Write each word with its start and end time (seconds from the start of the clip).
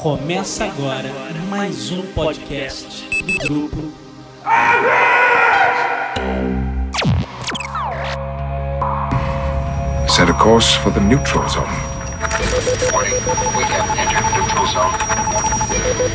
Começa 0.00 0.64
agora 0.64 1.10
mais 1.48 1.90
um 1.90 2.02
podcast 2.12 3.08
do 3.24 3.38
grupo. 3.48 3.92
Set 10.08 10.28
a 10.30 10.34
course 10.34 10.76
for 10.78 10.92
the 10.92 11.00
neutral 11.00 11.48
zone. 11.48 11.64
Warning, 12.92 13.14
we 13.56 13.64
have 13.64 13.88
entered 13.98 14.26
neutral 14.34 14.66
zone. 14.66 14.92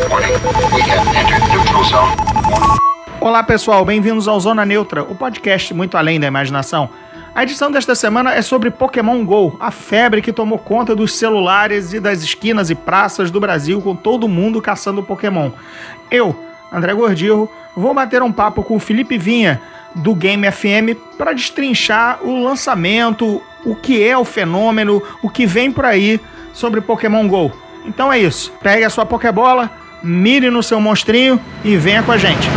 Warning, 0.09 0.34
we 0.75 0.81
have 0.81 1.07
entered 1.15 1.43
neutral 1.50 1.84
zone. 1.86 2.15
Olá 3.21 3.43
pessoal, 3.43 3.86
bem-vindos 3.86 4.27
ao 4.27 4.39
Zona 4.39 4.65
Neutra, 4.65 5.04
o 5.04 5.15
podcast 5.15 5.73
muito 5.73 5.95
além 5.97 6.20
da 6.20 6.27
imaginação. 6.27 6.89
A 7.36 7.41
edição 7.41 7.71
desta 7.71 7.95
semana 7.95 8.31
é 8.36 8.43
sobre 8.43 8.70
Pokémon 8.70 9.25
GO, 9.25 9.57
a 9.59 9.71
febre 9.71 10.21
que 10.21 10.32
tomou 10.32 10.59
conta 10.59 10.95
dos 10.95 11.15
celulares 11.15 11.91
e 11.91 12.00
das 12.00 12.21
esquinas 12.21 12.70
e 12.70 12.75
praças 12.75 13.32
do 13.32 13.39
Brasil 13.39 13.82
com 13.82 13.95
todo 13.95 14.27
mundo 14.27 14.61
caçando 14.61 15.01
Pokémon. 15.01 15.50
Eu, 16.11 16.36
André 16.71 16.93
Gordillo, 16.93 17.50
vou 17.75 17.91
bater 17.91 18.21
um 18.21 18.32
papo 18.32 18.61
com 18.61 18.75
o 18.75 18.79
Felipe 18.79 19.18
Vinha, 19.18 19.60
do 19.96 20.14
Game 20.14 20.50
FM, 20.51 20.96
para 21.18 21.33
destrinchar 21.33 22.19
o 22.24 22.43
lançamento, 22.43 23.41
o 23.65 23.75
que 23.75 24.04
é 24.04 24.15
o 24.15 24.24
fenômeno, 24.24 25.02
o 25.24 25.29
que 25.29 25.47
vem 25.47 25.71
por 25.71 25.86
aí 25.86 26.21
sobre 26.54 26.82
Pokémon 26.82 27.27
GO. 27.27 27.52
Então 27.83 28.13
é 28.13 28.19
isso, 28.19 28.54
pegue 28.61 28.83
a 28.83 28.91
sua 28.91 29.07
Pokébola, 29.07 29.71
mire 30.04 30.52
no 30.52 30.61
seu 30.61 30.79
monstrinho 30.79 31.39
e 31.63 31.75
venha 31.77 32.03
com 32.03 32.11
a 32.11 32.17
gente. 32.17 32.47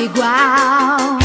Igual. 0.00 1.18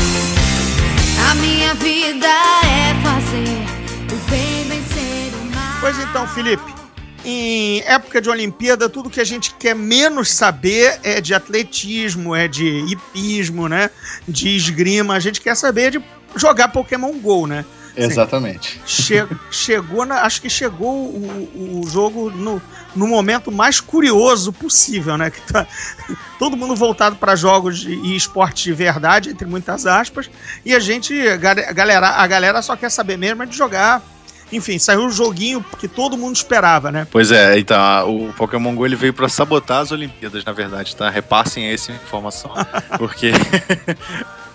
A 1.29 1.35
minha 1.35 1.73
vida 1.75 2.27
é 2.27 2.93
fazer 3.03 3.65
o 4.13 4.29
bem 4.29 4.63
vencer 4.67 5.33
o 5.33 5.55
mal. 5.55 5.77
Pois 5.79 5.97
então, 5.99 6.27
Felipe, 6.27 6.73
em 7.23 7.81
época 7.81 8.21
de 8.21 8.29
Olimpíada, 8.29 8.89
tudo 8.89 9.09
que 9.09 9.21
a 9.21 9.23
gente 9.23 9.55
quer 9.55 9.75
menos 9.75 10.29
saber 10.29 10.99
é 11.03 11.21
de 11.21 11.33
atletismo, 11.33 12.35
é 12.35 12.47
de 12.47 12.65
hipismo, 12.91 13.67
né? 13.67 13.89
De 14.27 14.55
esgrima. 14.55 15.15
A 15.15 15.19
gente 15.19 15.41
quer 15.41 15.55
saber 15.55 15.91
de 15.91 16.03
jogar 16.35 16.67
Pokémon 16.67 17.13
GO, 17.13 17.47
né? 17.47 17.65
Exatamente. 17.95 18.79
Che- 18.85 19.27
chegou 19.51 20.05
na, 20.05 20.21
acho 20.21 20.41
que 20.41 20.49
chegou 20.49 21.05
o, 21.07 21.81
o 21.83 21.87
jogo 21.89 22.29
no, 22.31 22.61
no 22.95 23.07
momento 23.07 23.51
mais 23.51 23.79
curioso 23.79 24.51
possível, 24.51 25.17
né? 25.17 25.29
Que 25.31 25.41
tá 25.41 25.65
todo 26.39 26.57
mundo 26.57 26.75
voltado 26.75 27.15
para 27.15 27.35
jogos 27.35 27.83
e 27.85 28.15
esportes 28.15 28.63
de 28.63 28.73
verdade, 28.73 29.29
entre 29.29 29.45
muitas 29.47 29.85
aspas, 29.85 30.29
e 30.65 30.73
a 30.75 30.79
gente, 30.79 31.13
a 31.27 31.37
gale- 31.37 31.65
a 31.65 31.71
galera, 31.73 32.07
a 32.09 32.27
galera 32.27 32.61
só 32.61 32.75
quer 32.75 32.89
saber 32.91 33.17
mesmo 33.17 33.43
é 33.43 33.45
de 33.45 33.55
jogar. 33.57 34.01
Enfim, 34.51 34.77
saiu 34.77 35.07
o 35.07 35.11
joguinho 35.11 35.65
que 35.79 35.87
todo 35.87 36.15
mundo 36.15 36.35
esperava, 36.35 36.91
né? 36.91 37.07
Pois 37.09 37.31
é, 37.31 37.57
então, 37.57 38.27
o 38.27 38.31
Pokémon 38.33 38.75
GO 38.75 38.85
ele 38.85 38.95
veio 38.95 39.11
pra 39.11 39.27
sabotar 39.27 39.81
as 39.81 39.91
Olimpíadas, 39.91 40.45
na 40.45 40.51
verdade, 40.51 40.95
tá? 40.95 41.09
Repassem 41.09 41.65
essa 41.65 41.91
informação. 41.91 42.51
Porque 42.99 43.31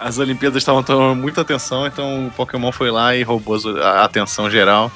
as 0.00 0.18
Olimpíadas 0.18 0.62
estavam 0.62 0.82
tomando 0.82 1.20
muita 1.20 1.42
atenção, 1.42 1.86
então 1.86 2.26
o 2.26 2.30
Pokémon 2.30 2.72
foi 2.72 2.90
lá 2.90 3.14
e 3.14 3.22
roubou 3.22 3.58
a 3.82 4.04
atenção 4.04 4.50
geral. 4.50 4.90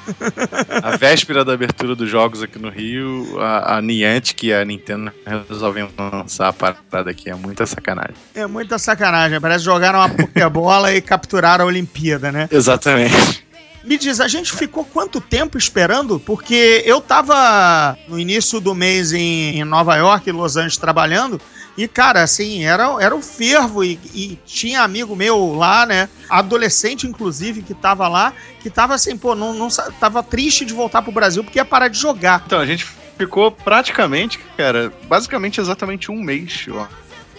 A 0.83 0.97
véspera 0.97 1.45
da 1.45 1.53
abertura 1.53 1.95
dos 1.95 2.09
jogos 2.09 2.41
aqui 2.41 2.57
no 2.57 2.69
Rio, 2.69 3.39
a, 3.39 3.77
a 3.77 3.81
Niantic 3.81 4.47
e 4.47 4.53
a 4.53 4.65
Nintendo 4.65 5.11
resolvem 5.47 5.87
lançar 5.97 6.49
a 6.49 6.53
parada 6.53 7.11
aqui. 7.11 7.29
É 7.29 7.35
muita 7.35 7.65
sacanagem. 7.65 8.15
É 8.33 8.47
muita 8.47 8.79
sacanagem. 8.79 9.39
Parece 9.39 9.59
que 9.59 9.65
jogaram 9.65 9.99
uma 9.99 10.09
Pokébola 10.09 10.93
e 10.93 11.01
capturaram 11.01 11.65
a 11.65 11.67
Olimpíada, 11.67 12.31
né? 12.31 12.49
Exatamente. 12.51 13.45
Me 13.83 13.99
diz, 13.99 14.19
a 14.19 14.27
gente 14.27 14.51
ficou 14.51 14.83
quanto 14.83 15.21
tempo 15.21 15.59
esperando? 15.59 16.19
Porque 16.19 16.81
eu 16.87 16.99
tava 16.99 17.95
no 18.07 18.19
início 18.19 18.59
do 18.59 18.73
mês 18.73 19.13
em, 19.13 19.59
em 19.59 19.63
Nova 19.63 19.95
York, 19.95 20.31
Los 20.31 20.57
Angeles, 20.57 20.77
trabalhando. 20.77 21.39
E, 21.77 21.87
cara, 21.87 22.23
assim, 22.23 22.63
era, 22.63 22.95
era 23.01 23.15
um 23.15 23.21
fervo. 23.21 23.83
E, 23.83 23.99
e 24.13 24.39
tinha 24.45 24.81
amigo 24.81 25.15
meu 25.15 25.53
lá, 25.55 25.85
né? 25.85 26.09
Adolescente, 26.29 27.05
inclusive, 27.05 27.61
que 27.61 27.73
tava 27.73 28.07
lá, 28.07 28.33
que 28.61 28.69
tava 28.69 28.93
assim, 28.93 29.17
pô, 29.17 29.35
não, 29.35 29.53
não 29.53 29.67
tava 29.99 30.23
triste 30.23 30.63
de 30.65 30.73
voltar 30.73 31.01
pro 31.01 31.11
Brasil 31.11 31.43
porque 31.43 31.59
ia 31.59 31.65
parar 31.65 31.87
de 31.87 31.99
jogar. 31.99 32.43
Então, 32.45 32.59
a 32.59 32.65
gente 32.65 32.85
ficou 33.17 33.51
praticamente, 33.51 34.39
cara, 34.57 34.91
basicamente 35.07 35.59
exatamente 35.59 36.11
um 36.11 36.21
mês, 36.21 36.65
eu 36.67 36.85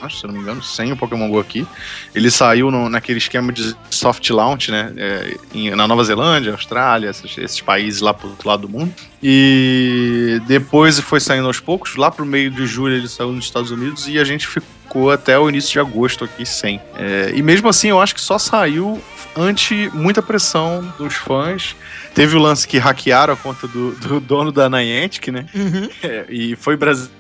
acho, 0.01 0.19
se 0.19 0.25
eu 0.25 0.29
não 0.29 0.35
me 0.37 0.41
engano, 0.43 0.63
sem 0.63 0.93
o 0.93 0.97
Pokémon 0.97 1.29
GO 1.29 1.39
aqui. 1.41 1.67
Ele 2.15 2.31
saiu 2.31 2.71
no- 2.71 2.89
naquele 2.89 3.19
esquema 3.19 3.53
de 3.53 3.75
soft 3.91 4.29
launch, 4.31 4.71
né? 4.71 4.93
é, 4.97 5.37
em- 5.55 5.71
na 5.71 5.87
Nova 5.89 6.05
Zelândia, 6.05 6.53
Austrália, 6.53 7.09
esses, 7.11 7.37
esses 7.39 7.61
países 7.61 8.01
lá 8.01 8.13
pro 8.15 8.29
outro 8.29 8.49
lado 8.49 8.63
do 8.63 8.69
mundo. 8.69 8.93
E 9.23 10.41
depois 10.47 10.99
foi 11.01 11.21
saindo 11.21 11.47
aos 11.47 11.61
poucos. 11.61 11.97
Lá 11.97 12.11
pro 12.11 12.25
meio 12.27 12.51
de 12.51 12.67
julho 12.67 12.95
ele 12.95 13.09
saiu 13.09 13.33
nos 13.33 13.45
Estados 13.45 13.71
Unidos 13.71 14.07
e 14.09 14.19
a 14.19 14.25
gente 14.25 14.47
ficou 14.47 15.11
até 15.11 15.39
o 15.39 15.49
início 15.49 15.73
de 15.73 15.81
agosto 15.81 16.25
aqui 16.25 16.45
sem. 16.47 16.81
É, 16.97 17.33
e 17.35 17.43
mesmo 17.43 17.69
assim, 17.69 17.89
eu 17.89 18.01
acho 18.01 18.15
que 18.15 18.21
só 18.21 18.39
saiu 18.39 19.01
ante 19.37 19.91
muita 19.93 20.23
pressão 20.23 20.91
dos 20.99 21.15
fãs. 21.15 21.77
Teve 22.15 22.37
o 22.37 22.39
lance 22.39 22.67
que 22.67 22.79
hackearam 22.79 23.35
a 23.35 23.37
conta 23.37 23.67
do, 23.69 23.93
do 23.93 24.21
dono 24.21 24.51
da 24.51 24.69
Niantic, 24.71 25.29
né? 25.31 25.47
Uhum. 25.55 25.89
É, 26.03 26.25
e 26.31 26.57
foi 26.57 26.77
brasileiro 26.77 27.13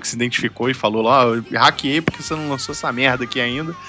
que 0.00 0.06
se 0.08 0.14
identificou 0.16 0.68
e 0.70 0.74
falou 0.74 1.02
lá, 1.02 1.26
"Ó, 1.26 1.34
eu 1.34 1.44
hackeei 1.58 2.00
porque 2.00 2.22
você 2.22 2.34
não 2.34 2.48
lançou 2.50 2.72
essa 2.72 2.92
merda 2.92 3.24
aqui 3.24 3.40
ainda. 3.40 3.74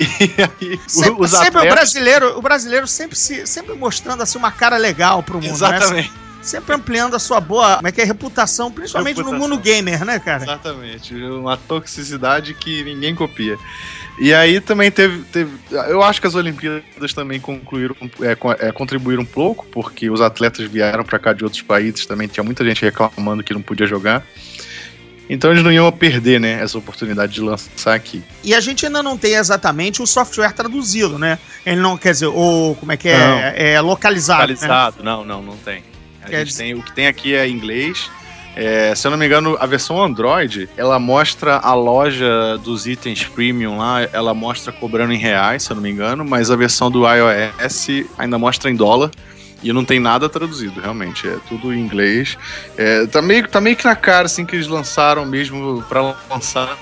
E 0.00 0.32
aí, 0.42 0.80
Sempre, 0.88 1.28
sempre 1.28 1.58
o 1.58 1.58
atletas... 1.60 1.72
brasileiro, 1.74 2.38
o 2.38 2.42
brasileiro 2.42 2.86
sempre, 2.88 3.16
se, 3.16 3.46
sempre 3.46 3.74
mostrando 3.74 4.22
assim 4.22 4.36
uma 4.38 4.50
cara 4.50 4.76
legal 4.76 5.22
pro 5.22 5.34
mundo, 5.34 5.46
né? 5.46 5.52
Exatamente, 5.52 6.12
Sempre 6.40 6.74
ampliando 6.74 7.14
a 7.14 7.20
sua 7.20 7.40
boa, 7.40 7.76
como 7.76 7.86
é 7.86 7.92
que 7.92 8.00
é, 8.00 8.04
reputação, 8.04 8.68
principalmente 8.72 9.18
no 9.18 9.24
Reputação. 9.30 9.48
mundo 9.48 9.62
gamer, 9.62 10.04
né, 10.04 10.18
cara? 10.18 10.42
exatamente. 10.42 11.14
Uma 11.14 11.56
toxicidade 11.56 12.52
que 12.54 12.82
ninguém 12.82 13.14
copia. 13.14 13.56
E 14.18 14.34
aí 14.34 14.60
também 14.60 14.90
teve, 14.90 15.22
teve- 15.24 15.52
Eu 15.70 16.02
acho 16.02 16.20
que 16.20 16.26
as 16.26 16.34
Olimpíadas 16.34 17.12
também 17.14 17.38
concluíram, 17.38 17.94
é, 18.22 18.66
é, 18.66 18.72
contribuíram 18.72 19.22
um 19.22 19.26
pouco, 19.26 19.66
porque 19.66 20.10
os 20.10 20.20
atletas 20.20 20.68
vieram 20.68 21.04
pra 21.04 21.18
cá 21.20 21.32
de 21.32 21.44
outros 21.44 21.62
países, 21.62 22.06
também 22.06 22.26
tinha 22.26 22.42
muita 22.42 22.64
gente 22.64 22.82
reclamando 22.82 23.44
que 23.44 23.54
não 23.54 23.62
podia 23.62 23.86
jogar. 23.86 24.24
Então 25.30 25.50
eles 25.50 25.62
não 25.62 25.72
iam 25.72 25.90
perder, 25.90 26.38
né, 26.40 26.60
essa 26.62 26.76
oportunidade 26.76 27.32
de 27.32 27.40
lançar 27.40 27.94
aqui. 27.94 28.22
E 28.44 28.54
a 28.54 28.60
gente 28.60 28.84
ainda 28.84 29.02
não 29.02 29.16
tem 29.16 29.34
exatamente 29.34 30.02
o 30.02 30.06
software 30.06 30.52
traduzido, 30.52 31.18
né? 31.18 31.38
Ele 31.64 31.80
não, 31.80 31.96
quer 31.96 32.10
dizer, 32.12 32.26
ou 32.26 32.74
como 32.74 32.92
é 32.92 32.96
que 32.96 33.10
Não. 33.12 33.38
é? 33.38 33.72
É 33.74 33.80
localizado. 33.80 34.40
né? 34.40 34.54
Localizado? 34.54 35.02
Não, 35.02 35.24
não, 35.24 35.40
não 35.42 35.56
tem. 35.56 35.82
A 36.22 36.28
Quer 36.28 36.38
gente 36.40 36.48
dizer- 36.48 36.62
tem. 36.64 36.74
O 36.74 36.82
que 36.82 36.92
tem 36.92 37.06
aqui 37.06 37.34
é 37.34 37.48
inglês. 37.48 38.10
É, 38.54 38.94
se 38.94 39.06
eu 39.06 39.10
não 39.10 39.16
me 39.16 39.24
engano, 39.24 39.56
a 39.58 39.64
versão 39.64 40.02
Android, 40.02 40.68
ela 40.76 40.98
mostra 40.98 41.56
a 41.56 41.72
loja 41.72 42.58
dos 42.62 42.86
itens 42.86 43.24
premium 43.24 43.78
lá, 43.78 44.02
ela 44.12 44.34
mostra 44.34 44.70
cobrando 44.70 45.14
em 45.14 45.16
reais, 45.18 45.62
se 45.62 45.70
eu 45.70 45.76
não 45.76 45.82
me 45.82 45.90
engano, 45.90 46.22
mas 46.22 46.50
a 46.50 46.56
versão 46.56 46.90
do 46.90 47.04
iOS 47.08 48.04
ainda 48.18 48.38
mostra 48.38 48.70
em 48.70 48.76
dólar. 48.76 49.10
E 49.62 49.72
não 49.72 49.84
tem 49.84 50.00
nada 50.00 50.28
traduzido, 50.28 50.80
realmente. 50.80 51.28
É 51.28 51.38
tudo 51.48 51.72
em 51.72 51.80
inglês. 51.80 52.36
É, 52.76 53.06
tá, 53.06 53.22
meio, 53.22 53.46
tá 53.48 53.60
meio 53.60 53.76
que 53.76 53.84
na 53.84 53.94
cara, 53.94 54.26
assim, 54.26 54.44
que 54.44 54.56
eles 54.56 54.66
lançaram 54.66 55.24
mesmo 55.24 55.82
pra 55.88 56.16
lançar. 56.28 56.76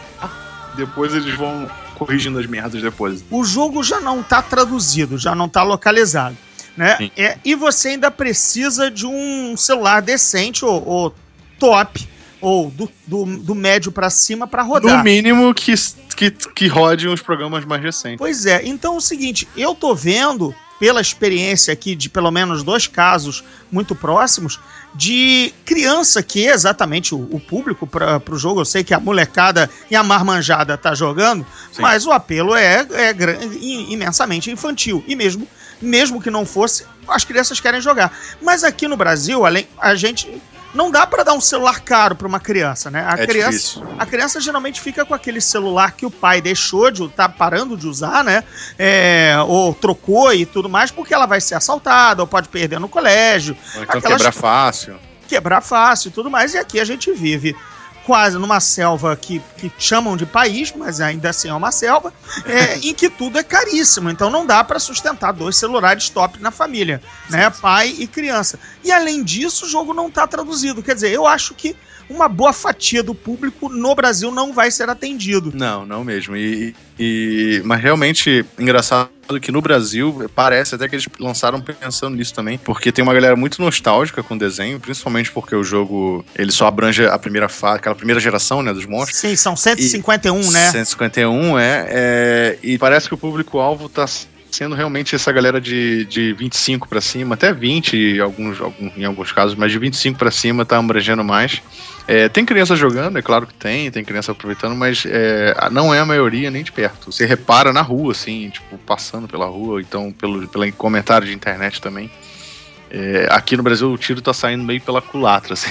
Depois 0.76 1.14
eles 1.14 1.34
vão 1.34 1.70
corrigindo 1.96 2.38
as 2.38 2.46
merdas 2.46 2.80
depois. 2.80 3.22
O 3.30 3.44
jogo 3.44 3.82
já 3.82 4.00
não 4.00 4.22
tá 4.22 4.40
traduzido, 4.40 5.18
já 5.18 5.34
não 5.34 5.48
tá 5.48 5.62
localizado. 5.62 6.36
Né? 6.76 7.10
É, 7.16 7.36
e 7.44 7.54
você 7.54 7.88
ainda 7.88 8.10
precisa 8.10 8.90
de 8.90 9.04
um 9.04 9.54
celular 9.56 10.00
decente 10.00 10.64
ou, 10.64 10.82
ou 10.86 11.14
top, 11.58 12.08
ou 12.40 12.70
do, 12.70 12.90
do, 13.06 13.26
do 13.38 13.54
médio 13.54 13.92
pra 13.92 14.08
cima 14.08 14.46
pra 14.46 14.62
rodar. 14.62 14.96
No 14.96 15.04
mínimo 15.04 15.52
que, 15.52 15.74
que, 16.16 16.30
que 16.30 16.66
rode 16.66 17.06
os 17.06 17.20
programas 17.20 17.66
mais 17.66 17.82
recentes. 17.82 18.18
Pois 18.18 18.46
é, 18.46 18.62
então 18.64 18.94
é 18.94 18.96
o 18.96 19.00
seguinte, 19.00 19.46
eu 19.56 19.74
tô 19.74 19.94
vendo, 19.94 20.54
pela 20.80 21.02
experiência 21.02 21.72
aqui 21.74 21.94
de 21.94 22.08
pelo 22.08 22.30
menos 22.30 22.62
dois 22.62 22.86
casos 22.86 23.44
muito 23.70 23.94
próximos, 23.94 24.58
de 24.94 25.52
criança 25.64 26.22
que 26.22 26.48
é 26.48 26.52
exatamente 26.52 27.14
o, 27.14 27.18
o 27.30 27.38
público 27.38 27.86
para 27.86 28.22
o 28.28 28.38
jogo. 28.38 28.62
Eu 28.62 28.64
sei 28.64 28.82
que 28.82 28.94
a 28.94 28.98
molecada 28.98 29.68
e 29.90 29.94
a 29.94 30.02
marmanjada 30.02 30.78
tá 30.78 30.94
jogando, 30.94 31.46
Sim. 31.70 31.82
mas 31.82 32.06
o 32.06 32.10
apelo 32.10 32.56
é, 32.56 32.86
é 32.92 33.14
imensamente 33.60 34.50
infantil. 34.50 35.04
E 35.06 35.14
mesmo, 35.14 35.46
mesmo 35.82 36.20
que 36.20 36.30
não 36.30 36.46
fosse, 36.46 36.86
as 37.06 37.24
crianças 37.24 37.60
querem 37.60 37.80
jogar. 37.80 38.16
Mas 38.40 38.64
aqui 38.64 38.88
no 38.88 38.96
Brasil, 38.96 39.44
além, 39.44 39.68
a 39.78 39.94
gente. 39.94 40.40
Não 40.72 40.90
dá 40.90 41.04
para 41.06 41.24
dar 41.24 41.32
um 41.32 41.40
celular 41.40 41.80
caro 41.80 42.14
para 42.14 42.28
uma 42.28 42.38
criança, 42.38 42.90
né? 42.90 43.04
A 43.04 43.20
É 43.20 43.26
criança, 43.26 43.50
difícil. 43.50 43.84
a 43.98 44.06
criança 44.06 44.40
geralmente 44.40 44.80
fica 44.80 45.04
com 45.04 45.12
aquele 45.12 45.40
celular 45.40 45.92
que 45.92 46.06
o 46.06 46.10
pai 46.10 46.40
deixou 46.40 46.90
de 46.92 47.08
tá 47.08 47.28
parando 47.28 47.76
de 47.76 47.88
usar, 47.88 48.22
né? 48.22 48.44
É, 48.78 49.34
ou 49.48 49.74
trocou 49.74 50.32
e 50.32 50.46
tudo 50.46 50.68
mais, 50.68 50.90
porque 50.92 51.12
ela 51.12 51.26
vai 51.26 51.40
ser 51.40 51.56
assaltada 51.56 52.22
ou 52.22 52.26
pode 52.26 52.48
perder 52.48 52.78
no 52.78 52.88
colégio, 52.88 53.56
Ou 53.76 53.82
então 53.82 53.98
Aquelas- 53.98 54.16
quebrar 54.18 54.32
fácil. 54.32 54.96
quebrar 55.26 55.60
fácil 55.60 56.08
e 56.08 56.12
tudo 56.12 56.30
mais. 56.30 56.54
E 56.54 56.58
aqui 56.58 56.78
a 56.78 56.84
gente 56.84 57.12
vive 57.12 57.56
quase 58.04 58.38
numa 58.38 58.60
selva 58.60 59.16
que, 59.16 59.40
que 59.56 59.70
chamam 59.78 60.16
de 60.16 60.26
país, 60.26 60.72
mas 60.74 61.00
ainda 61.00 61.30
assim 61.30 61.48
é 61.48 61.54
uma 61.54 61.70
selva, 61.70 62.12
é, 62.44 62.78
em 62.86 62.94
que 62.94 63.08
tudo 63.08 63.38
é 63.38 63.42
caríssimo. 63.42 64.10
Então 64.10 64.30
não 64.30 64.46
dá 64.46 64.62
para 64.64 64.78
sustentar 64.78 65.32
dois 65.32 65.56
celulares 65.56 66.08
top 66.08 66.40
na 66.40 66.50
família, 66.50 67.02
né? 67.28 67.50
Pai 67.50 67.94
e 67.98 68.06
criança. 68.06 68.58
E 68.82 68.90
além 68.90 69.22
disso, 69.22 69.66
o 69.66 69.68
jogo 69.68 69.92
não 69.92 70.10
tá 70.10 70.26
traduzido. 70.26 70.82
Quer 70.82 70.94
dizer, 70.94 71.10
eu 71.10 71.26
acho 71.26 71.54
que 71.54 71.76
uma 72.10 72.28
boa 72.28 72.52
fatia 72.52 73.02
do 73.02 73.14
público 73.14 73.68
no 73.68 73.94
Brasil 73.94 74.30
não 74.30 74.52
vai 74.52 74.70
ser 74.70 74.90
atendido. 74.90 75.52
Não, 75.54 75.86
não 75.86 76.04
mesmo. 76.04 76.36
E, 76.36 76.74
e, 76.98 77.62
mas 77.64 77.80
realmente, 77.80 78.44
engraçado 78.58 79.08
que 79.40 79.52
no 79.52 79.62
Brasil, 79.62 80.28
parece 80.34 80.74
até 80.74 80.88
que 80.88 80.96
eles 80.96 81.06
lançaram 81.20 81.60
pensando 81.60 82.16
nisso 82.16 82.34
também, 82.34 82.58
porque 82.58 82.90
tem 82.90 83.02
uma 83.02 83.14
galera 83.14 83.36
muito 83.36 83.62
nostálgica 83.62 84.22
com 84.24 84.34
o 84.34 84.38
desenho, 84.38 84.80
principalmente 84.80 85.30
porque 85.30 85.54
o 85.54 85.62
jogo, 85.62 86.24
ele 86.34 86.50
só 86.50 86.66
abrange 86.66 87.06
a 87.06 87.16
primeira 87.16 87.48
fase, 87.48 87.76
aquela 87.76 87.94
primeira 87.94 88.20
geração, 88.20 88.60
né, 88.60 88.72
dos 88.72 88.86
monstros. 88.86 89.18
Sim, 89.18 89.36
são 89.36 89.54
151, 89.54 90.42
e, 90.42 90.50
né? 90.50 90.70
151, 90.72 91.58
é, 91.58 91.86
é, 91.88 92.58
e 92.60 92.76
parece 92.76 93.06
que 93.06 93.14
o 93.14 93.18
público-alvo 93.18 93.88
tá 93.88 94.06
sendo 94.50 94.74
realmente 94.74 95.14
essa 95.14 95.30
galera 95.30 95.60
de, 95.60 96.04
de 96.06 96.32
25 96.32 96.88
para 96.88 97.00
cima, 97.00 97.34
até 97.34 97.52
20 97.52 97.96
em 97.96 98.20
alguns, 98.20 98.60
alguns, 98.60 98.96
em 98.96 99.04
alguns 99.04 99.32
casos, 99.32 99.54
mas 99.54 99.70
de 99.70 99.78
25 99.78 100.18
para 100.18 100.30
cima 100.30 100.64
tá 100.64 100.78
abrangendo 100.78 101.22
mais. 101.22 101.62
É, 102.06 102.28
tem 102.28 102.44
criança 102.44 102.74
jogando, 102.74 103.18
é 103.18 103.22
claro 103.22 103.46
que 103.46 103.54
tem, 103.54 103.90
tem 103.90 104.04
criança 104.04 104.32
aproveitando, 104.32 104.74
mas 104.74 105.04
é, 105.06 105.54
não 105.70 105.94
é 105.94 106.00
a 106.00 106.06
maioria 106.06 106.50
nem 106.50 106.62
de 106.62 106.72
perto. 106.72 107.12
Você 107.12 107.24
repara 107.24 107.72
na 107.72 107.82
rua, 107.82 108.12
assim, 108.12 108.50
tipo, 108.50 108.76
passando 108.78 109.28
pela 109.28 109.46
rua, 109.46 109.80
então 109.80 110.12
pelo, 110.12 110.48
pelo 110.48 110.72
comentário 110.72 111.26
de 111.26 111.34
internet 111.34 111.80
também. 111.80 112.10
É, 112.92 113.28
aqui 113.30 113.56
no 113.56 113.62
Brasil 113.62 113.88
o 113.88 113.96
tiro 113.96 114.20
tá 114.20 114.34
saindo 114.34 114.64
meio 114.64 114.80
pela 114.80 115.00
culatra, 115.00 115.54
assim, 115.54 115.70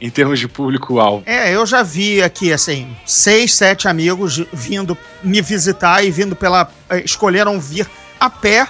em 0.00 0.10
termos 0.10 0.38
de 0.38 0.46
público-alvo. 0.46 1.22
É, 1.24 1.50
eu 1.54 1.64
já 1.64 1.82
vi 1.82 2.22
aqui, 2.22 2.52
assim, 2.52 2.94
seis, 3.06 3.54
sete 3.54 3.88
amigos 3.88 4.44
vindo 4.52 4.96
me 5.22 5.40
visitar 5.40 6.04
e 6.04 6.10
vindo 6.10 6.36
pela. 6.36 6.70
Eh, 6.90 7.02
escolheram 7.04 7.58
vir 7.58 7.88
a 8.20 8.28
pé 8.28 8.68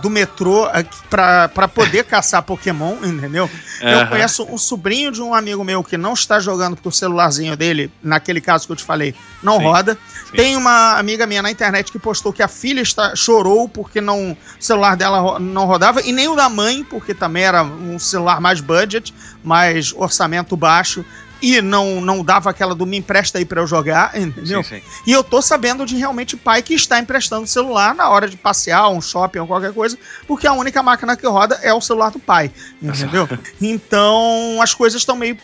do 0.00 0.08
metrô 0.08 0.68
para 1.10 1.68
poder 1.68 2.04
caçar 2.06 2.42
Pokémon, 2.42 2.96
entendeu? 3.02 3.50
Uhum. 3.82 3.88
Eu 3.88 4.06
conheço 4.06 4.44
um 4.44 4.56
sobrinho 4.58 5.10
de 5.10 5.20
um 5.20 5.34
amigo 5.34 5.64
meu 5.64 5.82
que 5.82 5.96
não 5.96 6.12
está 6.14 6.38
jogando 6.38 6.76
porque 6.76 6.88
o 6.88 6.92
celularzinho 6.92 7.56
dele, 7.56 7.90
naquele 8.02 8.40
caso 8.40 8.66
que 8.66 8.72
eu 8.72 8.76
te 8.76 8.84
falei, 8.84 9.14
não 9.42 9.58
Sim. 9.58 9.64
roda. 9.64 9.98
Sim. 10.30 10.36
Tem 10.36 10.56
uma 10.56 10.98
amiga 10.98 11.26
minha 11.26 11.42
na 11.42 11.50
internet 11.50 11.90
que 11.90 11.98
postou 11.98 12.32
que 12.32 12.42
a 12.42 12.48
filha 12.48 12.80
está, 12.80 13.14
chorou 13.14 13.68
porque 13.68 14.00
não, 14.00 14.32
o 14.32 14.36
celular 14.58 14.96
dela 14.96 15.38
não 15.38 15.66
rodava, 15.66 16.00
e 16.02 16.12
nem 16.12 16.28
o 16.28 16.36
da 16.36 16.48
mãe, 16.48 16.84
porque 16.84 17.14
também 17.14 17.44
era 17.44 17.62
um 17.62 17.98
celular 17.98 18.40
mais 18.40 18.60
budget, 18.60 19.14
mais 19.42 19.92
orçamento 19.92 20.56
baixo 20.56 21.04
e 21.44 21.60
não, 21.60 22.00
não 22.00 22.24
dava 22.24 22.48
aquela 22.48 22.74
do 22.74 22.86
me 22.86 22.96
empresta 22.96 23.36
aí 23.36 23.44
para 23.44 23.60
eu 23.60 23.66
jogar, 23.66 24.18
entendeu? 24.18 24.64
Sim, 24.64 24.76
sim. 24.76 24.82
E 25.06 25.12
eu 25.12 25.22
tô 25.22 25.42
sabendo 25.42 25.84
de 25.84 25.94
realmente 25.94 26.38
pai 26.38 26.62
que 26.62 26.72
está 26.72 26.98
emprestando 26.98 27.46
celular 27.46 27.94
na 27.94 28.08
hora 28.08 28.26
de 28.26 28.34
passear, 28.34 28.88
um 28.88 29.02
shopping 29.02 29.40
ou 29.40 29.46
qualquer 29.46 29.74
coisa, 29.74 29.98
porque 30.26 30.46
a 30.46 30.54
única 30.54 30.82
máquina 30.82 31.14
que 31.14 31.26
roda 31.26 31.60
é 31.62 31.74
o 31.74 31.82
celular 31.82 32.10
do 32.10 32.18
pai, 32.18 32.50
entendeu? 32.80 33.28
então 33.60 34.58
as 34.62 34.72
coisas 34.72 35.02
estão 35.02 35.16
meio 35.16 35.36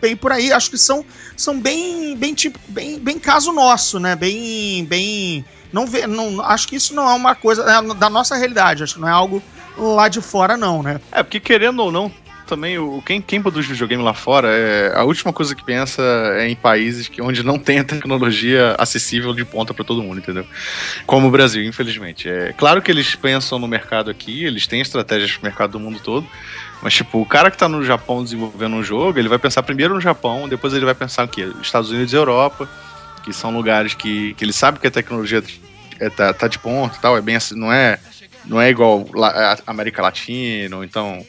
bem 0.00 0.14
por 0.14 0.30
aí, 0.30 0.52
acho 0.52 0.70
que 0.70 0.78
são, 0.78 1.04
são 1.36 1.60
bem 1.60 2.16
bem 2.16 2.32
tipo 2.32 2.58
bem, 2.68 3.00
bem 3.00 3.18
caso 3.18 3.52
nosso, 3.52 3.98
né? 3.98 4.14
Bem 4.14 4.84
bem 4.84 5.44
não 5.72 5.84
vê, 5.84 6.06
não 6.06 6.40
acho 6.42 6.68
que 6.68 6.76
isso 6.76 6.94
não 6.94 7.10
é 7.10 7.12
uma 7.12 7.34
coisa 7.34 7.62
é 7.62 7.94
da 7.94 8.08
nossa 8.08 8.36
realidade, 8.36 8.84
acho 8.84 8.94
que 8.94 9.00
não 9.00 9.08
é 9.08 9.12
algo 9.12 9.42
lá 9.76 10.08
de 10.08 10.20
fora 10.20 10.56
não, 10.56 10.80
né? 10.80 11.00
É, 11.10 11.24
porque 11.24 11.40
querendo 11.40 11.80
ou 11.80 11.90
não, 11.90 12.10
também, 12.50 12.78
o, 12.78 13.00
quem, 13.00 13.22
quem 13.22 13.40
produz 13.40 13.66
videogame 13.66 14.02
lá 14.02 14.12
fora, 14.12 14.48
é, 14.50 14.92
a 14.94 15.04
última 15.04 15.32
coisa 15.32 15.54
que 15.54 15.64
pensa 15.64 16.02
é 16.34 16.48
em 16.48 16.56
países 16.56 17.08
que, 17.08 17.22
onde 17.22 17.42
não 17.44 17.58
tem 17.58 17.78
a 17.78 17.84
tecnologia 17.84 18.74
acessível 18.76 19.32
de 19.32 19.44
ponta 19.44 19.72
para 19.72 19.84
todo 19.84 20.02
mundo, 20.02 20.18
entendeu? 20.18 20.44
Como 21.06 21.28
o 21.28 21.30
Brasil, 21.30 21.62
infelizmente. 21.64 22.28
É 22.28 22.52
claro 22.52 22.82
que 22.82 22.90
eles 22.90 23.14
pensam 23.14 23.58
no 23.58 23.68
mercado 23.68 24.10
aqui, 24.10 24.44
eles 24.44 24.66
têm 24.66 24.80
estratégias 24.80 25.32
pro 25.32 25.44
mercado 25.44 25.72
do 25.72 25.80
mundo 25.80 26.00
todo, 26.00 26.26
mas, 26.82 26.92
tipo, 26.92 27.20
o 27.20 27.26
cara 27.26 27.50
que 27.50 27.56
tá 27.56 27.68
no 27.68 27.84
Japão 27.84 28.24
desenvolvendo 28.24 28.74
um 28.74 28.82
jogo, 28.82 29.18
ele 29.18 29.28
vai 29.28 29.38
pensar 29.38 29.62
primeiro 29.62 29.94
no 29.94 30.00
Japão, 30.00 30.48
depois 30.48 30.74
ele 30.74 30.84
vai 30.84 30.94
pensar 30.94 31.24
o 31.24 31.28
quê? 31.28 31.48
Estados 31.62 31.90
Unidos 31.90 32.12
e 32.12 32.16
Europa, 32.16 32.68
que 33.22 33.32
são 33.32 33.54
lugares 33.54 33.94
que, 33.94 34.34
que 34.34 34.44
ele 34.44 34.52
sabe 34.52 34.80
que 34.80 34.86
a 34.86 34.90
tecnologia 34.90 35.42
é, 36.00 36.10
tá, 36.10 36.34
tá 36.34 36.48
de 36.48 36.58
ponta 36.58 36.96
e 36.96 37.00
tal, 37.00 37.16
é 37.16 37.20
bem 37.20 37.36
assim, 37.36 37.54
não 37.54 37.72
é, 37.72 37.98
não 38.44 38.60
é 38.60 38.70
igual 38.70 39.06
a 39.22 39.58
América 39.66 40.02
Latina, 40.02 40.76
ou 40.76 40.82
então 40.82 41.24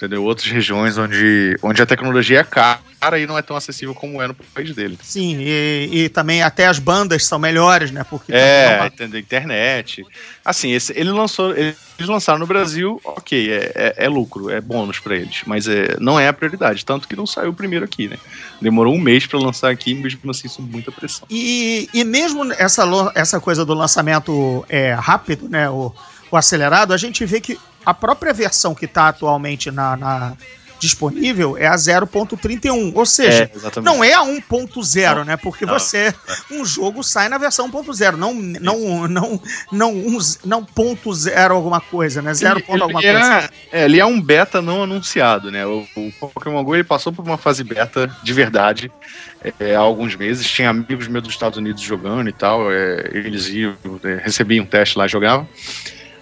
entendeu? 0.00 0.24
Outras 0.24 0.50
regiões 0.50 0.96
onde, 0.96 1.56
onde 1.62 1.82
a 1.82 1.86
tecnologia 1.86 2.40
é 2.40 2.44
cara 2.44 2.80
e 3.18 3.26
não 3.26 3.36
é 3.36 3.42
tão 3.42 3.54
acessível 3.54 3.94
como 3.94 4.20
é 4.22 4.26
no 4.26 4.34
país 4.34 4.74
dele. 4.74 4.98
Sim, 5.02 5.36
e, 5.38 5.90
e 5.92 6.08
também 6.08 6.42
até 6.42 6.66
as 6.66 6.78
bandas 6.78 7.26
são 7.26 7.38
melhores, 7.38 7.90
né? 7.90 8.02
Porque 8.08 8.32
é, 8.32 8.86
entendeu? 8.86 9.20
Internet. 9.20 10.04
Assim, 10.42 10.72
esse, 10.72 10.98
ele 10.98 11.10
lançou, 11.10 11.54
eles 11.54 11.76
lançaram 12.00 12.38
no 12.38 12.46
Brasil, 12.46 12.98
ok, 13.04 13.52
é, 13.52 13.72
é, 13.74 13.94
é 14.06 14.08
lucro, 14.08 14.48
é 14.48 14.60
bônus 14.60 14.98
para 14.98 15.16
eles, 15.16 15.42
mas 15.46 15.68
é, 15.68 15.96
não 16.00 16.18
é 16.18 16.28
a 16.28 16.32
prioridade, 16.32 16.84
tanto 16.84 17.06
que 17.06 17.14
não 17.14 17.26
saiu 17.26 17.52
primeiro 17.52 17.84
aqui, 17.84 18.08
né? 18.08 18.16
Demorou 18.60 18.94
um 18.94 19.00
mês 19.00 19.26
para 19.26 19.38
lançar 19.38 19.70
aqui, 19.70 19.92
mesmo 19.94 20.30
assim, 20.30 20.48
sob 20.48 20.70
muita 20.70 20.90
pressão. 20.90 21.26
E, 21.30 21.88
e 21.92 22.04
mesmo 22.04 22.50
essa, 22.54 22.84
essa 23.14 23.38
coisa 23.38 23.66
do 23.66 23.74
lançamento 23.74 24.64
é, 24.68 24.94
rápido, 24.94 25.46
né? 25.48 25.68
O, 25.68 25.92
o 26.30 26.36
acelerado, 26.36 26.92
a 26.92 26.96
gente 26.96 27.24
vê 27.24 27.40
que 27.40 27.58
a 27.84 27.94
própria 27.94 28.32
versão 28.32 28.74
que 28.74 28.84
está 28.84 29.08
atualmente 29.08 29.70
na, 29.70 29.96
na, 29.96 30.36
disponível 30.80 31.56
é 31.58 31.66
a 31.66 31.74
0.31, 31.74 32.92
ou 32.94 33.06
seja, 33.06 33.44
é, 33.44 33.80
não 33.82 34.02
é 34.02 34.14
a 34.14 34.22
1.0, 34.22 35.24
né? 35.24 35.36
Porque 35.36 35.66
não, 35.66 35.74
você 35.74 36.12
um 36.50 36.64
jogo 36.64 37.04
sai 37.04 37.28
na 37.28 37.36
versão 37.36 37.70
1.0, 37.70 38.16
não 38.16 38.34
não 38.34 39.06
não 39.06 39.42
não 39.70 39.92
um, 39.92 40.18
não 40.44 40.64
ponto 40.64 41.12
zero 41.12 41.54
alguma 41.54 41.80
coisa, 41.80 42.22
né? 42.22 42.32
Zero 42.32 42.62
ponto 42.62 42.82
alguma 42.82 43.02
coisa. 43.02 43.50
É, 43.70 43.82
é, 43.82 43.84
ele 43.84 44.00
é 44.00 44.06
um 44.06 44.20
beta 44.20 44.62
não 44.62 44.82
anunciado, 44.82 45.50
né? 45.50 45.66
O, 45.66 45.86
o 45.94 46.12
Pokémon 46.32 46.64
Go 46.64 46.74
ele 46.74 46.84
passou 46.84 47.12
por 47.12 47.24
uma 47.24 47.36
fase 47.36 47.62
beta 47.62 48.10
de 48.22 48.32
verdade 48.32 48.90
é, 49.60 49.76
há 49.76 49.80
alguns 49.80 50.16
meses. 50.16 50.50
Tinha 50.50 50.70
amigos 50.70 51.06
meus 51.08 51.24
dos 51.24 51.34
Estados 51.34 51.58
Unidos 51.58 51.82
jogando 51.82 52.28
e 52.28 52.32
tal. 52.32 52.72
É, 52.72 53.10
eles 53.12 53.48
iam, 53.48 53.76
é, 54.02 54.14
recebiam 54.24 54.64
um 54.64 54.66
teste 54.66 54.98
lá 54.98 55.04
e 55.04 55.08
jogavam. 55.08 55.46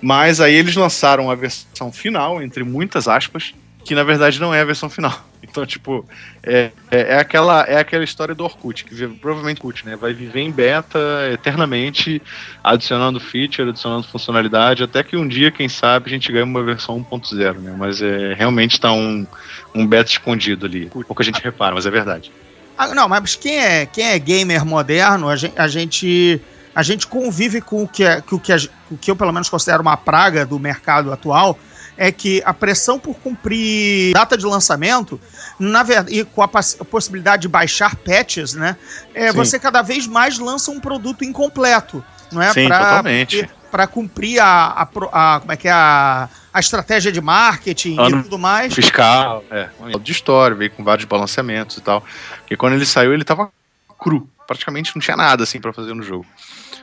Mas 0.00 0.40
aí 0.40 0.54
eles 0.54 0.76
lançaram 0.76 1.30
a 1.30 1.34
versão 1.34 1.92
final, 1.92 2.42
entre 2.42 2.62
muitas 2.62 3.08
aspas, 3.08 3.54
que 3.84 3.94
na 3.94 4.02
verdade 4.02 4.40
não 4.40 4.54
é 4.54 4.60
a 4.60 4.64
versão 4.64 4.88
final. 4.88 5.12
Então, 5.50 5.64
tipo, 5.64 6.06
é, 6.42 6.70
é, 6.90 7.14
é 7.14 7.18
aquela, 7.18 7.62
é 7.62 7.78
aquela 7.78 8.04
história 8.04 8.34
do 8.34 8.44
Orkut, 8.44 8.84
que 8.84 8.94
provavelmente 9.06 9.60
Orkut, 9.64 9.86
né, 9.86 9.96
vai 9.96 10.12
viver 10.12 10.40
em 10.40 10.50
beta 10.50 10.98
eternamente, 11.32 12.20
adicionando 12.62 13.18
feature, 13.18 13.70
adicionando 13.70 14.06
funcionalidade, 14.06 14.82
até 14.82 15.02
que 15.02 15.16
um 15.16 15.26
dia, 15.26 15.50
quem 15.50 15.66
sabe, 15.66 16.06
a 16.06 16.10
gente 16.10 16.30
ganhe 16.30 16.44
uma 16.44 16.62
versão 16.62 17.02
1.0, 17.02 17.60
né? 17.60 17.74
Mas 17.78 18.02
é, 18.02 18.34
realmente 18.34 18.72
está 18.72 18.92
um, 18.92 19.26
um 19.74 19.86
beta 19.86 20.10
escondido 20.10 20.66
ali. 20.66 20.86
Pouco 20.90 21.22
a 21.22 21.24
gente 21.24 21.42
repara, 21.42 21.74
mas 21.74 21.86
é 21.86 21.90
verdade. 21.90 22.30
Ah, 22.76 22.94
não, 22.94 23.08
mas 23.08 23.34
quem 23.34 23.58
é, 23.58 23.86
quem 23.86 24.04
é 24.04 24.18
gamer 24.18 24.66
moderno, 24.66 25.28
a 25.28 25.34
gente, 25.34 25.58
a 25.58 25.66
gente 25.66 26.40
a 26.78 26.82
gente 26.84 27.08
convive 27.08 27.60
com 27.60 27.82
o 27.82 27.88
que, 27.88 28.04
é, 28.04 28.20
com 28.20 28.36
o, 28.36 28.38
que 28.38 28.52
o 28.88 28.96
que 28.96 29.10
eu 29.10 29.16
pelo 29.16 29.32
menos 29.32 29.48
considero 29.48 29.82
uma 29.82 29.96
praga 29.96 30.46
do 30.46 30.60
mercado 30.60 31.12
atual, 31.12 31.58
é 31.96 32.12
que 32.12 32.40
a 32.46 32.54
pressão 32.54 33.00
por 33.00 33.16
cumprir 33.16 34.12
data 34.12 34.38
de 34.38 34.46
lançamento, 34.46 35.20
na 35.58 35.82
verdade, 35.82 36.20
e 36.20 36.24
com 36.24 36.40
a, 36.40 36.44
a 36.44 36.84
possibilidade 36.84 37.42
de 37.42 37.48
baixar 37.48 37.96
patches, 37.96 38.54
né? 38.54 38.76
É, 39.12 39.32
você 39.32 39.58
cada 39.58 39.82
vez 39.82 40.06
mais 40.06 40.38
lança 40.38 40.70
um 40.70 40.78
produto 40.78 41.24
incompleto. 41.24 42.04
Não 42.30 42.40
é? 42.40 42.52
Sim, 42.52 42.68
pra, 42.68 42.78
totalmente. 42.78 43.50
Para 43.72 43.88
cumprir 43.88 44.38
a, 44.38 44.46
a, 44.46 45.34
a, 45.34 45.40
Como 45.40 45.50
é 45.50 45.56
que 45.56 45.66
é 45.66 45.72
a, 45.72 46.28
a 46.54 46.60
estratégia 46.60 47.10
de 47.10 47.20
marketing 47.20 47.98
ano 47.98 48.20
e 48.20 48.22
tudo 48.22 48.38
mais. 48.38 48.72
Fiscal, 48.72 49.42
é. 49.50 49.68
De 49.98 50.12
história, 50.12 50.54
veio 50.54 50.70
com 50.70 50.84
vários 50.84 51.06
balanceamentos 51.06 51.76
e 51.76 51.80
tal. 51.80 52.04
Porque 52.36 52.56
quando 52.56 52.74
ele 52.74 52.86
saiu, 52.86 53.12
ele 53.12 53.24
tava 53.24 53.50
cru. 53.98 54.28
Praticamente 54.46 54.94
não 54.94 55.02
tinha 55.02 55.16
nada 55.16 55.42
assim 55.42 55.60
para 55.60 55.72
fazer 55.72 55.92
no 55.92 56.04
jogo. 56.04 56.24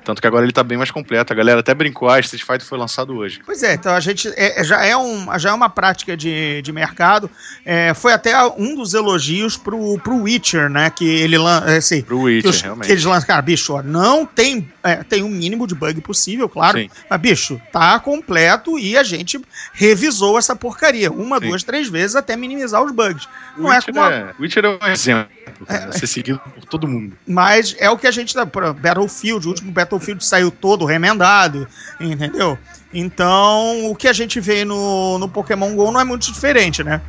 Tanto 0.05 0.21
que 0.21 0.27
agora 0.27 0.45
ele 0.45 0.53
tá 0.53 0.63
bem 0.63 0.77
mais 0.77 0.91
completo. 0.91 1.33
A 1.33 1.35
galera 1.35 1.59
até 1.61 1.73
brincou, 1.73 2.07
ah, 2.07 2.19
Street 2.19 2.43
Fighter 2.43 2.65
foi 2.65 2.77
lançado 2.77 3.15
hoje. 3.15 3.41
Pois 3.43 3.63
é, 3.63 3.73
então 3.73 3.91
a 3.91 3.99
gente 3.99 4.27
é, 4.35 4.61
é 4.61 4.63
já, 4.63 4.85
é 4.85 4.95
um, 4.95 5.27
já 5.39 5.49
é 5.49 5.53
uma 5.53 5.67
prática 5.67 6.15
de, 6.15 6.61
de 6.61 6.71
mercado. 6.71 7.29
É, 7.65 7.91
foi 7.95 8.13
até 8.13 8.39
um 8.57 8.75
dos 8.75 8.93
elogios 8.93 9.57
pro, 9.57 9.97
pro 9.99 10.21
Witcher, 10.21 10.69
né? 10.69 10.91
Que 10.91 11.05
ele. 11.05 11.37
É, 11.65 11.77
assim, 11.77 12.03
pro 12.03 12.21
Witcher, 12.21 12.43
que, 12.43 12.49
os, 12.49 12.61
realmente. 12.61 12.85
que 12.85 12.91
eles 12.91 13.03
lançam, 13.03 13.27
cara, 13.27 13.41
bicho, 13.41 13.73
ó, 13.73 13.81
não 13.81 14.27
tem. 14.27 14.71
É, 14.83 14.97
tem 14.97 15.23
um 15.23 15.29
mínimo 15.29 15.65
de 15.65 15.73
bug 15.73 15.99
possível, 16.01 16.47
claro. 16.47 16.77
Sim. 16.77 16.89
Mas, 17.09 17.19
bicho, 17.19 17.59
tá 17.71 17.99
completo 17.99 18.77
e 18.77 18.95
a 18.95 19.03
gente 19.03 19.41
revisou 19.73 20.37
essa 20.37 20.55
porcaria 20.55 21.11
uma, 21.11 21.39
Sim. 21.39 21.47
duas, 21.47 21.63
três 21.63 21.89
vezes 21.89 22.15
até 22.15 22.37
minimizar 22.37 22.83
os 22.83 22.91
bugs. 22.91 23.27
Não 23.57 23.73
é 23.73 23.77
Witcher 23.77 23.89
é 23.89 23.93
como. 23.93 24.05
A... 24.05 24.35
Witcher 24.39 24.65
é 24.65 24.69
um 24.69 24.91
exemplo. 24.91 25.35
É, 25.67 25.91
ser 25.91 26.07
seguido 26.07 26.39
por 26.39 26.65
todo 26.65 26.87
mundo. 26.87 27.17
Mas 27.27 27.75
é 27.79 27.89
o 27.89 27.97
que 27.97 28.05
a 28.05 28.11
gente. 28.11 28.35
Battlefield, 28.35 29.47
o 29.47 29.49
último 29.49 29.71
Battlefield 29.71 29.94
Battlefield 29.95 30.23
saiu 30.23 30.51
todo 30.51 30.85
remendado, 30.85 31.67
entendeu? 31.99 32.57
Então, 32.93 33.89
o 33.89 33.95
que 33.95 34.07
a 34.07 34.13
gente 34.13 34.39
vê 34.39 34.63
no, 34.63 35.17
no 35.17 35.27
Pokémon 35.27 35.75
GO 35.75 35.91
não 35.91 35.99
é 35.99 36.03
muito 36.03 36.31
diferente, 36.31 36.83
né? 36.83 37.01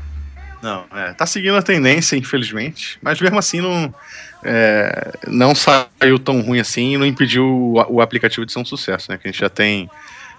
Não, 0.62 0.85
é, 0.95 1.12
tá 1.12 1.26
seguindo 1.26 1.57
a 1.57 1.62
tendência, 1.62 2.16
infelizmente, 2.16 2.99
mas 3.02 3.21
mesmo 3.21 3.38
assim 3.38 3.61
não, 3.61 3.95
é, 4.43 5.12
não 5.28 5.55
saiu 5.55 6.19
tão 6.19 6.40
ruim 6.40 6.59
assim 6.59 6.95
e 6.95 6.99
não 6.99 7.07
impediu 7.07 7.45
o, 7.45 7.97
o 7.97 8.00
aplicativo 8.00 8.47
de 8.47 8.52
ser 8.52 8.59
um 8.59 8.64
sucesso, 8.64 9.11
né? 9.11 9.19
Que 9.19 9.28
a 9.28 9.31
gente 9.31 9.40
já 9.40 9.49
tem, 9.49 9.88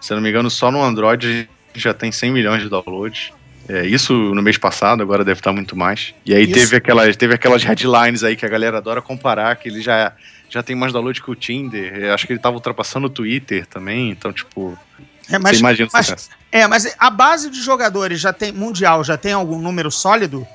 se 0.01 0.13
não 0.13 0.22
me 0.22 0.30
engano, 0.30 0.50
só 0.50 0.72
no 0.72 0.84
Android 0.84 1.27
a 1.27 1.30
gente 1.30 1.50
já 1.75 1.94
tem 1.94 2.12
100 2.12 2.32
milhões 2.32 2.63
de 2.63 2.70
downloads. 2.70 3.32
É, 3.70 3.86
isso 3.86 4.14
no 4.14 4.42
mês 4.42 4.58
passado, 4.58 5.04
agora 5.04 5.26
deve 5.26 5.40
estar 5.40 5.52
muito 5.52 5.76
mais. 5.76 6.14
E 6.26 6.34
aí 6.34 6.48
teve 6.48 6.78
aquelas, 6.78 7.16
teve 7.18 7.34
aquelas 7.34 7.64
headlines 7.64 8.24
aí 8.24 8.36
que 8.36 8.46
a 8.46 8.50
galera 8.50 8.78
adora 8.78 9.02
comparar, 9.02 9.56
que 9.58 9.68
ele 9.68 9.82
já, 9.82 10.14
já 10.50 10.64
tem 10.64 10.76
mais 10.76 10.94
download 10.94 11.22
que 11.22 11.30
o 11.30 11.36
Tinder. 11.36 11.96
Eu 11.98 12.14
acho 12.14 12.26
que 12.26 12.34
ele 12.34 12.40
tava 12.40 12.56
ultrapassando 12.56 13.08
o 13.08 13.10
Twitter 13.10 13.66
também, 13.66 14.10
então, 14.10 14.32
tipo. 14.32 14.78
É, 15.30 15.38
mas, 15.38 15.58
você 15.58 15.60
imagina 15.60 15.90
mas, 15.92 16.30
é, 16.52 16.68
mas 16.68 16.96
a 16.98 17.10
base 17.10 17.50
de 17.50 17.62
jogadores 17.62 18.22
já 18.22 18.32
tem 18.32 18.54
mundial, 18.54 19.04
já 19.04 19.18
tem 19.18 19.34
algum 19.34 19.60
número 19.60 19.92
sólido? 19.92 20.48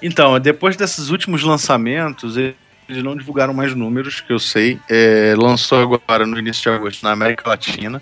Então, 0.00 0.40
depois 0.40 0.76
desses 0.76 1.10
últimos 1.10 1.42
lançamentos, 1.42 2.36
eles 2.36 3.02
não 3.02 3.16
divulgaram 3.16 3.52
mais 3.52 3.74
números, 3.74 4.20
que 4.20 4.32
eu 4.32 4.38
sei. 4.38 4.78
É, 4.88 5.34
lançou 5.36 5.82
agora 5.82 6.26
no 6.26 6.38
início 6.38 6.62
de 6.62 6.68
agosto 6.70 7.02
na 7.02 7.12
América 7.12 7.48
Latina. 7.48 8.00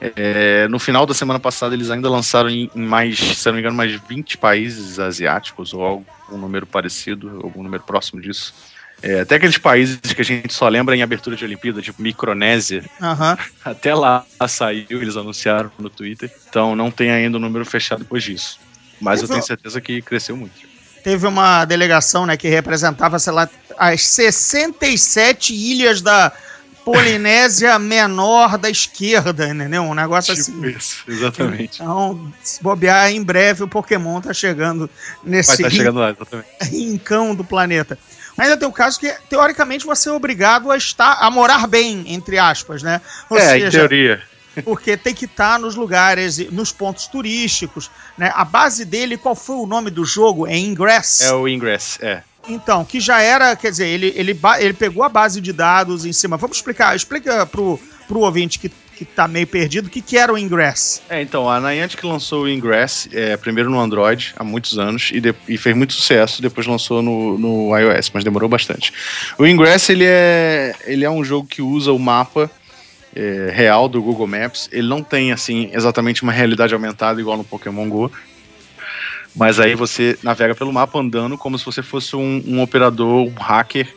É, 0.00 0.66
no 0.68 0.78
final 0.78 1.04
da 1.04 1.12
semana 1.12 1.38
passada, 1.38 1.74
eles 1.74 1.90
ainda 1.90 2.08
lançaram 2.08 2.48
em, 2.48 2.70
em 2.74 2.82
mais, 2.82 3.18
se 3.18 3.46
não 3.46 3.54
me 3.54 3.60
engano, 3.60 3.76
mais 3.76 3.92
20 3.92 4.38
países 4.38 4.98
asiáticos, 4.98 5.74
ou 5.74 5.82
algum 5.82 6.38
número 6.38 6.66
parecido, 6.66 7.40
algum 7.42 7.62
número 7.62 7.82
próximo 7.82 8.20
disso. 8.20 8.54
É, 9.02 9.20
até 9.20 9.36
aqueles 9.36 9.56
países 9.56 9.98
que 9.98 10.20
a 10.20 10.24
gente 10.24 10.52
só 10.52 10.68
lembra 10.68 10.94
em 10.94 11.02
abertura 11.02 11.34
de 11.34 11.44
Olimpíada, 11.44 11.80
tipo 11.80 12.02
Micronésia, 12.02 12.84
Aham. 13.00 13.36
até 13.64 13.94
lá 13.94 14.24
saiu, 14.48 15.00
eles 15.02 15.16
anunciaram 15.16 15.70
no 15.78 15.88
Twitter. 15.88 16.30
Então 16.48 16.76
não 16.76 16.90
tem 16.90 17.10
ainda 17.10 17.38
um 17.38 17.40
número 17.40 17.64
fechado 17.64 18.00
depois 18.00 18.22
disso. 18.22 18.58
Mas 19.00 19.22
eu 19.22 19.28
tenho 19.28 19.42
certeza 19.42 19.80
que 19.80 20.02
cresceu 20.02 20.36
muito. 20.36 20.52
Teve 21.02 21.26
uma 21.26 21.64
delegação, 21.64 22.26
né, 22.26 22.36
que 22.36 22.48
representava, 22.48 23.18
sei 23.18 23.32
lá, 23.32 23.48
as 23.78 24.02
67 24.02 25.54
ilhas 25.54 26.02
da 26.02 26.30
Polinésia 26.92 27.78
Menor 27.78 28.58
da 28.58 28.70
esquerda, 28.70 29.48
entendeu? 29.48 29.82
Um 29.82 29.94
negócio 29.94 30.32
assim. 30.32 30.52
Tipo 30.52 30.66
isso, 30.66 31.04
exatamente. 31.08 31.82
Então, 31.82 32.32
se 32.42 32.62
bobear, 32.62 33.10
em 33.10 33.22
breve 33.22 33.64
o 33.64 33.68
Pokémon 33.68 34.20
tá 34.20 34.32
chegando 34.32 34.90
Vai 35.22 35.30
nesse 35.32 35.52
estar 35.62 35.70
chegando 35.70 36.00
lá, 36.00 36.10
exatamente. 36.10 36.48
rincão 36.62 37.34
do 37.34 37.44
planeta. 37.44 37.98
Ainda 38.38 38.56
tem 38.56 38.66
o 38.66 38.72
caso 38.72 38.98
que, 38.98 39.12
teoricamente, 39.28 39.84
você 39.84 40.08
é 40.08 40.12
obrigado 40.12 40.70
a 40.70 40.76
estar, 40.76 41.18
a 41.20 41.30
morar 41.30 41.66
bem, 41.66 42.04
entre 42.06 42.38
aspas, 42.38 42.82
né? 42.82 43.00
Ou 43.28 43.38
é, 43.38 43.58
em 43.58 43.60
seja, 43.60 43.78
teoria. 43.80 44.22
porque 44.64 44.96
tem 44.96 45.14
que 45.14 45.26
estar 45.26 45.58
nos 45.58 45.74
lugares, 45.74 46.38
nos 46.50 46.72
pontos 46.72 47.06
turísticos, 47.06 47.90
né? 48.16 48.32
A 48.34 48.44
base 48.44 48.84
dele, 48.84 49.18
qual 49.18 49.34
foi 49.34 49.56
o 49.56 49.66
nome 49.66 49.90
do 49.90 50.04
jogo? 50.04 50.46
É 50.46 50.56
Ingress. 50.56 51.22
É 51.22 51.32
o 51.32 51.46
Ingress, 51.46 51.98
é. 52.00 52.22
Então, 52.52 52.84
que 52.84 53.00
já 53.00 53.20
era, 53.22 53.54
quer 53.56 53.70
dizer, 53.70 53.86
ele, 53.86 54.12
ele, 54.16 54.38
ele 54.58 54.72
pegou 54.74 55.02
a 55.02 55.08
base 55.08 55.40
de 55.40 55.52
dados 55.52 56.04
em 56.04 56.12
cima. 56.12 56.36
Vamos 56.36 56.56
explicar, 56.56 56.94
explica 56.96 57.44
pro, 57.46 57.78
pro 58.08 58.20
ouvinte 58.20 58.58
que, 58.58 58.70
que 58.96 59.04
tá 59.04 59.26
meio 59.28 59.46
perdido 59.46 59.86
o 59.86 59.90
que, 59.90 60.00
que 60.02 60.18
era 60.18 60.32
o 60.32 60.36
Ingress. 60.38 61.00
É, 61.08 61.22
então, 61.22 61.48
a 61.48 61.60
Niantic 61.60 62.02
lançou 62.04 62.42
o 62.44 62.48
Ingress, 62.48 63.08
é, 63.12 63.36
primeiro 63.36 63.70
no 63.70 63.80
Android, 63.80 64.34
há 64.36 64.44
muitos 64.44 64.78
anos, 64.78 65.10
e, 65.12 65.20
de- 65.20 65.34
e 65.48 65.56
fez 65.56 65.74
muito 65.76 65.92
sucesso, 65.94 66.42
depois 66.42 66.66
lançou 66.66 67.00
no, 67.00 67.38
no 67.38 67.76
iOS, 67.78 68.10
mas 68.12 68.24
demorou 68.24 68.48
bastante. 68.48 68.92
O 69.38 69.46
Ingress, 69.46 69.90
ele 69.90 70.04
é, 70.06 70.74
ele 70.84 71.04
é 71.04 71.10
um 71.10 71.24
jogo 71.24 71.46
que 71.48 71.62
usa 71.62 71.92
o 71.92 71.98
mapa 71.98 72.50
é, 73.14 73.50
real 73.52 73.88
do 73.88 74.00
Google 74.02 74.26
Maps, 74.26 74.68
ele 74.70 74.86
não 74.86 75.02
tem, 75.02 75.32
assim, 75.32 75.70
exatamente 75.72 76.22
uma 76.22 76.30
realidade 76.32 76.72
aumentada 76.74 77.20
igual 77.20 77.36
no 77.36 77.42
Pokémon 77.44 77.88
GO, 77.88 78.12
mas 79.34 79.60
aí 79.60 79.74
você 79.74 80.18
navega 80.22 80.54
pelo 80.54 80.72
mapa 80.72 80.98
andando 80.98 81.38
como 81.38 81.58
se 81.58 81.64
você 81.64 81.82
fosse 81.82 82.16
um, 82.16 82.42
um 82.46 82.62
operador, 82.62 83.26
um 83.28 83.34
hacker, 83.34 83.94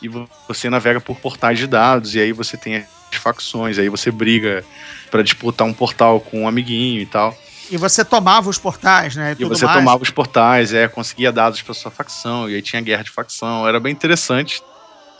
e 0.00 0.08
vo- 0.08 0.28
você 0.46 0.68
navega 0.70 1.00
por 1.00 1.16
portais 1.16 1.58
de 1.58 1.66
dados, 1.66 2.14
e 2.14 2.20
aí 2.20 2.32
você 2.32 2.56
tem 2.56 2.76
as 2.76 2.86
facções, 3.18 3.78
aí 3.78 3.88
você 3.88 4.10
briga 4.10 4.64
para 5.10 5.22
disputar 5.22 5.66
um 5.66 5.72
portal 5.72 6.20
com 6.20 6.42
um 6.42 6.48
amiguinho 6.48 7.00
e 7.00 7.06
tal. 7.06 7.36
E 7.70 7.76
você 7.76 8.04
tomava 8.04 8.48
os 8.48 8.58
portais, 8.58 9.16
né? 9.16 9.32
E 9.32 9.36
tudo 9.36 9.56
você 9.56 9.64
mais. 9.64 9.78
tomava 9.78 10.02
os 10.02 10.10
portais, 10.10 10.72
é, 10.72 10.86
conseguia 10.86 11.32
dados 11.32 11.60
para 11.62 11.74
sua 11.74 11.90
facção, 11.90 12.48
e 12.48 12.54
aí 12.54 12.62
tinha 12.62 12.80
guerra 12.80 13.02
de 13.02 13.10
facção, 13.10 13.66
era 13.66 13.80
bem 13.80 13.92
interessante. 13.92 14.62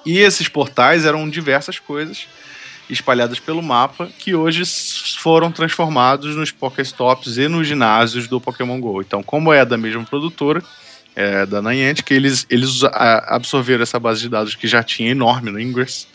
E 0.05 0.19
esses 0.19 0.49
portais 0.49 1.05
eram 1.05 1.29
diversas 1.29 1.81
coisas 1.81 2.29
espalhadas 2.89 3.39
pelo 3.41 3.63
mapa 3.63 4.09
que 4.19 4.35
hoje 4.35 4.63
foram 5.19 5.51
transformados 5.51 6.37
nos 6.37 6.51
Pokéstops 6.51 7.37
e 7.37 7.49
nos 7.49 7.67
ginásios 7.67 8.29
do 8.29 8.41
Pokémon 8.41 8.81
GO. 8.81 9.01
Então, 9.01 9.23
como 9.23 9.53
é 9.53 9.65
da 9.65 9.77
mesma 9.77 10.05
produtora, 10.05 10.63
é, 11.15 11.47
da 11.47 11.63
Niantic, 11.63 12.11
eles, 12.11 12.47
eles 12.51 12.83
absorveram 12.85 13.83
essa 13.83 13.99
base 13.99 14.21
de 14.21 14.29
dados 14.29 14.55
que 14.55 14.69
já 14.69 14.83
tinha 14.83 15.11
enorme 15.11 15.51
no 15.51 15.59
Ingress 15.59 16.07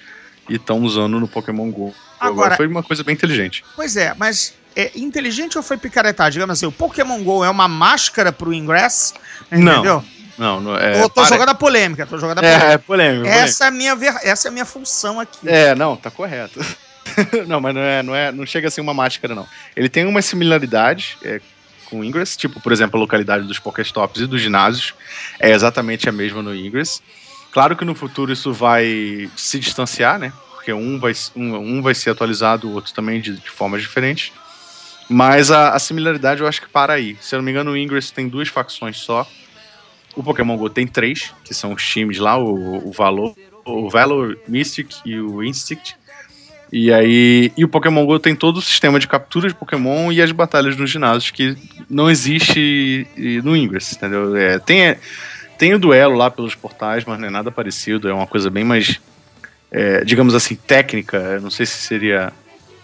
e 0.47 0.55
estão 0.55 0.79
usando 0.81 1.19
no 1.19 1.27
Pokémon 1.27 1.69
GO. 1.71 1.93
Agora- 2.19 2.55
foi 2.55 2.67
uma 2.67 2.83
coisa 2.83 3.03
bem 3.03 3.13
inteligente. 3.13 3.63
Pois 3.75 3.97
é, 3.97 4.13
mas 4.17 4.53
é 4.75 4.91
inteligente 4.95 5.57
ou 5.57 5.63
foi 5.63 5.77
picaretagem? 5.77 6.33
Digamos 6.33 6.53
assim, 6.57 6.67
o 6.67 6.71
Pokémon 6.71 7.21
GO 7.23 7.43
é 7.43 7.49
uma 7.49 7.67
máscara 7.67 8.31
pro 8.31 8.53
Ingress? 8.53 9.13
Não, 9.49 9.57
Entendeu? 9.73 9.95
Não, 9.95 10.05
não 10.37 10.77
é. 10.77 11.01
eu 11.01 11.09
tô 11.09 11.25
jogando 11.25 11.49
a 11.49 11.55
polêmica, 11.55 12.05
tô 12.05 12.17
jogando 12.17 12.39
a 12.39 12.41
polêmica. 12.41 12.67
É, 12.67 12.73
é 12.73 12.77
polêmico. 12.77 13.27
essa, 13.27 13.65
é 13.65 13.67
a 13.67 13.71
minha 13.71 13.97
essa 14.23 14.47
é 14.47 14.49
a 14.49 14.51
minha 14.51 14.65
função 14.65 15.19
aqui. 15.19 15.47
É, 15.47 15.75
não, 15.75 15.95
tá 15.95 16.09
correto. 16.09 16.59
não, 17.47 17.59
mas 17.59 17.75
não 17.75 17.81
é, 17.81 18.03
não 18.03 18.15
é, 18.15 18.31
não 18.31 18.45
chega 18.45 18.67
a 18.67 18.71
ser 18.71 18.81
uma 18.81 18.93
máscara, 18.93 19.35
não. 19.35 19.47
Ele 19.75 19.89
tem 19.89 20.05
uma 20.05 20.21
similaridade 20.21 21.17
é, 21.23 21.41
com 21.85 21.99
o 21.99 22.03
Ingress, 22.03 22.37
tipo, 22.37 22.59
por 22.61 22.71
exemplo, 22.71 22.97
a 22.97 23.01
localidade 23.01 23.45
dos 23.45 23.59
Pokéstops 23.59 24.21
e 24.21 24.27
dos 24.27 24.41
ginásios 24.41 24.93
é 25.39 25.51
exatamente 25.51 26.07
a 26.07 26.11
mesma 26.11 26.41
no 26.41 26.55
Ingress. 26.55 27.01
Claro 27.51 27.75
que 27.75 27.83
no 27.83 27.93
futuro 27.93 28.31
isso 28.31 28.53
vai 28.53 29.29
se 29.35 29.59
distanciar, 29.59 30.17
né? 30.17 30.31
Porque 30.53 30.71
um 30.71 30.99
vai, 30.99 31.11
um, 31.35 31.55
um 31.55 31.81
vai 31.81 31.93
ser 31.93 32.11
atualizado, 32.11 32.69
o 32.69 32.73
outro 32.73 32.93
também 32.93 33.19
de, 33.19 33.35
de 33.35 33.49
formas 33.49 33.81
diferentes. 33.81 34.31
Mas 35.09 35.51
a, 35.51 35.73
a 35.73 35.79
similaridade 35.79 36.39
eu 36.39 36.47
acho 36.47 36.61
que 36.61 36.69
para 36.69 36.93
aí. 36.93 37.17
Se 37.19 37.35
eu 37.35 37.39
não 37.39 37.43
me 37.43 37.51
engano, 37.51 37.71
o 37.71 37.77
Ingress 37.77 38.11
tem 38.11 38.29
duas 38.29 38.47
facções 38.47 38.97
só. 38.97 39.27
O 40.15 40.23
Pokémon 40.23 40.57
GO 40.57 40.69
tem 40.69 40.85
três, 40.85 41.33
que 41.43 41.53
são 41.53 41.73
os 41.73 41.83
times 41.87 42.17
lá, 42.17 42.37
o, 42.37 42.87
o 42.87 42.91
Valor, 42.91 43.35
o 43.65 43.89
Valor, 43.89 44.37
Mystic 44.47 44.91
e 45.05 45.19
o 45.19 45.43
Instinct. 45.43 45.95
E 46.71 46.91
aí, 46.91 47.51
e 47.57 47.65
o 47.65 47.67
Pokémon 47.67 48.05
GO 48.05 48.17
tem 48.17 48.33
todo 48.33 48.57
o 48.57 48.61
sistema 48.61 48.97
de 48.97 49.07
captura 49.07 49.47
de 49.47 49.53
Pokémon 49.53 50.11
e 50.11 50.21
as 50.21 50.31
batalhas 50.31 50.77
nos 50.77 50.89
ginásios 50.89 51.29
que 51.29 51.57
não 51.89 52.09
existe 52.09 53.05
no 53.43 53.55
Ingress, 53.55 53.95
entendeu? 53.95 54.35
É, 54.37 54.57
tem, 54.57 54.95
tem 55.57 55.73
o 55.73 55.79
duelo 55.79 56.15
lá 56.15 56.31
pelos 56.31 56.55
portais, 56.55 57.03
mas 57.03 57.19
não 57.19 57.27
é 57.27 57.31
nada 57.31 57.51
parecido, 57.51 58.07
é 58.07 58.13
uma 58.13 58.27
coisa 58.27 58.49
bem 58.49 58.63
mais, 58.63 59.01
é, 59.69 60.03
digamos 60.05 60.33
assim, 60.33 60.55
técnica. 60.55 61.41
Não 61.41 61.49
sei 61.49 61.65
se 61.65 61.77
seria 61.77 62.31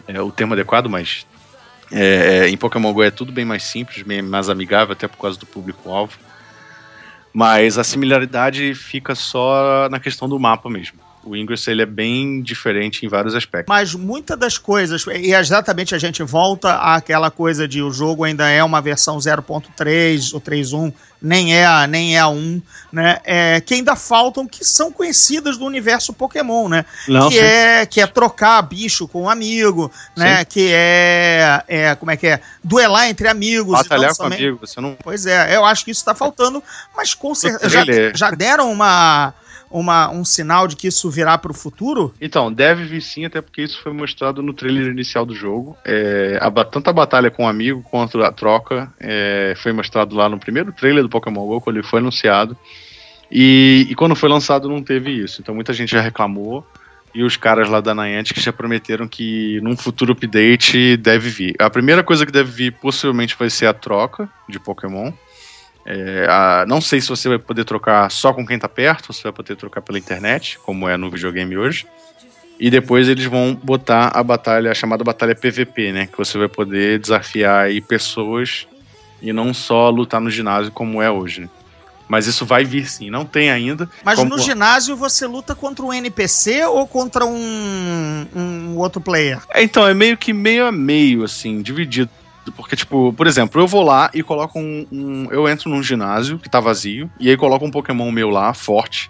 é, 0.05 0.21
o 0.21 0.31
termo 0.31 0.53
adequado, 0.53 0.89
mas 0.89 1.25
é, 1.89 2.49
em 2.49 2.57
Pokémon 2.57 2.91
GO 2.91 3.03
é 3.03 3.11
tudo 3.11 3.31
bem 3.31 3.45
mais 3.45 3.63
simples, 3.63 4.03
bem 4.03 4.21
mais 4.21 4.49
amigável, 4.49 4.91
até 4.91 5.07
por 5.07 5.17
causa 5.17 5.39
do 5.39 5.45
público-alvo. 5.45 6.17
Mas 7.39 7.77
a 7.77 7.83
similaridade 7.83 8.73
fica 8.73 9.13
só 9.13 9.87
na 9.91 9.99
questão 9.99 10.27
do 10.27 10.39
mapa 10.39 10.67
mesmo. 10.71 10.97
O 11.27 11.35
Ingress 11.35 11.69
ele 11.69 11.81
é 11.81 11.85
bem 11.85 12.41
diferente 12.41 13.05
em 13.05 13.09
vários 13.09 13.35
aspectos. 13.35 13.67
Mas 13.67 13.93
muitas 13.93 14.37
das 14.39 14.57
coisas, 14.57 15.05
e 15.07 15.33
exatamente 15.33 15.93
a 15.93 15.99
gente 15.99 16.23
volta 16.23 16.75
àquela 16.75 17.29
coisa 17.29 17.67
de 17.67 17.81
o 17.81 17.91
jogo 17.91 18.23
ainda 18.23 18.49
é 18.49 18.63
uma 18.63 18.81
versão 18.81 19.17
0.3 19.17 20.33
ou 20.33 20.39
3.1, 20.39 20.93
nem 21.21 21.55
é 21.55 21.65
a, 21.65 21.87
nem 21.87 22.15
é 22.15 22.19
a 22.19 22.27
1, 22.27 22.61
né? 22.91 23.19
É, 23.23 23.59
que 23.59 23.73
ainda 23.73 23.95
faltam, 23.95 24.47
que 24.47 24.63
são 24.63 24.91
conhecidas 24.91 25.57
do 25.57 25.65
universo 25.65 26.13
Pokémon, 26.13 26.69
né? 26.69 26.85
Não, 27.07 27.29
que, 27.29 27.35
sim. 27.35 27.41
é, 27.41 27.85
que 27.85 27.99
é 27.99 28.07
trocar 28.07 28.61
bicho 28.61 29.07
com 29.07 29.23
um 29.23 29.29
amigo, 29.29 29.91
né? 30.15 30.45
Que 30.45 30.69
é, 30.71 31.63
é. 31.67 31.95
Como 31.95 32.11
é 32.11 32.17
que 32.17 32.27
é? 32.27 32.39
Duelar 32.63 33.09
entre 33.09 33.27
amigos. 33.27 33.73
Batalhar 33.73 34.11
então 34.11 34.15
com 34.17 34.23
também- 34.31 34.47
amigo, 34.47 34.59
você 34.61 34.79
não. 34.79 34.95
Pois 35.03 35.25
é, 35.25 35.55
eu 35.55 35.65
acho 35.65 35.83
que 35.83 35.91
isso 35.91 36.05
tá 36.05 36.13
faltando, 36.13 36.63
mas 36.95 37.13
com 37.13 37.33
certeza. 37.33 37.69
Já, 37.69 37.83
já 38.13 38.31
deram 38.31 38.71
uma, 38.71 39.33
uma, 39.69 40.09
um 40.09 40.23
sinal 40.23 40.67
de 40.67 40.75
que 40.75 40.87
isso 40.87 41.09
virá 41.09 41.37
pro 41.37 41.53
futuro? 41.53 42.13
Então, 42.19 42.51
deve 42.51 42.85
vir 42.85 43.01
sim, 43.01 43.25
até 43.25 43.41
porque 43.41 43.61
isso 43.61 43.81
foi 43.81 43.93
mostrado 43.93 44.41
no 44.41 44.53
trailer 44.53 44.87
inicial 44.87 45.25
do 45.25 45.35
jogo. 45.35 45.77
É, 45.85 46.39
a, 46.41 46.51
tanto 46.65 46.89
a 46.89 46.93
batalha 46.93 47.29
com 47.29 47.45
o 47.45 47.47
amigo 47.47 47.83
quanto 47.83 48.21
a 48.23 48.31
troca 48.31 48.91
é, 48.99 49.53
foi 49.57 49.71
mostrado 49.71 50.15
lá 50.15 50.29
no 50.29 50.39
primeiro 50.39 50.71
trailer 50.71 51.03
do 51.03 51.09
Pokémon 51.09 51.45
GO, 51.45 51.61
quando 51.61 51.77
ele 51.77 51.87
foi 51.87 51.99
anunciado. 51.99 52.57
E, 53.31 53.87
e 53.89 53.95
quando 53.95 54.15
foi 54.15 54.29
lançado 54.29 54.69
não 54.69 54.81
teve 54.81 55.11
isso. 55.11 55.41
Então 55.41 55.53
muita 55.53 55.73
gente 55.73 55.91
já 55.91 56.01
reclamou. 56.01 56.65
E 57.15 57.23
os 57.23 57.35
caras 57.35 57.67
lá 57.67 57.81
da 57.81 57.95
Niantic 57.95 58.39
já 58.39 58.53
prometeram 58.53 59.07
que 59.07 59.59
num 59.61 59.75
futuro 59.75 60.13
update 60.13 60.97
deve 60.97 61.29
vir. 61.29 61.55
A 61.57 61.69
primeira 61.69 62.03
coisa 62.03 62.25
que 62.25 62.31
deve 62.31 62.51
vir 62.51 62.73
possivelmente 62.73 63.35
vai 63.37 63.49
ser 63.49 63.65
a 63.65 63.73
troca 63.73 64.29
de 64.47 64.59
Pokémon. 64.59 65.11
É, 65.89 66.27
a- 66.29 66.65
não 66.67 66.81
sei 66.81 66.99
se 66.99 67.07
você 67.07 67.29
vai 67.29 67.39
poder 67.39 67.63
trocar 67.63 68.11
só 68.11 68.33
com 68.33 68.45
quem 68.45 68.59
tá 68.59 68.67
perto, 68.67 69.05
ou 69.09 69.13
se 69.15 69.23
vai 69.23 69.31
poder 69.31 69.55
trocar 69.55 69.81
pela 69.81 69.97
internet, 69.97 70.59
como 70.63 70.87
é 70.89 70.97
no 70.97 71.09
videogame 71.09 71.57
hoje. 71.57 71.87
E 72.59 72.69
depois 72.69 73.07
eles 73.07 73.23
vão 73.25 73.55
botar 73.55 74.09
a 74.13 74.21
batalha, 74.21 74.69
a 74.71 74.73
chamada 74.73 75.03
batalha 75.03 75.33
PVP, 75.35 75.91
né? 75.93 76.07
Que 76.07 76.17
você 76.17 76.37
vai 76.37 76.47
poder 76.49 76.99
desafiar 76.99 77.65
aí 77.65 77.79
pessoas 77.81 78.67
E 79.19 79.33
não 79.33 79.51
só 79.51 79.89
lutar 79.89 80.21
no 80.21 80.29
ginásio 80.29 80.71
como 80.71 81.01
é 81.01 81.09
hoje, 81.09 81.41
né? 81.41 81.49
Mas 82.07 82.27
isso 82.27 82.45
vai 82.45 82.63
vir 82.63 82.87
sim, 82.87 83.09
não 83.09 83.25
tem 83.25 83.49
ainda. 83.49 83.89
Mas 84.03 84.19
Como- 84.19 84.35
no 84.35 84.39
ginásio 84.41 84.95
você 84.95 85.25
luta 85.25 85.55
contra 85.55 85.83
um 85.83 85.91
NPC 85.91 86.63
ou 86.65 86.87
contra 86.87 87.25
um, 87.25 88.27
um 88.35 88.77
outro 88.77 89.01
player? 89.01 89.39
É, 89.53 89.63
então, 89.63 89.87
é 89.87 89.93
meio 89.93 90.15
que 90.17 90.31
meio 90.33 90.67
a 90.67 90.71
meio, 90.71 91.23
assim, 91.23 91.61
dividido. 91.63 92.11
Porque, 92.51 92.75
tipo, 92.75 93.13
por 93.13 93.27
exemplo, 93.27 93.61
eu 93.61 93.67
vou 93.67 93.83
lá 93.83 94.09
e 94.13 94.21
coloco 94.23 94.59
um, 94.59 94.85
um- 94.91 95.27
Eu 95.31 95.47
entro 95.47 95.69
num 95.69 95.81
ginásio 95.83 96.39
que 96.39 96.49
tá 96.49 96.59
vazio, 96.59 97.09
e 97.19 97.29
aí 97.29 97.37
coloco 97.37 97.65
um 97.65 97.71
Pokémon 97.71 98.11
meu 98.11 98.29
lá, 98.29 98.53
forte, 98.53 99.09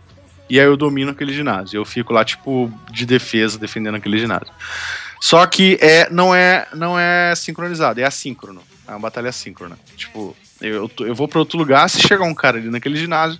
e 0.49 0.59
aí 0.59 0.65
eu 0.65 0.77
domino 0.77 1.11
aquele 1.11 1.33
ginásio. 1.33 1.77
Eu 1.77 1.85
fico 1.85 2.13
lá, 2.13 2.23
tipo, 2.23 2.71
de 2.91 3.05
defesa, 3.05 3.57
defendendo 3.59 3.95
aquele 3.95 4.17
ginásio. 4.17 4.47
Só 5.21 5.45
que 5.45 5.77
é, 5.81 6.09
não, 6.09 6.33
é, 6.33 6.67
não 6.73 6.97
é 6.97 7.33
sincronizado, 7.35 7.99
é 7.99 8.03
assíncrono. 8.05 8.61
É 8.87 8.91
uma 8.91 8.99
batalha 8.99 9.29
assíncrona. 9.29 9.77
Tipo, 9.95 10.35
eu, 10.61 10.89
eu 10.99 11.13
vou 11.15 11.27
pra 11.27 11.39
outro 11.39 11.57
lugar, 11.57 11.89
se 11.89 11.99
chegar 12.01 12.23
um 12.25 12.33
cara 12.33 12.57
ali 12.57 12.69
naquele 12.69 12.95
ginásio, 12.95 13.39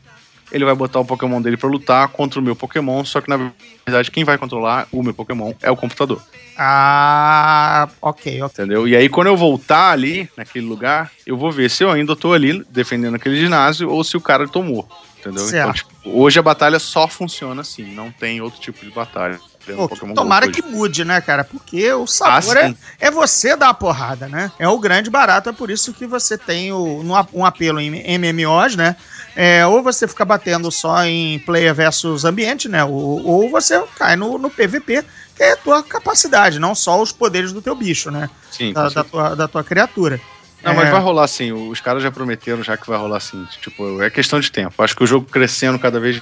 ele 0.52 0.66
vai 0.66 0.76
botar 0.76 1.00
o 1.00 1.06
Pokémon 1.06 1.42
dele 1.42 1.58
pra 1.58 1.70
lutar 1.70 2.08
contra 2.10 2.40
o 2.40 2.44
meu 2.44 2.56
Pokémon, 2.56 3.04
só 3.04 3.22
que 3.22 3.30
na 3.30 3.52
verdade 3.86 4.12
quem 4.12 4.24
vai 4.24 4.38
controlar 4.38 4.88
o 4.92 5.04
meu 5.04 5.14
Pokémon 5.14 5.54
é 5.62 5.70
o 5.70 5.76
computador. 5.76 6.22
Ah, 6.60 7.88
ok, 8.02 8.42
ok. 8.42 8.64
Entendeu? 8.64 8.88
E 8.88 8.96
aí, 8.96 9.08
quando 9.08 9.28
eu 9.28 9.38
voltar 9.38 9.92
ali, 9.92 10.28
naquele 10.36 10.66
lugar, 10.66 11.12
eu 11.26 11.38
vou 11.38 11.52
ver 11.52 11.70
se 11.70 11.84
eu 11.84 11.92
ainda 11.92 12.16
tô 12.16 12.34
ali 12.34 12.66
defendendo 12.72 13.16
aquele 13.16 13.38
ginásio 13.38 13.92
ou 13.92 14.04
se 14.04 14.18
o 14.18 14.22
cara 14.22 14.48
tomou. 14.48 14.90
Entendeu? 15.20 15.46
Certo. 15.46 15.70
Então, 15.70 15.74
tipo, 15.74 16.20
hoje 16.20 16.40
a 16.40 16.42
batalha 16.42 16.80
só 16.80 17.08
funciona 17.08 17.62
assim, 17.62 17.94
não 17.94 18.12
tem 18.12 18.42
outro 18.42 18.60
tipo 18.60 18.84
de 18.84 18.92
batalha. 18.92 19.40
do 19.68 19.88
Pô, 19.88 19.88
tomara 20.16 20.50
que 20.50 20.64
mude, 20.64 21.06
né, 21.06 21.22
cara? 21.22 21.44
Porque 21.44 21.92
o 21.94 22.08
sabor 22.08 22.58
Ah, 22.58 22.62
é, 22.62 22.76
é 23.08 23.12
você 23.12 23.56
dar 23.56 23.70
a 23.70 23.74
porrada, 23.74 24.28
né? 24.28 24.52
É 24.58 24.68
o 24.68 24.80
grande 24.80 25.12
barato, 25.12 25.50
é 25.50 25.54
por 25.54 25.70
isso 25.70 25.94
que 25.94 26.08
você 26.08 26.38
tem 26.38 26.72
o, 26.72 27.04
um 27.34 27.46
apelo 27.46 27.80
em 27.80 28.18
MMOs, 28.18 28.76
né? 28.76 28.96
É, 29.40 29.64
ou 29.68 29.84
você 29.84 30.08
fica 30.08 30.26
batendo 30.26 30.72
só 30.72 31.06
em 31.06 31.38
player 31.38 31.74
versus 31.76 32.26
ambiente, 32.26 32.68
né? 32.68 32.84
Ou, 32.84 33.24
ou 33.24 33.50
você 33.52 33.80
cai 33.96 34.16
no, 34.16 34.40
no 34.40 34.50
PVP, 34.50 35.06
que 35.36 35.44
é 35.44 35.52
a 35.52 35.58
tua 35.58 35.84
capacidade, 35.84 36.58
não 36.58 36.74
só 36.74 37.00
os 37.00 37.12
poderes 37.12 37.54
do 37.54 37.62
teu 37.62 37.76
bicho, 37.76 38.10
né? 38.10 38.32
Sim, 38.52 38.74
Da, 38.74 38.90
da 38.90 39.04
tua, 39.04 39.36
da 39.36 39.48
tua 39.48 39.64
criatura. 39.64 40.20
Não, 40.64 40.74
mas 40.74 40.88
É. 40.88 40.92
vai 40.92 41.00
rolar 41.00 41.28
sim. 41.28 41.52
Os 41.52 41.80
caras 41.80 42.02
já 42.02 42.10
prometeram 42.10 42.64
já 42.64 42.76
que 42.76 42.88
vai 42.88 42.98
rolar 42.98 43.20
sim. 43.20 43.46
Tipo, 43.62 44.02
é 44.02 44.10
questão 44.10 44.40
de 44.40 44.52
tempo. 44.52 44.82
Acho 44.82 44.96
que 44.96 45.04
o 45.04 45.08
jogo 45.08 45.28
crescendo 45.30 45.78
cada 45.78 46.00
vez 46.00 46.20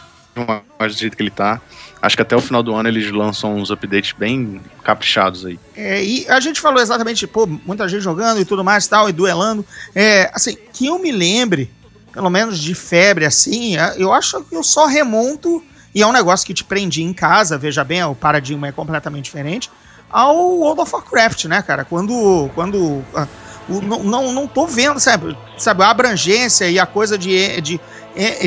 mais 0.77 0.93
do 0.93 1.00
jeito 1.00 1.15
que 1.15 1.24
ele 1.24 1.31
tá. 1.31 1.62
Acho 2.01 2.17
que 2.17 2.22
até 2.22 2.36
o 2.36 2.41
final 2.41 2.62
do 2.62 2.75
ano 2.75 2.89
eles 2.89 3.10
lançam 3.10 3.55
uns 3.55 3.72
updates 3.72 4.12
bem 4.12 4.62
caprichados 4.84 5.45
aí. 5.45 5.57
É, 5.74 6.03
e 6.03 6.27
a 6.27 6.41
gente 6.41 6.60
falou 6.60 6.81
exatamente, 6.81 7.25
pô, 7.25 7.48
muita 7.48 7.88
gente 7.88 8.01
jogando 8.01 8.41
e 8.41 8.45
tudo 8.45 8.62
mais 8.62 8.86
e 8.86 8.89
tal, 8.89 9.07
e 9.10 9.13
duelando. 9.13 9.65
É, 9.95 10.29
assim, 10.34 10.57
que 10.74 10.88
eu 10.88 11.00
me 11.00 11.13
lembre, 11.13 11.72
pelo 12.15 12.29
menos 12.29 12.57
de 12.57 12.74
febre 12.74 13.25
assim, 13.25 13.77
é, 13.77 13.95
eu 13.98 14.13
acho 14.13 14.41
que 14.45 14.55
eu 14.55 14.63
só 14.63 14.86
remonto, 14.86 15.62
e 15.93 16.01
é 16.01 16.07
um 16.07 16.13
negócio 16.13 16.48
que 16.48 16.53
te 16.53 16.63
prendi 16.63 17.03
em 17.03 17.13
casa, 17.13 17.57
veja 17.57 17.84
bem, 17.84 18.01
o 18.05 18.15
paradigma 18.15 18.69
é 18.69 18.72
completamente 18.72 19.25
diferente, 19.25 19.69
ao 20.10 20.38
World 20.38 20.81
of 20.81 20.93
Warcraft, 20.93 21.45
né, 21.45 21.62
cara? 21.62 21.84
Quando. 21.84 22.50
quando 22.55 23.03
ah, 23.13 23.27
não, 23.67 24.03
não, 24.03 24.31
não 24.31 24.48
tô 24.48 24.65
vendo, 24.67 25.00
sabe, 25.00 25.36
sabe, 25.57 25.84
a 25.84 25.89
abrangência 25.89 26.69
e 26.69 26.79
a 26.79 26.86
coisa 26.86 27.17
de, 27.17 27.60
de, 27.62 27.81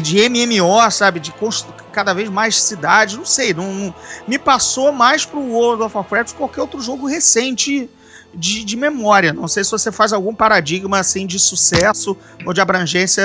de 0.00 0.28
MMO, 0.30 0.90
sabe, 0.90 1.18
de 1.18 1.34
cada 1.92 2.14
vez 2.14 2.30
mais 2.30 2.62
cidades, 2.62 3.16
não 3.16 3.25
sei, 3.25 3.52
não, 3.52 3.75
não- 3.75 3.94
me 4.28 4.38
passou 4.38 4.92
mais 4.92 5.26
pro 5.26 5.40
World 5.40 5.82
of 5.82 5.96
Warcraft 5.96 6.30
que 6.30 6.38
qualquer 6.38 6.60
outro 6.62 6.80
jogo 6.80 7.06
recente 7.06 7.90
de, 8.35 8.64
de 8.64 8.76
memória. 8.76 9.32
Não 9.32 9.49
sei 9.49 9.64
se 9.64 9.70
você 9.70 9.90
faz 9.90 10.12
algum 10.12 10.35
paradigma 10.35 10.99
assim 10.99 11.26
de 11.26 11.38
sucesso 11.38 12.16
ou 12.44 12.52
de 12.52 12.61
abrangência 12.61 13.25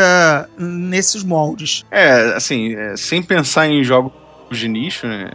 nesses 0.57 1.23
moldes. 1.23 1.83
É, 1.91 2.33
assim, 2.35 2.75
é, 2.75 2.95
sem 2.95 3.21
pensar 3.21 3.67
em 3.67 3.83
jogos 3.83 4.13
de 4.51 4.67
nicho, 4.67 5.07
né? 5.07 5.31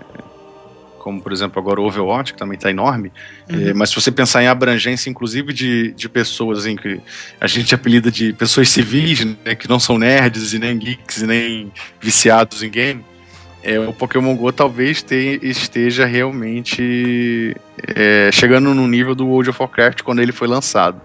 Como, 0.98 1.22
por 1.22 1.32
exemplo, 1.32 1.58
agora 1.58 1.80
o 1.80 1.86
Overwatch, 1.86 2.34
que 2.34 2.38
também 2.38 2.58
tá 2.58 2.70
enorme. 2.70 3.10
Uhum. 3.50 3.68
É, 3.68 3.72
mas 3.72 3.90
se 3.90 3.94
você 3.94 4.10
pensar 4.10 4.42
em 4.42 4.46
abrangência, 4.46 5.08
inclusive, 5.08 5.52
de, 5.52 5.92
de 5.92 6.08
pessoas, 6.08 6.58
assim, 6.58 6.76
que 6.76 7.00
a 7.40 7.46
gente 7.46 7.74
apelida 7.74 8.10
de 8.10 8.32
pessoas 8.32 8.68
civis, 8.68 9.24
né? 9.24 9.54
Que 9.54 9.68
não 9.68 9.80
são 9.80 9.96
nerds 9.96 10.52
e 10.52 10.58
nem 10.58 10.76
geeks 10.76 11.22
e 11.22 11.26
nem 11.26 11.72
viciados 12.00 12.62
em 12.62 12.68
game. 12.68 13.04
É, 13.68 13.78
o 13.80 13.92
Pokémon 13.92 14.34
GO 14.34 14.50
talvez 14.52 15.02
te- 15.02 15.38
esteja 15.42 16.06
realmente 16.06 17.56
é, 17.94 18.30
chegando 18.32 18.74
no 18.74 18.88
nível 18.88 19.14
do 19.14 19.26
World 19.26 19.50
of 19.50 19.60
Warcraft 19.60 20.02
quando 20.02 20.20
ele 20.20 20.32
foi 20.32 20.48
lançado. 20.48 21.00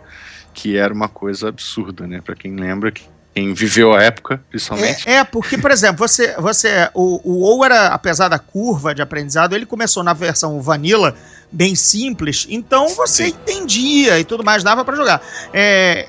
Que 0.54 0.78
era 0.78 0.94
uma 0.94 1.10
coisa 1.10 1.50
absurda, 1.50 2.06
né? 2.08 2.22
Pra 2.24 2.36
quem 2.36 2.56
lembra, 2.56 2.94
quem 3.34 3.54
viveu 3.54 3.94
a 3.94 4.04
época, 4.04 4.40
principalmente. 4.50 5.10
É, 5.10 5.16
é, 5.16 5.24
porque, 5.24 5.58
por 5.58 5.72
exemplo, 5.72 6.08
você, 6.08 6.36
você 6.36 6.90
o, 6.94 7.20
o 7.24 7.40
WoW 7.40 7.66
era, 7.66 7.88
apesar 7.88 8.30
da 8.30 8.38
curva 8.38 8.94
de 8.94 9.02
aprendizado, 9.02 9.56
ele 9.56 9.66
começou 9.66 10.04
na 10.04 10.14
versão 10.14 10.62
vanilla, 10.62 11.16
bem 11.52 11.76
simples, 11.76 12.46
então 12.50 12.88
você 12.90 13.26
Sim. 13.26 13.30
entendia 13.32 14.20
e 14.20 14.24
tudo 14.24 14.44
mais, 14.44 14.64
dava 14.64 14.86
pra 14.86 14.96
jogar. 14.96 15.22
É, 15.52 16.08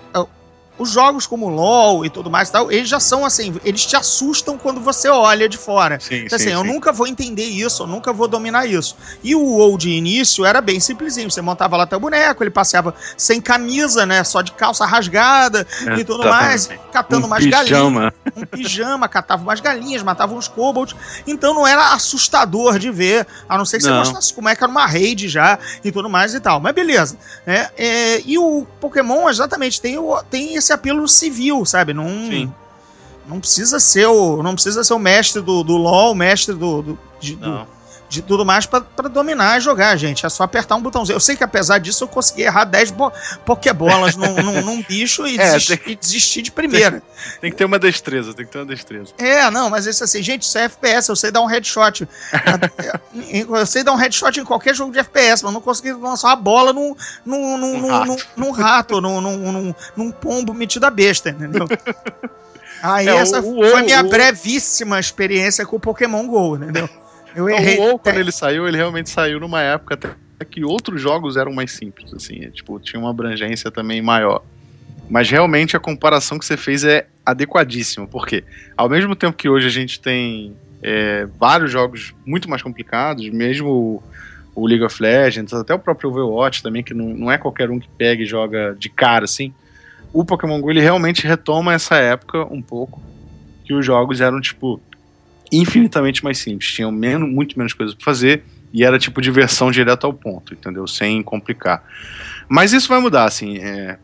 os 0.77 0.91
jogos 0.91 1.27
como 1.27 1.49
LoL 1.49 2.05
e 2.05 2.11
tudo 2.11 2.31
mais 2.31 2.49
e 2.49 2.53
tal, 2.53 2.71
eles 2.73 2.89
já 2.89 2.99
são 2.99 3.25
assim, 3.25 3.55
eles 3.65 3.87
te 3.87 3.95
assustam 3.97 4.59
quando 4.59 4.81
você 4.81 5.09
olha 5.09 5.49
de 5.49 5.57
fora. 5.57 6.01
Sim, 6.01 6.25
Então, 6.25 6.37
assim, 6.37 6.51
eu 6.51 6.65
nunca 6.65 6.93
vou 6.93 7.07
entender 7.07 7.45
isso, 7.45 7.85
eu 7.85 7.87
nunca 7.87 8.13
vou 8.13 8.27
dominar 8.27 8.67
isso. 8.67 8.97
E 9.23 9.35
o 9.35 9.41
WoW 9.41 9.79
de 9.79 9.91
início 9.91 10.45
era 10.45 10.61
bem 10.61 10.81
simplesinho. 10.81 11.31
Você 11.31 11.41
montava 11.41 11.77
lá 11.77 11.87
teu 11.87 12.01
boneco, 12.01 12.43
ele 12.43 12.51
passeava 12.51 12.95
sem 13.17 13.41
camisa, 13.41 14.05
né? 14.05 14.25
Só 14.25 14.43
de 14.43 14.53
calça 14.53 14.85
rasgada 14.85 15.67
e 15.99 16.05
tudo 16.05 16.25
mais, 16.25 16.69
catando 16.93 17.25
um 17.25 17.29
umas 17.29 17.45
galinhas 17.45 17.65
pijama. 17.69 18.15
um 18.37 18.45
pijama, 18.47 19.09
catava 19.09 19.43
umas 19.43 19.61
galinhas, 19.61 20.03
matava 20.03 20.35
uns 20.35 20.49
kobolds. 20.49 20.97
Então 21.27 21.55
não 21.55 21.67
era 21.67 21.93
assustador 21.93 22.79
de 22.79 22.91
ver, 22.91 23.27
a 23.49 23.57
não 23.57 23.65
ser 23.65 23.77
que 23.79 23.85
você 23.85 23.91
Não. 23.91 23.99
mostrasse 23.99 24.33
como 24.35 24.49
é 24.49 24.57
que 24.57 24.63
era 24.65 24.71
uma 24.71 24.87
raid 24.87 25.29
já 25.29 25.59
e 25.85 25.93
tudo 25.93 26.09
mais 26.11 26.35
e 26.35 26.41
tal. 26.41 26.59
Mas 26.59 26.75
beleza. 26.75 27.17
né? 27.47 27.69
É, 27.77 28.21
e 28.25 28.37
o 28.39 28.67
Pokémon, 28.81 29.29
exatamente, 29.29 29.81
tem, 29.81 29.99
o, 29.99 30.23
tem 30.25 30.55
esse 30.57 30.64
apelo 30.73 31.07
civil, 31.09 31.65
sabe? 31.65 31.93
Não, 31.93 32.09
Sim. 32.09 32.53
não 33.27 33.41
precisa 33.41 33.79
ser 33.81 34.07
o. 34.07 34.43
Não 34.43 34.55
precisa 34.55 34.83
ser 34.85 34.95
o 34.95 34.99
mestre 34.99 35.41
do, 35.43 35.63
do 35.63 35.77
LOL, 35.77 36.13
o 36.13 36.15
mestre 36.15 36.55
do. 36.55 36.83
do- 36.83 36.99
de, 37.21 37.37
do-. 37.37 37.67
De 38.15 38.23
tudo 38.23 38.45
mais 38.45 38.65
pra, 38.67 38.81
pra 38.81 39.09
dominar 39.09 39.59
e 39.59 39.61
jogar, 39.61 39.97
gente. 39.97 40.25
É 40.25 40.29
só 40.29 40.43
apertar 40.45 40.77
um 40.77 40.81
botãozinho. 40.83 41.17
Eu 41.17 41.21
sei 41.21 41.37
que 41.37 41.45
apesar 41.45 41.79
disso 41.79 42.05
eu 42.05 42.09
consegui 42.09 42.43
errar 42.43 42.65
10 42.65 42.91
bo- 42.93 43.13
pokebolas 43.45 44.17
num, 44.17 44.35
num- 44.43 44.63
num 44.63 44.83
bicho 44.83 45.27
e, 45.27 45.37
É, 45.41 45.53
desistir, 45.53 45.77
tem- 45.79 45.93
e 45.93 45.97
desistir 45.97 46.43
de 46.43 46.51
primeira. 46.53 47.03
Tem 47.41 47.51
que 47.51 47.57
ter 47.57 47.65
uma 47.65 47.79
destreza, 47.79 48.35
tem 48.35 48.45
que 48.45 48.53
ter 48.53 48.59
uma 48.59 48.67
destreza. 48.67 49.13
É, 49.17 49.51
não, 49.51 49.71
mas 49.71 49.87
isso 49.87 50.05
assim, 50.05 50.23
gente, 50.23 50.43
isso 50.43 50.59
é 50.59 50.65
FPS, 50.65 51.09
eu 51.09 51.17
sei 51.17 51.31
dar 51.31 51.41
um 51.41 51.47
headshot. 51.47 52.07
eu 53.49 53.67
sei 53.67 53.83
dar 53.83 53.93
um 53.93 53.97
headshot 53.97 54.39
em 54.39 54.45
qualquer 54.45 54.75
jogo 54.75 54.93
de 54.93 54.99
FPS, 54.99 55.43
mas 55.43 55.45
eu 55.45 55.53
não 55.53 55.61
consegui 55.61 55.93
lançar 55.93 56.29
uma 56.29 56.37
bola 56.37 56.73
num, 56.73 56.95
num, 57.25 57.57
num, 57.57 57.75
Um 57.87 57.89
rato. 57.89 58.07
num, 58.07 58.17
num 58.37 58.51
rato, 58.51 59.01
num, 59.01 59.21
num, 59.21 59.53
num, 59.53 59.75
num 59.97 60.11
pombo 60.11 60.53
metido 60.53 60.85
a 60.85 60.91
besta, 60.91 61.31
entendeu? 61.31 61.67
Aí 62.83 63.09
É, 63.09 63.17
essa 63.17 63.41
o- 63.41 63.43
foi 63.43 63.73
o- 63.83 63.85
minha 63.85 64.03
o- 64.03 64.09
brevíssima 64.09 65.01
experiência 65.01 65.65
com 65.65 65.77
o 65.77 65.81
Pokémon 65.81 66.27
GO, 66.27 66.57
entendeu? 66.57 66.89
Eu 67.35 67.45
O 67.45 67.51
errei. 67.51 67.79
WoW, 67.79 67.99
quando 67.99 68.19
ele 68.19 68.33
saiu, 68.33 68.67
ele 68.69 68.77
realmente 68.77 69.11
saiu 69.11 69.41
numa 69.41 69.61
época 69.61 69.95
até 69.95 70.45
que 70.45 70.65
outros 70.65 71.01
jogos 71.01 71.37
eram 71.37 71.53
mais 71.53 71.73
simples, 71.73 72.13
assim, 72.13 72.45
é, 72.45 72.51
tipo, 72.51 72.79
tinha 72.81 73.01
uma 73.01 73.11
abrangência 73.11 73.71
também 73.71 74.03
maior. 74.03 74.43
Mas 75.09 75.31
realmente 75.31 75.77
a 75.77 75.81
comparação 75.81 76.39
que 76.39 76.47
você 76.47 76.57
fez 76.57 76.85
é 76.85 77.07
adequadíssima, 77.25 78.07
porque 78.07 78.45
ao 78.77 78.89
mesmo 78.89 79.15
tempo 79.15 79.37
que 79.37 79.49
hoje 79.49 79.67
a 79.67 79.71
gente 79.71 80.01
tem 80.01 80.57
é, 80.83 81.27
vários 81.39 81.71
jogos 81.71 82.15
muito 82.25 82.49
mais 82.49 82.63
complicados, 82.63 83.29
mesmo 83.31 83.69
o, 83.69 84.03
o 84.55 84.67
League 84.67 84.85
of 84.85 85.03
Legends, 85.03 85.53
até 85.53 85.75
o 85.75 85.79
próprio 85.79 86.11
Overwatch 86.11 86.63
também, 86.63 86.83
que 86.83 86.95
não, 86.95 87.07
não 87.07 87.33
é 87.33 87.39
qualquer 87.39 87.71
um 87.71 87.79
que 87.79 87.89
pega 87.99 88.23
e 88.23 88.27
joga 88.27 88.75
de 88.79 88.89
cara, 88.89 89.25
assim, 89.25 89.53
o 90.13 90.25
Pokémon 90.25 90.61
GO 90.61 90.71
ele 90.71 90.81
realmente 90.81 91.27
retoma 91.27 91.75
essa 91.75 91.97
época 91.97 92.45
um 92.45 92.63
pouco, 92.63 93.03
que 93.65 93.75
os 93.75 93.85
jogos 93.85 94.21
eram, 94.21 94.41
tipo, 94.41 94.81
infinitamente 95.59 96.23
mais 96.23 96.39
simples, 96.39 96.71
tinham 96.71 96.91
menos, 96.91 97.29
muito 97.29 97.57
menos 97.59 97.73
coisas 97.73 97.95
pra 97.95 98.05
fazer 98.05 98.43
e 98.73 98.83
era 98.83 98.99
tipo 98.99 99.21
diversão 99.21 99.71
direto 99.71 100.05
ao 100.05 100.13
ponto, 100.13 100.53
entendeu? 100.53 100.87
Sem 100.87 101.23
complicar. 101.23 101.85
Mas 102.49 102.73
isso 102.73 102.89
vai 102.89 102.99
mudar, 103.01 103.25
assim. 103.25 103.59
é, 103.59 103.97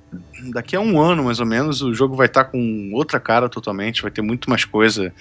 daqui 0.52 0.74
a 0.74 0.80
um 0.80 1.00
ano, 1.00 1.24
mais 1.24 1.40
ou 1.40 1.46
menos, 1.46 1.82
o 1.82 1.92
jogo 1.92 2.14
vai 2.14 2.26
estar 2.26 2.44
com 2.44 2.90
outra 2.94 3.20
cara 3.20 3.48
totalmente, 3.48 4.00
vai 4.00 4.10
ter 4.10 4.22
muito 4.22 4.48
mais 4.48 4.64
coisa. 4.64 5.12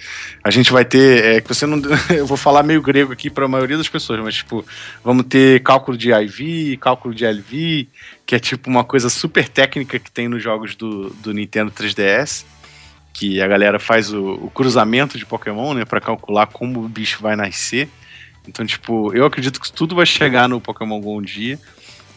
A 0.42 0.50
gente 0.50 0.72
vai 0.72 0.84
ter. 0.84 1.24
É, 1.24 1.40
que 1.40 1.48
você 1.48 1.66
não. 1.66 1.82
Eu 2.08 2.26
vou 2.26 2.36
falar 2.36 2.62
meio 2.62 2.80
grego 2.80 3.12
aqui 3.12 3.28
para 3.28 3.44
a 3.44 3.48
maioria 3.48 3.76
das 3.76 3.88
pessoas, 3.88 4.20
mas 4.20 4.36
tipo, 4.36 4.64
vamos 5.04 5.26
ter 5.26 5.60
cálculo 5.62 5.98
de 5.98 6.12
IV, 6.12 6.76
cálculo 6.78 7.14
de 7.14 7.26
LV, 7.26 7.88
que 8.24 8.34
é 8.34 8.38
tipo 8.38 8.70
uma 8.70 8.84
coisa 8.84 9.10
super 9.10 9.48
técnica 9.48 9.98
que 9.98 10.10
tem 10.10 10.28
nos 10.28 10.42
jogos 10.42 10.74
do, 10.74 11.10
do 11.10 11.34
Nintendo 11.34 11.70
3DS 11.70 12.44
que 13.12 13.40
a 13.40 13.46
galera 13.46 13.78
faz 13.78 14.12
o, 14.12 14.34
o 14.34 14.50
cruzamento 14.50 15.18
de 15.18 15.26
Pokémon, 15.26 15.74
né, 15.74 15.84
para 15.84 16.00
calcular 16.00 16.46
como 16.46 16.84
o 16.84 16.88
bicho 16.88 17.22
vai 17.22 17.36
nascer. 17.36 17.88
Então, 18.46 18.64
tipo, 18.64 19.12
eu 19.14 19.24
acredito 19.24 19.60
que 19.60 19.70
tudo 19.72 19.94
vai 19.94 20.06
chegar 20.06 20.48
no 20.48 20.60
Pokémon 20.60 21.00
GO 21.00 21.18
um 21.18 21.22
dia. 21.22 21.58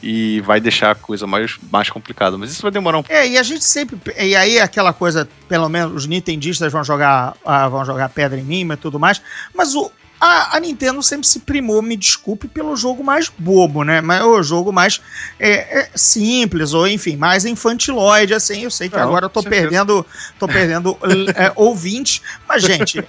e 0.01 0.41
vai 0.41 0.59
deixar 0.59 0.91
a 0.91 0.95
coisa 0.95 1.25
mais, 1.25 1.57
mais 1.71 1.89
complicada. 1.89 2.37
Mas 2.37 2.51
isso 2.51 2.61
vai 2.61 2.71
demorar 2.71 2.97
um 2.97 3.03
pouco. 3.03 3.13
É, 3.13 3.27
e 3.27 3.37
a 3.37 3.43
gente 3.43 3.63
sempre. 3.63 3.97
E 4.19 4.35
aí 4.35 4.59
aquela 4.59 4.91
coisa, 4.91 5.27
pelo 5.47 5.69
menos 5.69 5.93
os 5.93 6.05
nintendistas 6.05 6.71
vão 6.71 6.83
jogar, 6.83 7.35
ah, 7.45 7.69
vão 7.69 7.85
jogar 7.85 8.09
pedra 8.09 8.37
em 8.37 8.43
mim 8.43 8.69
e 8.69 8.75
tudo 8.75 8.99
mais. 8.99 9.21
Mas 9.53 9.75
o, 9.75 9.89
a, 10.23 10.55
a 10.55 10.59
Nintendo 10.61 11.03
sempre 11.03 11.27
se 11.27 11.41
primou, 11.41 11.81
me 11.81 11.97
desculpe, 11.97 12.47
pelo 12.47 12.77
jogo 12.77 13.03
mais 13.03 13.27
bobo, 13.37 13.83
né? 13.83 13.99
Mas 13.99 14.23
o 14.23 14.41
jogo 14.41 14.71
mais 14.71 15.01
é, 15.37 15.81
é, 15.81 15.89
simples, 15.93 16.73
ou 16.73 16.87
enfim, 16.87 17.17
mais 17.17 17.43
infantiloide, 17.43 18.33
assim. 18.33 18.61
Eu 18.61 18.71
sei 18.71 18.87
que 18.87 18.95
Não, 18.95 19.03
agora 19.03 19.25
eu 19.25 19.29
tô 19.29 19.43
perdendo, 19.43 20.05
tô 20.39 20.47
perdendo 20.47 20.97
é, 21.35 21.51
ouvintes, 21.57 22.21
mas, 22.47 22.63
gente. 22.63 23.03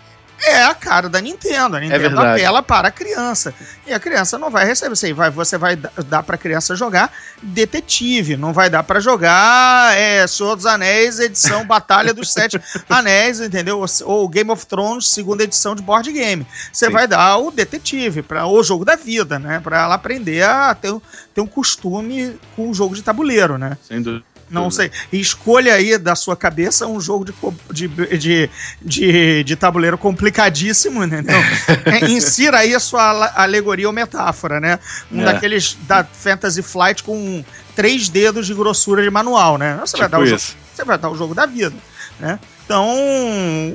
É 0.46 0.62
a 0.64 0.74
cara 0.74 1.08
da 1.08 1.20
Nintendo. 1.20 1.76
A 1.76 1.80
Nintendo 1.80 2.00
verdade. 2.00 2.40
apela 2.42 2.62
para 2.62 2.88
a 2.88 2.90
criança. 2.90 3.54
E 3.86 3.92
a 3.94 3.98
criança 4.00 4.38
não 4.38 4.50
vai 4.50 4.66
receber. 4.66 4.94
Você 4.94 5.12
vai, 5.12 5.30
você 5.30 5.56
vai 5.56 5.74
da- 5.76 5.90
dar 6.06 6.22
para 6.22 6.34
a 6.34 6.38
criança 6.38 6.76
jogar 6.76 7.10
detetive. 7.42 8.36
Não 8.36 8.52
vai 8.52 8.68
dar 8.68 8.82
para 8.82 9.00
jogar 9.00 9.96
é, 9.96 10.26
Senhor 10.26 10.54
dos 10.56 10.66
Anéis, 10.66 11.18
edição 11.18 11.64
Batalha 11.66 12.12
dos 12.12 12.32
Sete 12.32 12.60
Anéis, 12.88 13.40
entendeu? 13.40 13.84
Ou, 14.04 14.28
Game 14.28 14.50
of 14.50 14.66
Thrones, 14.66 15.08
segunda 15.08 15.44
edição 15.44 15.74
de 15.74 15.82
board 15.82 16.10
game. 16.12 16.46
Você 16.72 16.86
Sim. 16.86 16.92
vai 16.92 17.06
dar 17.06 17.38
o 17.38 17.50
detetive, 17.50 18.22
para 18.22 18.46
o 18.46 18.62
jogo 18.62 18.84
da 18.84 18.96
vida, 18.96 19.38
né? 19.38 19.60
Para 19.60 19.82
ela 19.84 19.94
aprender 19.94 20.42
a 20.42 20.74
ter, 20.74 20.92
um- 20.92 21.00
ter 21.34 21.40
um 21.40 21.46
costume 21.46 22.38
com 22.56 22.68
o 22.70 22.74
jogo 22.74 22.94
de 22.94 23.02
tabuleiro, 23.02 23.56
né? 23.56 23.76
Sem 23.86 24.02
dúvida. 24.02 24.24
Não 24.50 24.70
sei. 24.70 24.90
Escolha 25.12 25.74
aí 25.74 25.96
da 25.98 26.14
sua 26.14 26.36
cabeça 26.36 26.86
um 26.86 27.00
jogo 27.00 27.24
de, 27.24 27.88
de, 27.88 28.18
de, 28.18 28.50
de, 28.82 29.44
de 29.44 29.56
tabuleiro 29.56 29.96
complicadíssimo, 29.98 31.02
entendeu? 31.04 31.34
É, 31.86 32.04
Insira 32.10 32.58
aí 32.58 32.74
a 32.74 32.80
sua 32.80 33.32
alegoria 33.34 33.86
ou 33.86 33.92
metáfora, 33.92 34.60
né? 34.60 34.78
Um 35.10 35.20
É. 35.22 35.24
daqueles 35.24 35.76
da 35.82 36.04
Fantasy 36.04 36.62
Flight 36.62 37.02
com 37.02 37.44
três 37.74 38.08
dedos 38.08 38.46
de 38.46 38.54
grossura 38.54 39.02
de 39.02 39.10
manual, 39.10 39.58
né? 39.58 39.78
Você, 39.80 39.96
vai, 39.96 40.06
Tipo 40.06 40.10
dar 40.10 40.20
o 40.20 40.26
jogo, 40.26 40.42
você 40.74 40.84
vai 40.84 40.98
dar 40.98 41.10
o 41.10 41.16
jogo 41.16 41.34
da 41.34 41.46
vida, 41.46 41.74
né? 42.20 42.38
Então, 42.64 42.88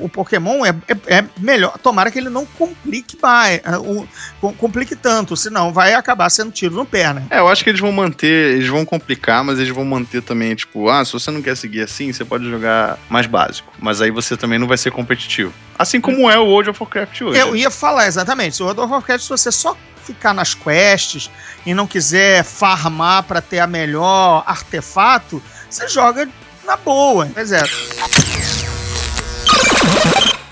o 0.02 0.10
Pokémon 0.12 0.66
é, 0.66 0.70
é, 0.88 1.18
é 1.20 1.26
melhor. 1.38 1.78
Tomara 1.78 2.10
que 2.10 2.18
ele 2.18 2.30
não 2.30 2.46
complique 2.46 3.18
mais, 3.22 3.62
é, 3.64 3.78
o- 3.78 4.08
com- 4.42 4.54
complique 4.54 4.96
tanto, 4.96 5.38
senão 5.38 5.72
vai 5.72 5.94
acabar 5.94 6.28
sendo 6.30 6.52
tiro 6.52 6.74
no 6.76 6.86
pé, 6.86 7.14
né? 7.14 7.24
É, 7.30 7.38
eu 7.40 7.48
acho 7.48 7.64
que 7.64 7.70
eles 7.70 7.80
vão 7.80 7.92
manter, 7.92 8.56
eles 8.56 8.68
vão 8.68 8.84
complicar, 8.84 9.44
mas 9.44 9.60
eles 9.60 9.70
vão 9.74 9.86
manter 9.86 10.22
também, 10.24 10.56
tipo, 10.56 10.90
ah, 10.90 11.06
se 11.06 11.14
você 11.14 11.30
não 11.30 11.42
quer 11.42 11.56
seguir 11.56 11.82
assim, 11.82 12.12
você 12.12 12.26
pode 12.26 12.50
jogar 12.50 12.98
mais 13.10 13.28
básico. 13.28 13.72
Mas 13.80 14.02
aí 14.02 14.10
você 14.10 14.36
também 14.36 14.58
não 14.58 14.68
vai 14.68 14.78
ser 14.78 14.92
competitivo. 14.92 15.54
Assim 15.78 16.02
como 16.02 16.30
é 16.30 16.38
o 16.40 16.46
World 16.46 16.72
of 16.72 16.82
Warcraft 16.82 17.22
hoje. 17.22 17.40
Eu 17.40 17.56
ia 17.56 17.70
falar 17.70 18.08
exatamente. 18.08 18.56
Se 18.56 18.64
o 18.64 18.66
World 18.66 18.82
of 18.82 18.92
Warcraft, 18.92 19.22
se 19.24 19.30
você 19.30 19.52
só 19.52 19.78
ficar 20.04 20.34
nas 20.34 20.56
quests 20.56 21.30
e 21.66 21.74
não 21.76 21.86
quiser 21.86 22.44
farmar 22.44 23.22
pra 23.24 23.40
ter 23.40 23.60
a 23.60 23.68
melhor 23.68 24.44
artefato, 24.48 25.42
você 25.70 25.88
joga 25.88 26.28
na 26.66 26.76
boa. 26.76 27.30
Pois 27.34 27.52
é. 27.52 27.62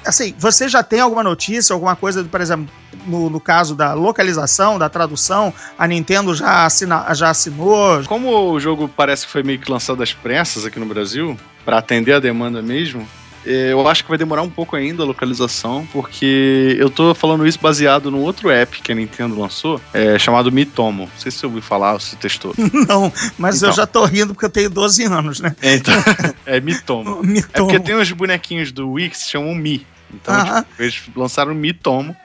Assim, 0.06 0.34
você 0.40 0.70
já 0.70 0.82
tem 0.82 1.02
alguma 1.02 1.22
notícia, 1.22 1.74
alguma 1.74 1.94
coisa, 1.94 2.24
por 2.24 2.40
exemplo, 2.40 2.70
no, 3.06 3.30
no 3.30 3.42
caso 3.42 3.76
da 3.76 3.94
localização, 3.94 4.80
da 4.80 4.88
tradução, 4.88 5.54
a 5.78 5.86
Nintendo 5.86 6.34
já, 6.34 6.66
assina, 6.66 7.14
já 7.14 7.30
assinou? 7.30 8.02
Como 8.06 8.52
o 8.52 8.60
jogo 8.60 8.88
parece 8.88 9.26
que 9.26 9.32
foi 9.32 9.44
meio 9.44 9.60
que 9.60 9.70
lançado 9.70 10.02
às 10.02 10.14
pressas 10.14 10.66
aqui 10.66 10.80
no 10.80 10.86
Brasil, 10.86 11.38
pra 11.66 11.80
atender 11.80 12.14
a 12.14 12.20
demanda 12.22 12.62
mesmo, 12.62 13.06
eu 13.46 13.88
acho 13.88 14.04
que 14.04 14.10
vai 14.10 14.18
demorar 14.18 14.42
um 14.42 14.50
pouco 14.50 14.76
ainda 14.76 15.04
a 15.04 15.06
localização, 15.06 15.88
porque 15.92 16.76
eu 16.80 16.90
tô 16.90 17.14
falando 17.16 17.48
isso 17.48 17.60
baseado 17.60 18.12
no 18.12 18.20
outro 18.20 18.50
app 18.50 18.82
que 18.82 18.92
a 18.92 18.96
Nintendo 18.96 19.40
lançou, 19.40 19.82
é, 19.94 20.18
chamado 20.20 20.52
Mitomo. 20.52 21.04
Não 21.04 21.20
sei 21.20 21.32
se 21.32 21.40
você 21.40 21.46
ouviu 21.46 21.62
falar 21.62 21.94
ou 21.94 22.00
se 22.00 22.16
testou. 22.18 22.54
Não, 22.88 23.12
mas 23.38 23.62
eu 23.62 23.68
Então. 23.70 23.76
já 23.78 23.88
tô 23.88 24.04
rindo 24.06 24.34
porque 24.34 24.46
eu 24.46 24.50
tenho 24.50 24.70
12 24.70 25.04
anos, 25.06 25.40
né? 25.40 25.56
Então, 25.62 25.94
é 26.46 26.60
Mitomo. 26.62 27.22
É 27.54 27.60
porque 27.60 27.80
tem 27.80 27.96
uns 27.96 28.12
bonequinhos 28.12 28.72
do 28.72 28.92
Wii 28.92 29.10
que 29.10 29.18
se 29.18 29.30
chamam 29.30 29.56
Mi. 29.56 29.86
Então, 30.14 30.34
Aham. 30.36 30.64
tipo, 30.64 30.82
eles 30.82 31.02
lançaram 31.16 31.52
o 31.52 31.56
Mi 31.56 31.74
Tomo, 31.74 32.16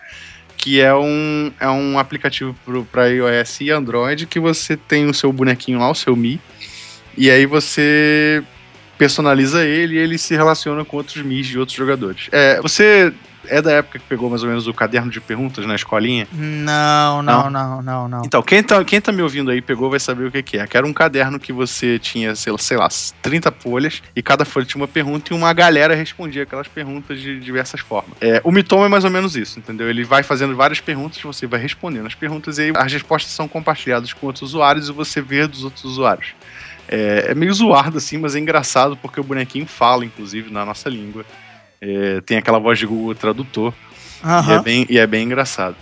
que 0.57 0.81
é 0.81 0.95
um, 0.95 1.53
é 1.59 1.69
um 1.69 1.99
aplicativo 1.99 2.55
para 2.91 3.09
iOS 3.09 3.61
e 3.63 3.71
Android 3.71 4.27
que 4.27 4.39
você 4.39 4.77
tem 4.77 5.07
o 5.07 5.15
seu 5.15 5.33
bonequinho 5.33 5.81
lá, 5.81 5.91
o 5.91 5.95
seu 5.95 6.15
Mi, 6.15 6.41
e 7.19 7.29
aí 7.31 7.47
você 7.47 8.43
personaliza 9.03 9.65
ele 9.65 9.97
e 9.97 9.99
ele 9.99 10.17
se 10.17 10.33
relaciona 10.37 10.85
com 10.85 10.97
outros 10.97 11.25
Mis 11.25 11.49
de 11.49 11.59
outros 11.59 11.77
jogadores. 11.77 12.29
É, 12.31 12.61
você 12.61 13.13
é 13.49 13.61
da 13.61 13.73
época 13.73 13.99
que 13.99 14.05
pegou 14.05 14.31
mais 14.31 14.45
ou 14.45 14.49
menos 14.49 14.69
o 14.69 14.73
caderno 14.73 15.11
de 15.11 15.21
perguntas 15.21 15.67
na 15.67 15.75
escolinha? 15.75 16.29
Não, 16.33 17.21
não, 17.21 17.51
não, 17.51 17.83
não, 17.83 18.09
não. 18.09 18.23
Então, 18.25 18.41
quem 18.43 18.63
tá, 18.63 18.85
quem 18.85 19.01
tá 19.01 19.11
me 19.11 19.21
ouvindo 19.21 19.51
aí 19.51 19.61
pegou 19.61 19.91
vai 19.91 19.99
saber 19.99 20.27
o 20.27 20.31
que, 20.31 20.41
que 20.41 20.59
é. 20.59 20.67
Que 20.69 20.77
era 20.77 20.87
um 20.87 20.93
caderno 20.93 21.41
que 21.41 21.53
você 21.53 21.99
tinha, 21.99 22.37
sei 22.37 22.53
lá, 22.53 22.59
sei 22.59 22.77
lá, 22.77 22.89
30 23.21 23.51
folhas, 23.51 24.03
e 24.15 24.23
cada 24.23 24.45
folha 24.45 24.65
tinha 24.65 24.81
uma 24.81 24.87
pergunta 24.87 25.33
e 25.33 25.37
uma 25.37 25.53
galera 25.53 25.95
respondia 25.95 26.45
aquelas 26.45 26.69
perguntas 26.69 27.21
de 27.21 27.41
diversas 27.41 27.81
formas. 27.81 28.17
É, 28.21 28.41
o 28.45 28.53
Mitom 28.53 28.85
é 28.85 28.89
mais 28.89 29.05
ou 29.05 29.11
menos 29.11 29.35
isso, 29.35 29.59
entendeu? 29.59 29.91
Ele 29.91 30.05
vai 30.05 30.23
fazendo 30.23 30.55
várias 30.55 30.81
perguntas, 30.81 31.21
você 31.21 31.47
vai 31.47 31.61
respondendo 31.61 32.07
as 32.07 32.15
perguntas 32.15 32.59
e 32.59 32.63
aí 32.63 32.73
as 32.77 32.93
respostas 32.93 33.33
são 33.33 33.49
compartilhadas 33.49 34.13
com 34.13 34.27
outros 34.27 34.51
usuários 34.51 34.89
e 34.89 34.93
você 34.93 35.21
vê 35.21 35.47
dos 35.47 35.65
outros 35.65 35.85
usuários. 35.85 36.35
É, 36.95 37.31
é 37.31 37.35
meio 37.35 37.55
zoado 37.55 37.97
assim, 37.97 38.19
mas 38.19 38.37
é 38.37 38.39
engraçado 38.39 38.99
porque 38.99 39.19
o 39.19 39.25
bonequinho 39.25 39.67
fala, 39.67 40.05
inclusive, 40.05 40.53
na 40.53 40.63
nossa 40.63 40.91
língua. 40.91 41.25
É, 41.81 42.21
tem 42.21 42.37
aquela 42.37 42.59
voz 42.59 42.79
de 42.79 42.85
Google 42.85 43.15
Tradutor. 43.15 43.73
E, 44.51 44.53
é 44.53 44.63
bem, 44.63 44.87
e 44.91 44.99
é 44.99 45.07
bem 45.07 45.25
engraçado. 45.25 45.75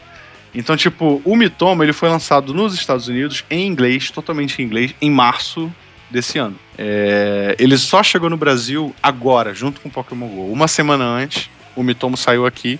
Então, 0.55 0.77
tipo, 0.77 1.20
o 1.25 1.35
Mitomo 1.37 1.83
ele 1.83 1.92
foi 1.92 2.09
lançado 2.09 2.55
nos 2.55 2.75
Estados 2.75 3.09
Unidos 3.09 3.44
em 3.51 3.66
inglês, 3.66 4.11
totalmente 4.11 4.62
em 4.62 4.64
inglês, 4.64 4.94
em 5.03 5.11
março 5.11 5.73
desse 6.09 6.38
ano. 6.38 6.57
É, 6.79 7.57
ele 7.59 7.77
só 7.77 8.05
chegou 8.05 8.31
no 8.31 8.37
Brasil 8.37 8.94
agora, 9.03 9.53
junto 9.53 9.81
com 9.81 9.88
o 9.88 9.92
Pokémon 9.92 10.29
GO. 10.29 10.53
Uma 10.53 10.68
semana 10.68 11.05
antes, 11.05 11.51
o 11.75 11.83
Mitomo 11.83 12.16
saiu 12.16 12.46
aqui, 12.46 12.79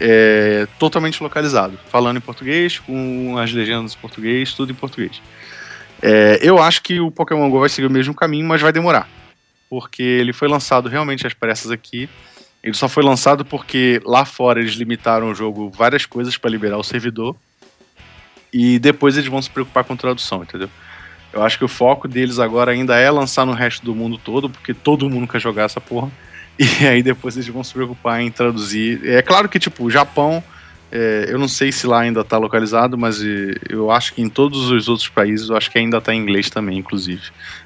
é, 0.00 0.66
totalmente 0.80 1.22
localizado, 1.22 1.78
falando 1.90 2.16
em 2.16 2.20
português, 2.20 2.80
com 2.80 3.38
as 3.38 3.52
legendas 3.52 3.94
em 3.94 3.98
português, 3.98 4.52
tudo 4.52 4.72
em 4.72 4.74
português. 4.74 5.22
É, 6.02 6.40
eu 6.42 6.58
acho 6.58 6.82
que 6.82 6.98
o 6.98 7.10
Pokémon 7.10 7.48
GO 7.48 7.60
vai 7.60 7.68
seguir 7.68 7.86
o 7.86 7.90
mesmo 7.90 8.12
caminho, 8.12 8.46
mas 8.46 8.60
vai 8.60 8.72
demorar. 8.72 9.08
Porque 9.70 10.02
ele 10.02 10.32
foi 10.32 10.48
lançado 10.48 10.88
realmente 10.88 11.26
às 11.26 11.32
pressas 11.32 11.70
aqui. 11.70 12.10
Ele 12.62 12.74
só 12.74 12.88
foi 12.88 13.02
lançado 13.02 13.44
porque 13.44 14.00
lá 14.04 14.24
fora 14.24 14.60
eles 14.60 14.74
limitaram 14.74 15.30
o 15.30 15.34
jogo 15.34 15.70
várias 15.70 16.04
coisas 16.04 16.36
para 16.36 16.50
liberar 16.50 16.76
o 16.76 16.82
servidor. 16.82 17.36
E 18.52 18.78
depois 18.78 19.16
eles 19.16 19.30
vão 19.30 19.40
se 19.40 19.48
preocupar 19.48 19.84
com 19.84 19.96
tradução, 19.96 20.42
entendeu? 20.42 20.68
Eu 21.32 21.42
acho 21.42 21.56
que 21.56 21.64
o 21.64 21.68
foco 21.68 22.06
deles 22.06 22.38
agora 22.38 22.72
ainda 22.72 22.96
é 22.98 23.10
lançar 23.10 23.46
no 23.46 23.52
resto 23.52 23.84
do 23.84 23.94
mundo 23.94 24.18
todo, 24.18 24.50
porque 24.50 24.74
todo 24.74 25.08
mundo 25.08 25.26
quer 25.26 25.40
jogar 25.40 25.64
essa 25.64 25.80
porra. 25.80 26.10
E 26.58 26.86
aí 26.86 27.02
depois 27.02 27.34
eles 27.34 27.48
vão 27.48 27.64
se 27.64 27.72
preocupar 27.72 28.20
em 28.20 28.30
traduzir. 28.30 29.00
É 29.08 29.22
claro 29.22 29.48
que, 29.48 29.58
tipo, 29.58 29.84
o 29.84 29.90
Japão, 29.90 30.44
é, 30.92 31.24
eu 31.28 31.38
não 31.38 31.48
sei 31.48 31.72
se 31.72 31.86
lá 31.86 32.00
ainda 32.00 32.22
tá 32.22 32.36
localizado, 32.36 32.98
mas 32.98 33.22
é, 33.22 33.54
eu 33.70 33.90
acho 33.90 34.12
que 34.12 34.20
em 34.20 34.28
todos 34.28 34.70
os 34.70 34.88
outros 34.88 35.08
países, 35.08 35.48
eu 35.48 35.56
acho 35.56 35.70
que 35.70 35.78
ainda 35.78 36.00
tá 36.02 36.14
em 36.14 36.18
inglês 36.18 36.50
também, 36.50 36.76
inclusive. 36.76 37.22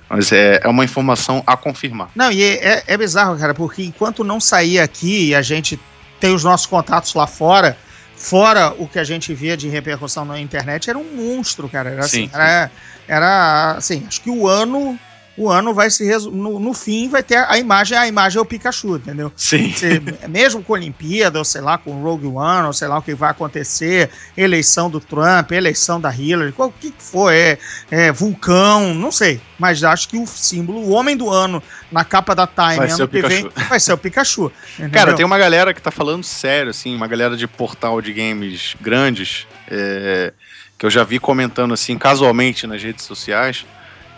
Mas 0.08 0.30
é, 0.30 0.60
é 0.62 0.68
uma 0.68 0.84
informação 0.84 1.42
a 1.44 1.56
confirmar. 1.56 2.08
Não, 2.14 2.30
e 2.30 2.44
é, 2.44 2.84
é 2.86 2.96
bizarro, 2.96 3.36
cara, 3.36 3.52
porque 3.52 3.82
enquanto 3.82 4.22
não 4.22 4.38
sair 4.38 4.78
aqui 4.78 5.30
e 5.30 5.34
a 5.34 5.42
gente 5.42 5.78
tem 6.20 6.32
os 6.32 6.44
nossos 6.44 6.66
contatos 6.66 7.12
lá 7.14 7.26
fora, 7.26 7.76
fora 8.14 8.72
o 8.78 8.86
que 8.86 9.00
a 9.00 9.04
gente 9.04 9.34
via 9.34 9.56
de 9.56 9.68
repercussão 9.68 10.24
na 10.24 10.40
internet, 10.40 10.88
era 10.88 10.96
um 10.96 11.16
monstro, 11.16 11.68
cara. 11.68 11.90
Era 11.90 12.04
assim, 12.04 12.28
Sim, 12.28 12.30
era, 12.32 12.70
era 13.08 13.72
assim, 13.72 14.04
acho 14.06 14.20
que 14.20 14.30
o 14.30 14.46
ano. 14.46 14.96
O 15.36 15.50
ano 15.50 15.74
vai 15.74 15.90
se 15.90 16.04
resu- 16.04 16.30
no, 16.30 16.58
no 16.58 16.72
fim 16.72 17.08
vai 17.10 17.22
ter 17.22 17.36
a 17.36 17.58
imagem, 17.58 17.96
a 17.98 18.06
imagem 18.08 18.38
é 18.38 18.40
o 18.40 18.44
Pikachu, 18.46 18.96
entendeu? 18.96 19.30
Sim. 19.36 19.70
Você- 19.70 20.00
mesmo 20.28 20.62
com 20.62 20.72
a 20.74 20.76
Olimpíada, 20.78 21.38
ou 21.38 21.44
sei 21.44 21.60
lá, 21.60 21.76
com 21.76 21.90
o 21.90 22.02
Rogue 22.02 22.26
One, 22.26 22.66
ou 22.66 22.72
sei 22.72 22.88
lá 22.88 22.96
o 22.98 23.02
que 23.02 23.14
vai 23.14 23.30
acontecer, 23.30 24.08
eleição 24.36 24.88
do 24.88 24.98
Trump, 25.00 25.52
eleição 25.52 26.00
da 26.00 26.14
Hillary, 26.14 26.52
qual- 26.52 26.70
o 26.70 26.72
que 26.72 26.90
que 26.90 27.02
for, 27.02 27.30
é, 27.32 27.58
é 27.90 28.10
vulcão, 28.12 28.94
não 28.94 29.12
sei. 29.12 29.40
Mas 29.58 29.82
acho 29.84 30.08
que 30.08 30.16
o 30.18 30.26
símbolo, 30.26 30.80
o 30.80 30.90
homem 30.90 31.16
do 31.16 31.30
ano 31.30 31.62
na 31.92 32.04
capa 32.04 32.34
da 32.34 32.46
Time 32.46 32.76
Vai 32.76 32.88
ano 32.88 32.96
ser 32.96 33.02
o 33.02 33.08
que 33.08 33.20
vem 33.22 33.44
Pikachu. 33.48 33.68
vai 33.68 33.80
ser 33.80 33.92
o 33.92 33.98
Pikachu. 33.98 34.52
entendeu? 34.78 34.90
Cara, 34.92 35.14
tem 35.14 35.24
uma 35.26 35.38
galera 35.38 35.74
que 35.74 35.82
tá 35.82 35.90
falando 35.90 36.24
sério, 36.24 36.70
assim, 36.70 36.94
uma 36.96 37.06
galera 37.06 37.36
de 37.36 37.46
portal 37.46 38.00
de 38.00 38.12
games 38.12 38.74
grandes, 38.80 39.46
é, 39.70 40.32
que 40.78 40.86
eu 40.86 40.90
já 40.90 41.04
vi 41.04 41.18
comentando, 41.18 41.72
assim, 41.74 41.96
casualmente 41.98 42.66
nas 42.66 42.82
redes 42.82 43.04
sociais, 43.04 43.66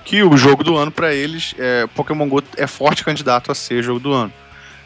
que 0.04 0.22
o 0.22 0.36
jogo 0.36 0.64
do 0.64 0.76
ano 0.76 0.90
pra 0.90 1.14
eles, 1.14 1.54
é, 1.58 1.86
Pokémon 1.94 2.28
GO 2.28 2.42
é 2.56 2.66
forte 2.66 3.04
candidato 3.04 3.52
a 3.52 3.54
ser 3.54 3.82
jogo 3.82 4.00
do 4.00 4.12
ano. 4.12 4.32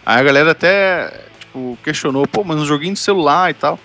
Aí 0.04 0.18
a 0.18 0.22
galera 0.22 0.50
até, 0.50 1.24
tipo, 1.38 1.78
questionou, 1.84 2.26
pô, 2.26 2.42
mas 2.42 2.58
um 2.58 2.64
joguinho 2.64 2.94
de 2.94 3.00
celular 3.00 3.50
e 3.50 3.54
tal. 3.54 3.78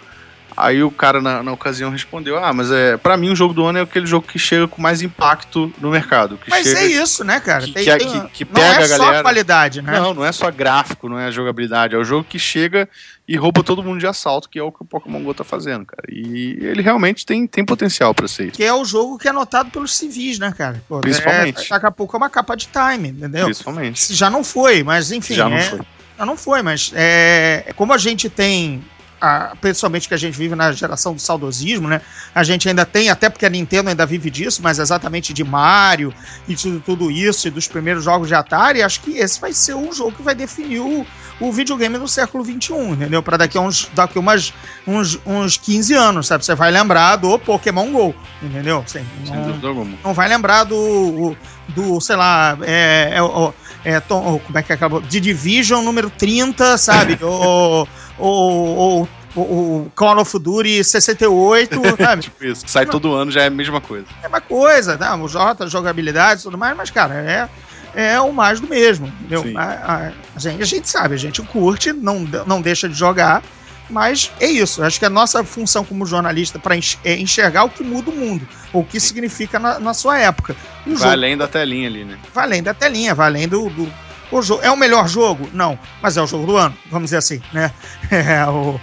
Aí 0.58 0.82
o 0.84 0.90
cara 0.90 1.22
na, 1.22 1.44
na 1.44 1.52
ocasião 1.52 1.92
respondeu: 1.92 2.44
Ah, 2.44 2.52
mas 2.52 2.72
é 2.72 2.98
para 2.98 3.16
mim 3.16 3.30
o 3.30 3.36
jogo 3.36 3.54
do 3.54 3.64
ano 3.64 3.78
é 3.78 3.82
aquele 3.84 4.08
jogo 4.08 4.28
que 4.28 4.40
chega 4.40 4.68
com 4.68 4.82
mais 4.82 5.04
impacto 5.04 5.72
no 5.80 5.92
mercado. 5.92 6.40
Mas 6.50 6.64
chega, 6.66 6.80
é 6.80 6.86
isso, 6.88 7.24
né, 7.24 7.40
cara? 7.40 7.64
que- 7.64 7.74
Tem- 7.74 7.86
que- 7.86 7.98
tem- 7.98 8.22
que- 8.22 8.30
que 8.30 8.46
não 8.46 8.54
pega 8.54 8.82
é 8.82 8.84
a 8.84 8.88
só 8.88 8.98
galera. 9.06 9.22
qualidade, 9.22 9.82
né? 9.84 10.00
Não, 10.00 10.16
não 10.16 10.26
é 10.26 10.32
só 10.32 10.50
gráfico, 10.50 11.08
não 11.08 11.20
é 11.20 11.32
jogabilidade. 11.32 11.94
É 11.94 11.98
o 12.00 12.04
jogo 12.04 12.24
que 12.28 12.40
chega 12.40 12.90
e 13.28 13.36
rouba 13.38 13.62
todo 13.64 13.84
mundo 13.84 14.00
de 14.00 14.08
assalto, 14.08 14.50
que 14.50 14.58
é 14.58 14.64
o 14.64 14.72
que 14.72 14.82
o 14.82 14.86
Pokémon 14.86 15.22
GO 15.22 15.34
tá 15.34 15.44
fazendo, 15.44 15.86
cara. 15.86 16.04
E 16.10 16.58
ele 16.62 16.82
realmente 16.82 17.24
tem, 17.24 17.46
tem 17.46 17.64
potencial 17.64 18.16
pra 18.16 18.28
ser 18.28 18.46
isso. 18.48 18.54
Que 18.54 18.64
é 18.64 18.74
o 18.74 18.84
jogo 18.84 19.20
que 19.20 19.28
é 19.28 19.32
notado 19.32 19.70
pelos 19.70 19.96
civis, 19.96 20.40
né, 20.40 20.52
cara? 20.58 20.82
Pô, 20.90 21.02
Principalmente. 21.02 21.66
É, 21.66 21.70
daqui 21.70 21.86
a 21.86 21.92
pouco 21.92 22.16
é 22.16 22.18
uma 22.18 22.30
capa 22.32 22.56
de 22.56 22.68
time, 22.68 23.10
entendeu? 23.10 23.46
Principalmente. 23.46 24.12
Já 24.14 24.30
não 24.30 24.44
foi, 24.44 24.82
mas 24.82 25.12
enfim. 25.12 25.36
Já 25.36 25.48
não 25.48 25.58
é- 25.58 25.62
foi. 25.62 25.80
Já 26.18 26.26
não 26.26 26.36
foi, 26.36 26.64
mas 26.64 26.92
é, 26.96 27.72
como 27.76 27.94
a 27.94 27.98
gente 28.00 28.28
tem. 28.28 28.84
A- 29.20 29.54
principalmente 29.60 30.08
que 30.08 30.14
a 30.14 30.18
gente 30.18 30.38
vive 30.38 30.56
na 30.56 30.72
geração 30.72 31.14
do 31.14 31.20
saudosismo, 31.20 31.88
né? 31.88 32.02
A 32.36 32.44
gente 32.44 32.68
ainda 32.70 32.86
tem, 32.86 33.10
até 33.10 33.30
porque 33.30 33.46
a 33.46 33.50
Nintendo 33.50 33.90
ainda 33.90 34.06
vive 34.06 34.30
disso, 34.30 34.62
mas 34.64 34.80
exatamente 34.80 35.34
de 35.34 35.44
Mario 35.44 36.14
e 36.48 36.54
de 36.56 36.80
tudo 36.80 37.10
isso, 37.10 37.48
e 37.48 37.52
dos 37.52 37.68
primeiros 37.68 38.04
jogos 38.04 38.28
de 38.28 38.36
Atari, 38.36 38.82
acho 38.84 39.02
que 39.02 39.18
esse 39.18 39.40
vai 39.40 39.54
ser 39.54 39.74
o 39.76 39.92
jogo 39.92 40.12
que 40.12 40.22
vai 40.22 40.36
definir 40.36 40.80
o, 40.80 41.06
o 41.40 41.52
videogame 41.52 41.98
do 41.98 42.08
século 42.08 42.44
XXI, 42.46 42.74
entendeu? 42.92 43.24
Para 43.24 43.38
daqui 43.38 43.58
a 43.58 43.62
uns, 43.62 43.90
daqui 43.94 44.20
umas, 44.20 44.54
uns, 44.86 45.20
uns 45.26 45.58
15 45.58 45.94
anos, 45.94 46.28
sabe? 46.28 46.46
Você 46.46 46.54
vai 46.56 46.72
lembrar 46.72 47.16
do 47.16 47.38
Pokémon 47.40 47.92
GO, 47.92 48.16
entendeu? 48.42 48.84
Assim, 48.86 49.06
Sem 49.26 49.36
não- 49.36 49.60
não 50.04 50.14
vai 50.14 50.28
lembrar 50.30 50.64
do, 50.64 51.36
do 51.70 52.00
sei 52.02 52.16
lá, 52.16 52.58
é, 52.62 53.16
é, 53.84 53.94
é, 53.96 54.00
Tom- 54.00 54.40
como 54.46 54.58
é 54.58 54.64
que 54.64 54.74
acabou? 54.74 55.02
De 55.02 55.20
Division 55.20 55.84
número 55.84 56.10
30, 56.10 56.78
sabe? 56.78 57.18
o, 58.20 59.08
o, 59.36 59.40
o, 59.42 59.92
Call 59.96 60.20
of 60.20 60.40
Duty 60.40 60.84
68, 60.84 61.80
sabe? 61.98 62.22
Tipo 62.24 62.46
isso. 62.46 62.64
Sai 62.68 62.86
todo 62.86 63.14
ano 63.14 63.32
já 63.32 63.44
é 63.44 63.48
a 63.48 63.52
mesma 63.52 63.80
coisa. 63.82 64.06
É 64.24 64.28
uma 64.28 64.42
coisa, 64.42 64.98
tá? 64.98 65.16
O 65.16 65.28
J, 65.28 65.68
jogabilidade 65.68 66.42
e 66.42 66.44
tudo 66.44 66.58
mais, 66.58 66.76
mas, 66.76 66.90
cara, 66.90 67.50
é, 67.96 68.10
é 68.14 68.20
o 68.22 68.32
mais 68.34 68.60
do 68.60 68.68
mesmo, 68.68 69.08
entendeu? 69.22 69.46
A, 69.58 69.64
a- 69.64 70.12
a 70.36 70.40
gente, 70.40 70.62
a 70.62 70.66
gente 70.66 70.90
sabe, 70.90 71.16
a 71.16 71.18
gente 71.18 71.42
curte, 71.42 71.94
não, 71.94 72.20
não 72.46 72.62
deixa 72.62 72.88
de 72.90 72.96
jogar, 72.96 73.42
mas 73.90 74.32
é 74.40 74.48
isso. 74.48 74.84
Acho 74.84 75.00
que 75.00 75.06
a 75.06 75.10
nossa 75.10 75.44
função 75.44 75.84
como 75.86 76.06
jornalista 76.06 76.60
pra 76.60 76.76
enx- 76.76 76.98
é 77.06 77.16
enxergar 77.16 77.64
o 77.64 77.70
que 77.70 77.84
muda 77.84 78.10
o 78.12 78.14
mundo, 78.16 78.46
ou 78.74 78.82
o 78.82 78.86
que 78.86 79.00
significa 79.00 79.58
na, 79.60 79.80
na 79.80 79.94
sua 79.94 80.20
época. 80.20 80.56
E 80.86 80.90
o 80.90 80.94
Vai 80.94 80.98
jogo 81.04 81.12
além 81.14 81.38
da 81.38 81.48
telinha 81.48 81.88
ali, 81.88 82.04
né? 82.04 82.18
vai 82.34 82.44
além 82.44 82.62
da 82.64 82.74
telinha, 82.74 83.16
vai 83.16 83.28
além 83.28 83.48
do. 83.48 83.70
do 83.70 84.07
o 84.32 84.42
jogo. 84.42 84.62
É 84.64 84.72
o 84.72 84.78
melhor 84.78 85.08
jogo? 85.08 85.50
Não, 85.54 85.78
mas 86.02 86.18
é 86.18 86.22
o 86.22 86.28
jogo 86.28 86.46
do 86.46 86.58
ano, 86.58 86.76
vamos 86.92 87.08
dizer 87.08 87.18
assim, 87.18 87.42
né? 87.54 87.72
É 88.12 88.46
o, 88.48 88.80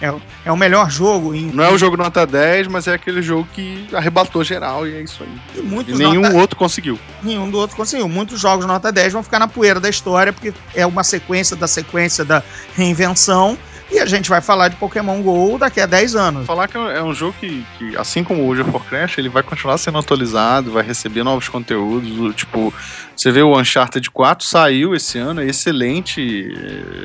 é, 0.00 0.12
é 0.46 0.50
o 0.52 0.56
melhor 0.56 0.90
jogo 0.90 1.32
em, 1.34 1.46
Não 1.52 1.62
é 1.62 1.70
o 1.70 1.78
jogo 1.78 1.96
nota 1.96 2.26
10, 2.26 2.66
mas 2.66 2.88
é 2.88 2.94
aquele 2.94 3.22
jogo 3.22 3.46
que 3.52 3.86
arrebatou 3.94 4.42
geral 4.42 4.84
e 4.86 4.96
é 4.96 5.00
isso 5.02 5.22
aí. 5.22 5.60
em 5.60 5.62
muitos 5.62 5.94
E 6.00 6.02
nenhum 6.02 6.22
nota- 6.22 6.36
outro 6.36 6.56
conseguiu. 6.56 6.98
nenhum 7.22 7.48
do 7.50 7.56
outro 7.58 7.76
conseguiu. 7.76 8.08
Muitos 8.08 8.40
jogos 8.40 8.66
nota 8.66 8.90
10 8.90 9.12
vão 9.12 9.22
ficar 9.22 9.38
na 9.38 9.46
poeira 9.46 9.78
da 9.78 9.88
história, 9.88 10.32
porque 10.32 10.52
é 10.74 10.84
uma 10.84 11.04
sequência 11.04 11.54
da 11.54 11.68
sequência 11.68 12.24
da 12.24 12.42
reinvenção. 12.74 13.56
E 13.90 13.98
a 13.98 14.06
gente 14.06 14.28
vai 14.28 14.40
falar 14.40 14.68
de 14.68 14.76
Pokémon 14.76 15.20
GO 15.22 15.58
daqui 15.58 15.80
a 15.80 15.86
10 15.86 16.16
anos. 16.16 16.46
Falar 16.46 16.68
que 16.68 16.76
é 16.76 17.02
um 17.02 17.12
jogo 17.12 17.34
que, 17.38 17.64
que, 17.78 17.96
assim 17.96 18.24
como 18.24 18.42
o 18.42 18.52
of 18.52 18.70
Warcraft, 18.70 19.18
ele 19.18 19.28
vai 19.28 19.42
continuar 19.42 19.78
sendo 19.78 19.98
atualizado, 19.98 20.72
vai 20.72 20.82
receber 20.82 21.22
novos 21.22 21.48
conteúdos. 21.48 22.34
Tipo, 22.34 22.72
você 23.14 23.30
vê 23.30 23.42
o 23.42 23.58
Uncharted 23.58 24.10
4 24.10 24.46
saiu 24.46 24.94
esse 24.94 25.18
ano, 25.18 25.42
é 25.42 25.46
excelente, 25.46 26.52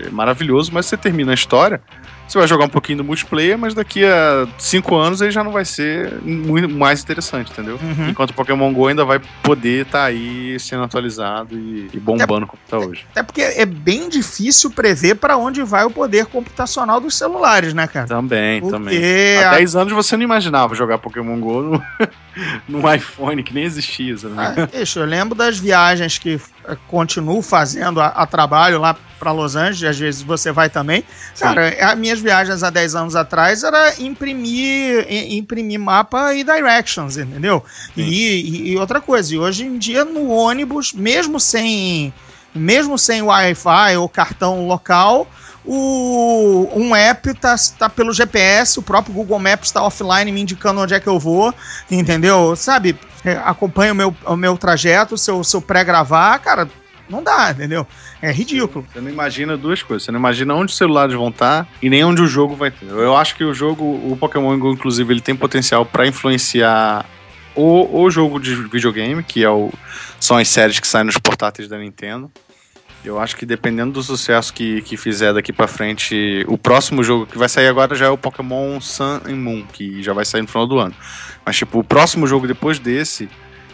é 0.05 0.09
maravilhoso, 0.09 0.71
mas 0.73 0.85
você 0.85 0.95
termina 0.95 1.31
a 1.31 1.35
história. 1.35 1.81
Você 2.27 2.37
vai 2.37 2.47
jogar 2.47 2.65
um 2.65 2.69
pouquinho 2.69 2.97
do 2.97 3.03
multiplayer, 3.03 3.57
mas 3.57 3.73
daqui 3.73 4.03
a 4.05 4.45
5 4.57 4.95
anos 4.95 5.21
ele 5.21 5.31
já 5.31 5.43
não 5.43 5.51
vai 5.51 5.63
ser 5.63 6.13
muito 6.21 6.67
mais 6.67 7.01
interessante, 7.01 7.51
entendeu? 7.51 7.79
Uhum. 7.81 8.09
Enquanto 8.09 8.31
o 8.31 8.33
Pokémon 8.33 8.71
GO 8.73 8.87
ainda 8.87 9.05
vai 9.05 9.19
poder 9.41 9.85
estar 9.85 10.03
aí 10.05 10.59
sendo 10.59 10.83
atualizado 10.83 11.57
e, 11.57 11.89
e 11.93 11.99
bombando 11.99 12.45
como 12.45 12.61
tá 12.69 12.77
hoje. 12.77 13.05
Até 13.11 13.23
porque 13.23 13.41
é 13.41 13.65
bem 13.65 14.09
difícil 14.09 14.71
prever 14.71 15.15
para 15.15 15.37
onde 15.37 15.63
vai 15.63 15.85
o 15.85 15.89
poder 15.89 16.25
computacional 16.25 16.99
dos 16.99 17.15
celulares, 17.17 17.73
né, 17.73 17.87
cara? 17.87 18.07
Também, 18.07 18.59
Porque 18.59 18.75
também. 18.77 19.37
Há 19.37 19.51
a- 19.51 19.55
10 19.55 19.75
anos 19.75 19.93
você 19.93 20.17
não 20.17 20.23
imaginava 20.23 20.75
jogar 20.75 20.97
Pokémon 20.97 21.39
GO 21.39 21.61
no, 21.61 21.83
no 22.81 22.93
iPhone, 22.93 23.41
que 23.41 23.53
nem 23.53 23.63
existia, 23.63 24.17
sabe? 24.17 24.33
Ah, 24.37 24.67
bicho, 24.79 24.99
eu 24.99 25.05
lembro 25.05 25.33
das 25.33 25.57
viagens 25.57 26.17
que 26.17 26.39
continuo 26.87 27.41
fazendo 27.41 28.01
a, 28.01 28.07
a 28.07 28.25
trabalho 28.25 28.79
lá 28.79 28.95
para 29.19 29.31
Los 29.31 29.55
Angeles, 29.55 29.83
às 29.83 29.97
vezes 29.99 30.21
você 30.21 30.51
vai 30.51 30.69
também. 30.69 31.03
Cara, 31.39 31.75
as 31.91 31.97
minhas 31.97 32.19
viagens 32.19 32.61
há 32.63 32.69
10 32.69 32.95
anos 32.95 33.15
atrás 33.15 33.63
era 33.63 33.99
imprimir, 33.99 35.05
imprimir 35.09 35.79
mapa 35.79 36.33
e 36.35 36.43
directions, 36.43 37.17
entendeu? 37.17 37.63
E, 37.95 38.01
e- 38.03 38.71
e 38.71 38.77
outra 38.77 39.01
coisa, 39.01 39.33
e 39.33 39.39
hoje 39.39 39.65
em 39.65 39.77
dia 39.77 40.05
no 40.05 40.29
ônibus, 40.29 40.93
mesmo 40.93 41.39
sem 41.39 42.13
mesmo 42.55 42.97
sem 42.97 43.21
Wi-Fi 43.21 43.97
ou 43.97 44.09
cartão 44.09 44.65
local, 44.67 45.27
o, 45.67 46.69
um 46.73 46.95
app 46.95 47.33
tá, 47.33 47.55
tá 47.77 47.89
pelo 47.89 48.13
GPS, 48.13 48.79
o 48.79 48.81
próprio 48.81 49.13
Google 49.13 49.37
Maps 49.37 49.67
está 49.67 49.83
offline 49.83 50.31
me 50.31 50.41
indicando 50.41 50.79
onde 50.79 50.93
é 50.93 50.99
que 50.99 51.07
eu 51.07 51.19
vou, 51.19 51.53
entendeu? 51.91 52.55
Sabe, 52.55 52.97
é, 53.25 53.33
acompanha 53.43 53.91
o 53.91 53.95
meu, 53.95 54.15
o 54.25 54.35
meu 54.37 54.57
trajeto, 54.57 55.17
se 55.17 55.29
eu, 55.29 55.41
eu 55.53 55.61
pré-gravar, 55.61 56.39
cara, 56.39 56.69
não 57.09 57.21
dá, 57.21 57.51
entendeu? 57.51 57.85
É 58.21 58.31
ridículo. 58.31 58.85
Você 58.91 59.01
não 59.01 59.09
imagina 59.09 59.57
duas 59.57 59.83
coisas. 59.83 60.03
Você 60.03 60.11
não 60.11 60.19
imagina 60.19 60.53
onde 60.53 60.71
os 60.71 60.77
celulares 60.77 61.13
vão 61.13 61.29
estar 61.29 61.67
e 61.81 61.89
nem 61.89 62.03
onde 62.03 62.21
o 62.21 62.27
jogo 62.27 62.55
vai 62.55 62.71
ter. 62.71 62.85
Eu 62.85 63.15
acho 63.15 63.35
que 63.35 63.43
o 63.43 63.53
jogo, 63.53 63.83
o 63.83 64.17
Pokémon 64.17 64.57
Go, 64.57 64.71
inclusive, 64.71 65.13
ele 65.13 65.21
tem 65.21 65.35
potencial 65.35 65.85
para 65.85 66.07
influenciar 66.07 67.05
o, 67.55 68.01
o 68.01 68.09
jogo 68.09 68.39
de 68.39 68.55
videogame, 68.55 69.23
que 69.23 69.43
é 69.43 69.49
o, 69.49 69.71
são 70.19 70.37
as 70.37 70.47
séries 70.47 70.79
que 70.79 70.87
saem 70.87 71.05
nos 71.05 71.17
portáteis 71.17 71.67
da 71.67 71.77
Nintendo. 71.77 72.31
Eu 73.07 73.17
acho 73.19 73.37
que 73.37 73.45
dependendo 73.45 73.93
do 73.93 74.03
sucesso 74.03 74.53
que, 74.53 74.81
que 74.81 74.97
fizer 74.97 75.33
daqui 75.33 75.53
pra 75.53 75.65
frente, 75.65 76.43
o 76.47 76.57
próximo 76.57 77.01
jogo 77.01 77.25
que 77.25 77.37
vai 77.37 77.47
sair 77.47 77.67
agora 77.67 77.95
já 77.95 78.07
é 78.07 78.09
o 78.09 78.17
Pokémon 78.17 78.81
Sun 78.81 79.21
and 79.25 79.35
Moon, 79.37 79.63
que 79.71 80.03
já 80.03 80.11
vai 80.11 80.25
sair 80.25 80.41
no 80.41 80.47
final 80.49 80.67
do 80.67 80.77
ano. 80.77 80.93
Mas, 81.45 81.55
tipo, 81.55 81.79
o 81.79 81.83
próximo 81.85 82.27
jogo 82.27 82.45
depois 82.47 82.79
desse, 82.79 83.29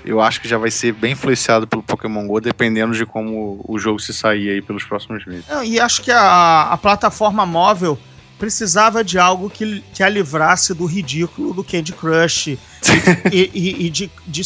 eu 0.06 0.22
acho 0.22 0.40
que 0.40 0.48
já 0.48 0.60
vai 0.60 0.70
ser 0.70 0.94
bem 0.94 1.14
influenciado 1.14 1.66
pelo 1.66 1.82
Pokémon 1.82 2.28
GO, 2.28 2.40
dependendo 2.40 2.94
de 2.94 3.08
como 3.08 3.60
o 3.68 3.80
jogo 3.80 4.00
se 4.00 4.14
sair 4.14 4.52
aí 4.52 4.62
pelos 4.62 4.84
próximos 4.84 5.26
meses. 5.26 5.46
E 5.66 5.80
acho 5.80 6.04
que 6.04 6.12
a, 6.12 6.70
a 6.72 6.78
plataforma 6.78 7.44
móvel 7.44 7.98
precisava 8.38 9.04
de 9.04 9.18
algo 9.18 9.50
que, 9.50 9.84
que 9.94 10.04
a 10.04 10.10
livrasse 10.10 10.76
do 10.76 10.86
ridículo 10.86 11.56
do 11.56 11.64
Candy 11.64 11.94
Crush 11.94 12.50
e, 13.32 13.50
e- 13.52 13.86
e 13.88 13.90
de, 13.90 14.12
de 14.28 14.42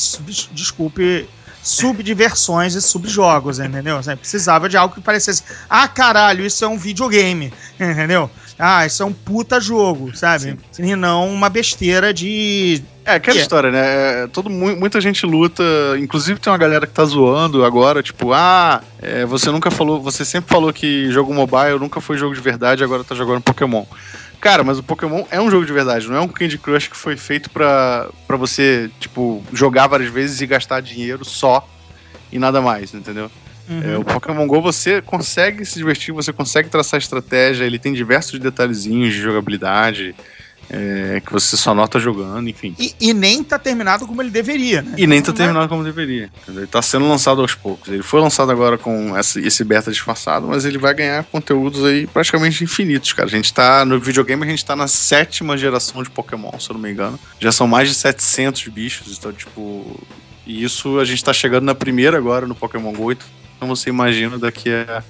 desculpe, 0.52 1.28
subdiversões 1.68 2.74
e 2.76 2.82
subjogos, 2.82 3.60
entendeu? 3.60 3.98
Assim, 3.98 4.16
precisava 4.16 4.70
de 4.70 4.78
algo 4.78 4.96
que 4.96 5.02
parecesse, 5.02 5.44
ah, 5.70 5.88
caralho, 5.88 6.46
isso 6.46 6.64
é 6.64 6.68
um 6.68 6.78
videogame, 6.78 7.54
entendeu? 7.80 8.30
Ah, 8.60 8.86
isso 8.86 9.04
é 9.04 9.06
um 9.06 9.14
puta 9.14 9.60
jogo, 9.60 10.16
sabe? 10.18 10.58
E 10.80 10.96
não 10.96 11.32
uma 11.32 11.48
besteira 11.50 12.12
de... 12.14 12.82
É, 13.06 13.16
aquela 13.16 13.36
Que 13.36 13.40
é? 13.40 13.42
história, 13.44 13.70
né? 13.72 14.24
É, 14.24 14.28
Todo, 14.28 14.50
mu- 14.50 14.76
muita 14.76 15.00
gente 15.00 15.26
luta, 15.26 15.64
inclusive 16.00 16.40
tem 16.40 16.52
uma 16.52 16.58
galera 16.58 16.88
que 16.88 16.94
tá 16.94 17.06
zoando 17.06 17.64
agora, 17.64 18.02
tipo, 18.02 18.34
ah, 18.34 18.82
é, 19.02 19.26
você 19.26 19.52
nunca 19.52 19.70
falou, 19.70 20.02
você 20.02 20.26
sempre 20.26 20.50
falou 20.50 20.74
que 20.74 21.10
jogo 21.12 21.34
mobile 21.34 21.80
nunca 21.80 22.02
foi 22.02 22.18
jogo 22.18 22.34
de 22.34 22.42
verdade, 22.42 22.84
agora 22.84 23.04
tá 23.04 23.14
jogando 23.14 23.42
Pokémon. 23.42 23.86
Cara, 24.48 24.64
mas 24.64 24.80
o 24.80 24.84
Pokémon 24.84 25.26
é 25.30 25.42
um 25.42 25.52
jogo 25.52 25.66
de 25.66 25.74
verdade, 25.74 26.08
não 26.08 26.16
é 26.16 26.22
um 26.22 26.28
Candy 26.30 26.58
Crush 26.58 26.88
que 26.88 26.96
foi 26.96 27.18
feito 27.18 27.50
pra, 27.50 28.10
pra 28.26 28.38
você, 28.38 28.90
tipo, 28.98 29.44
jogar 29.52 29.88
várias 29.88 30.10
vezes 30.10 30.40
e 30.40 30.48
gastar 30.48 30.80
dinheiro 30.80 31.26
só 31.26 31.68
e 32.32 32.40
nada 32.40 32.62
mais, 32.62 32.94
entendeu? 32.94 33.30
Uhum. 33.68 33.82
É, 33.84 33.98
o 33.98 34.06
Pokémon 34.06 34.48
GO 34.48 34.62
você 34.62 35.02
consegue 35.02 35.66
se 35.66 35.78
divertir, 35.78 36.14
você 36.14 36.32
consegue 36.32 36.70
traçar 36.70 36.98
estratégia, 36.98 37.66
ele 37.66 37.78
tem 37.78 37.92
diversos 37.92 38.40
detalhezinhos 38.40 39.14
de 39.14 39.20
jogabilidade 39.20 40.16
é, 40.70 41.22
que 41.26 41.32
você 41.32 41.56
só 41.56 41.74
nota 41.74 42.00
jogando, 42.00 42.50
enfim. 42.50 42.76
E, 42.78 42.94
e 43.00 43.14
nem 43.14 43.44
tá 43.44 43.58
terminado 43.58 44.06
como 44.06 44.22
ele 44.22 44.30
deveria, 44.30 44.82
né? 44.82 44.96
E 44.98 45.08
nem 45.08 45.22
tá 45.22 45.28
Não 45.32 45.36
é- 45.36 45.38
terminado 45.38 45.70
como 45.70 45.84
deveria. 45.84 46.30
entendeu? 46.44 46.64
Ele 46.64 46.68
tá 46.72 46.82
sendo 46.82 47.08
lançado 47.08 47.42
aos 47.42 47.56
poucos. 47.56 47.88
Ele 47.92 48.04
foi 48.04 48.20
lançado 48.20 48.52
agora 48.52 48.78
com 48.78 49.16
essa- 49.18 49.40
esse 49.40 49.64
beta 49.64 49.90
disfarçado, 49.92 50.48
mas 50.48 50.66
ele 50.66 50.78
vai 50.78 50.94
ganhar 50.94 51.24
conteúdos 51.26 51.86
aí 51.86 52.06
praticamente 52.08 52.64
infinitos, 52.64 53.14
cara. 53.14 53.28
A 53.28 53.32
gente 53.32 53.54
tá 53.54 53.86
no 53.86 54.00
videogame, 54.00 54.44
a 54.44 54.48
gente 54.50 54.66
tá 54.66 54.76
na 54.76 54.88
sétima 54.88 55.58
geração 55.58 56.04
de 56.04 56.10
Pokémon, 56.10 56.52
se 56.60 56.70
eu 56.70 56.74
não 56.74 56.82
me 56.82 56.92
engano. 56.92 57.18
Já 57.40 57.52
são 57.52 57.68
mais 57.68 57.88
de 57.90 57.96
700 57.96 58.68
bichos, 58.68 59.18
então, 59.18 59.32
tipo. 59.32 60.00
E 60.46 60.64
isso 60.64 60.98
a 61.00 61.06
gente 61.06 61.24
tá 61.24 61.34
chegando 61.34 61.66
na 61.66 61.76
primeira 61.76 62.18
agora 62.18 62.48
no 62.48 62.56
Pokémon 62.56 62.92
GO, 62.94 63.12
então 63.12 63.68
você 63.68 63.90
imagina 63.90 64.38
daqui 64.38 64.70
a, 64.70 65.04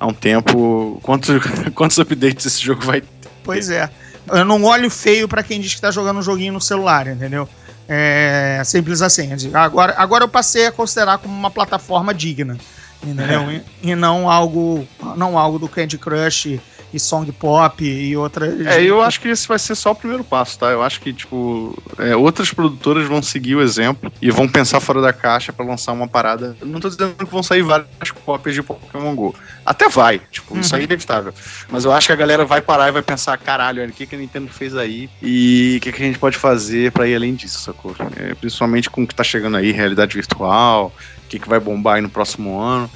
a 0.00 0.06
um 0.06 0.14
tempo 0.14 0.98
quantos, 1.02 1.28
quantos 1.74 1.98
updates 1.98 2.46
esse 2.46 2.62
jogo 2.62 2.82
vai 2.82 3.00
ter. 3.02 3.08
Pois 3.44 3.68
é. 3.70 3.90
Eu 4.28 4.44
não 4.44 4.62
olho 4.64 4.90
feio 4.90 5.28
pra 5.28 5.42
quem 5.42 5.60
diz 5.60 5.74
que 5.74 5.80
tá 5.80 5.90
jogando 5.90 6.18
um 6.18 6.22
joguinho 6.22 6.52
no 6.52 6.60
celular, 6.60 7.06
entendeu? 7.06 7.48
É 7.88 8.62
simples 8.64 9.02
assim. 9.02 9.30
Agora, 9.52 9.94
agora 9.98 10.24
eu 10.24 10.28
passei 10.28 10.66
a 10.66 10.72
considerar 10.72 11.18
como 11.18 11.34
uma 11.34 11.50
plataforma 11.50 12.14
digna, 12.14 12.56
entendeu? 13.02 13.50
E, 13.50 13.62
e 13.82 13.94
não 13.94 14.30
algo 14.30 14.86
não 15.16 15.36
algo 15.36 15.58
do 15.58 15.68
Candy 15.68 15.98
Crush 15.98 16.60
e 16.92 17.00
song 17.00 17.30
pop 17.32 17.84
e 17.84 18.16
outras. 18.16 18.66
É, 18.66 18.82
eu 18.82 19.00
acho 19.00 19.20
que 19.20 19.28
esse 19.28 19.48
vai 19.48 19.58
ser 19.58 19.74
só 19.74 19.92
o 19.92 19.94
primeiro 19.94 20.22
passo, 20.22 20.58
tá? 20.58 20.70
Eu 20.70 20.82
acho 20.82 21.00
que, 21.00 21.12
tipo, 21.12 21.76
é, 21.98 22.14
outras 22.14 22.52
produtoras 22.52 23.06
vão 23.06 23.22
seguir 23.22 23.54
o 23.54 23.62
exemplo 23.62 24.12
e 24.20 24.30
vão 24.30 24.48
pensar 24.48 24.80
fora 24.80 25.00
da 25.00 25.12
caixa 25.12 25.52
pra 25.52 25.64
lançar 25.64 25.92
uma 25.92 26.06
parada. 26.06 26.56
Não 26.62 26.80
tô 26.80 26.88
dizendo 26.88 27.14
que 27.14 27.24
vão 27.24 27.42
sair 27.42 27.62
várias 27.62 28.10
cópias 28.24 28.54
de 28.54 28.62
Pokémon 28.62 29.14
GO. 29.14 29.34
Até 29.64 29.88
vai, 29.88 30.20
tipo, 30.30 30.58
isso 30.58 30.74
aí 30.74 30.82
é 30.82 30.84
inevitável. 30.84 31.32
Mas 31.70 31.84
eu 31.84 31.92
acho 31.92 32.08
que 32.08 32.12
a 32.12 32.16
galera 32.16 32.44
vai 32.44 32.60
parar 32.60 32.88
e 32.88 32.92
vai 32.92 33.02
pensar, 33.02 33.36
caralho, 33.38 33.82
olha, 33.82 33.90
o 33.90 33.94
que, 33.94 34.06
que 34.06 34.14
a 34.14 34.18
Nintendo 34.18 34.48
fez 34.48 34.76
aí 34.76 35.08
e 35.22 35.76
o 35.78 35.80
que, 35.80 35.92
que 35.92 36.02
a 36.02 36.06
gente 36.06 36.18
pode 36.18 36.36
fazer 36.36 36.92
pra 36.92 37.06
ir 37.06 37.14
além 37.14 37.34
disso, 37.34 37.60
sacou? 37.60 37.94
É, 38.16 38.34
principalmente 38.34 38.90
com 38.90 39.02
o 39.02 39.06
que 39.06 39.14
tá 39.14 39.24
chegando 39.24 39.56
aí, 39.56 39.72
realidade 39.72 40.14
virtual, 40.14 40.92
o 41.24 41.28
que, 41.28 41.38
que 41.38 41.48
vai 41.48 41.60
bombar 41.60 41.96
aí 41.96 42.02
no 42.02 42.10
próximo 42.10 42.58
ano. 42.58 42.90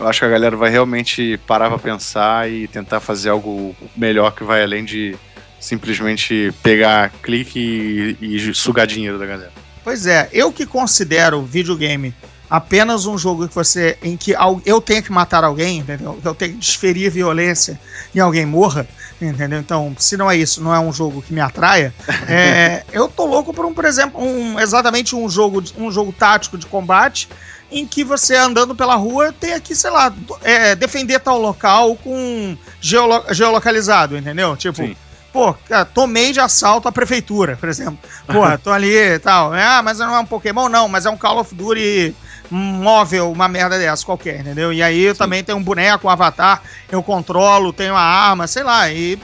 Eu 0.00 0.08
acho 0.08 0.20
que 0.20 0.24
a 0.24 0.30
galera 0.30 0.56
vai 0.56 0.70
realmente 0.70 1.38
parar 1.46 1.68
pra 1.68 1.78
pensar 1.78 2.50
e 2.50 2.66
tentar 2.66 3.00
fazer 3.00 3.28
algo 3.28 3.76
melhor 3.94 4.34
que 4.34 4.42
vai 4.42 4.62
além 4.62 4.82
de 4.82 5.14
simplesmente 5.60 6.54
pegar 6.62 7.10
clique 7.22 8.16
e, 8.18 8.36
e 8.36 8.54
sugar 8.54 8.86
dinheiro 8.86 9.18
da 9.18 9.26
galera. 9.26 9.52
Pois 9.84 10.06
é, 10.06 10.30
eu 10.32 10.50
que 10.50 10.64
considero 10.64 11.42
videogame 11.42 12.14
apenas 12.48 13.04
um 13.04 13.18
jogo 13.18 13.46
que 13.46 13.54
você 13.54 13.98
em 14.02 14.16
que 14.16 14.34
eu 14.64 14.80
tenho 14.80 15.02
que 15.02 15.12
matar 15.12 15.44
alguém, 15.44 15.78
entendeu? 15.78 16.18
Eu 16.24 16.34
tenho 16.34 16.54
que 16.54 16.58
desferir 16.58 17.10
violência 17.10 17.78
e 18.14 18.18
alguém 18.18 18.46
morra, 18.46 18.88
entendeu? 19.20 19.60
Então, 19.60 19.94
se 19.98 20.16
não 20.16 20.30
é 20.30 20.36
isso, 20.36 20.62
não 20.62 20.74
é 20.74 20.80
um 20.80 20.92
jogo 20.92 21.20
que 21.22 21.32
me 21.32 21.40
atraia. 21.40 21.94
é, 22.26 22.84
eu 22.90 23.06
tô 23.06 23.26
louco 23.26 23.52
por 23.52 23.66
um, 23.66 23.74
por 23.74 23.84
exemplo, 23.84 24.20
um, 24.20 24.58
exatamente 24.58 25.14
um 25.14 25.28
jogo, 25.28 25.62
um 25.76 25.92
jogo 25.92 26.10
tático 26.10 26.56
de 26.56 26.66
combate 26.66 27.28
em 27.70 27.86
que 27.86 28.02
você 28.02 28.36
andando 28.36 28.74
pela 28.74 28.94
rua 28.96 29.32
tem 29.32 29.54
aqui, 29.54 29.74
sei 29.74 29.90
lá, 29.90 30.12
é, 30.42 30.74
defender 30.74 31.20
tal 31.20 31.38
local 31.40 31.94
com 31.96 32.56
geolo- 32.80 33.24
geolocalizado, 33.30 34.16
entendeu? 34.16 34.56
Tipo, 34.56 34.78
Sim. 34.78 34.96
pô, 35.32 35.54
cara, 35.68 35.84
tomei 35.84 36.32
de 36.32 36.40
assalto 36.40 36.88
a 36.88 36.92
prefeitura, 36.92 37.56
por 37.56 37.68
exemplo. 37.68 37.98
Pô, 38.26 38.58
tô 38.58 38.70
ali 38.72 38.94
e 38.94 39.18
tal. 39.18 39.52
Ah, 39.52 39.82
mas 39.82 39.98
não 39.98 40.14
é 40.14 40.18
um 40.18 40.26
Pokémon? 40.26 40.68
Não, 40.68 40.88
mas 40.88 41.06
é 41.06 41.10
um 41.10 41.16
Call 41.16 41.38
of 41.38 41.54
Duty 41.54 42.14
móvel, 42.50 43.30
uma 43.30 43.46
merda 43.46 43.78
dessa 43.78 44.04
qualquer, 44.04 44.40
entendeu? 44.40 44.72
E 44.72 44.82
aí 44.82 45.02
eu 45.02 45.14
também 45.14 45.44
tenho 45.44 45.56
um 45.58 45.62
boneco, 45.62 46.08
um 46.08 46.10
avatar, 46.10 46.60
eu 46.90 47.00
controlo, 47.02 47.72
tenho 47.72 47.92
uma 47.92 48.00
arma, 48.00 48.48
sei 48.48 48.64
lá, 48.64 48.90
e 48.90 49.16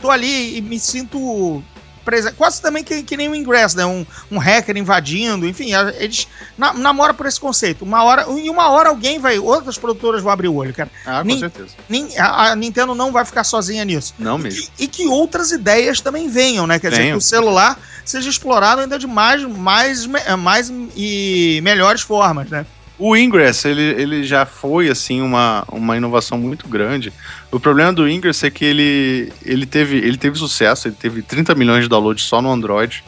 tô 0.00 0.10
ali 0.10 0.58
e 0.58 0.60
me 0.60 0.80
sinto 0.80 1.62
presa- 2.04 2.32
quase 2.32 2.60
também 2.60 2.82
que, 2.84 3.02
que 3.02 3.16
nem 3.16 3.28
o 3.28 3.34
Ingress, 3.34 3.76
né? 3.76 3.84
Um, 3.86 4.04
um 4.30 4.38
hacker 4.38 4.76
invadindo, 4.76 5.46
enfim, 5.46 5.70
eles 5.98 6.26
na, 6.56 6.72
namoram 6.72 7.14
por 7.14 7.26
esse 7.26 7.38
conceito. 7.40 7.84
Uma 7.84 8.02
hora, 8.04 8.26
e 8.38 8.48
uma 8.50 8.68
hora 8.70 8.88
alguém 8.88 9.18
vai, 9.18 9.38
outras 9.38 9.78
produtoras 9.78 10.22
vão 10.22 10.32
abrir 10.32 10.48
o 10.48 10.54
olho, 10.54 10.74
cara. 10.74 10.90
Ah, 11.06 11.18
com 11.20 11.24
Nem- 11.28 11.38
certeza. 11.38 11.70
Nem, 11.88 12.16
a, 12.18 12.50
a 12.52 12.56
Nintendo 12.56 12.94
não 12.94 13.12
vai 13.12 13.24
ficar 13.24 13.44
sozinha 13.44 13.84
nisso. 13.84 14.14
Não 14.18 14.38
E 14.38 14.42
mesmo. 14.42 14.62
que, 14.76 14.84
e 14.84 14.88
que 14.88 15.06
outras 15.06 15.50
ideias 15.52 16.00
também 16.00 16.28
venham, 16.28 16.66
né? 16.66 16.78
Quer 16.78 16.90
dizer, 16.90 17.06
que 17.10 17.14
o 17.14 17.20
celular 17.20 17.78
seja 18.04 18.28
explorado 18.28 18.80
ainda 18.80 18.98
de 18.98 19.06
mais, 19.06 19.44
mais, 19.44 20.06
mais 20.38 20.72
e 20.96 21.60
melhores 21.62 22.00
formas, 22.02 22.48
né? 22.50 22.66
O 22.98 23.16
Ingress, 23.16 23.66
ele, 23.66 23.82
ele 23.82 24.24
já 24.24 24.46
foi, 24.46 24.88
assim, 24.88 25.20
uma, 25.20 25.64
uma 25.72 25.96
inovação 25.96 26.38
muito 26.38 26.68
grande. 26.68 27.12
O 27.50 27.58
problema 27.58 27.92
do 27.92 28.08
Ingress 28.08 28.44
é 28.46 28.50
que 28.50 28.64
ele, 28.64 29.32
ele, 29.44 29.66
teve, 29.66 29.96
ele 29.96 30.16
teve 30.16 30.38
sucesso, 30.38 30.88
ele 30.88 30.94
teve 30.94 31.22
30 31.22 31.54
milhões 31.54 31.82
de 31.82 31.88
downloads 31.88 32.24
só 32.24 32.40
no 32.40 32.50
Android, 32.52 33.02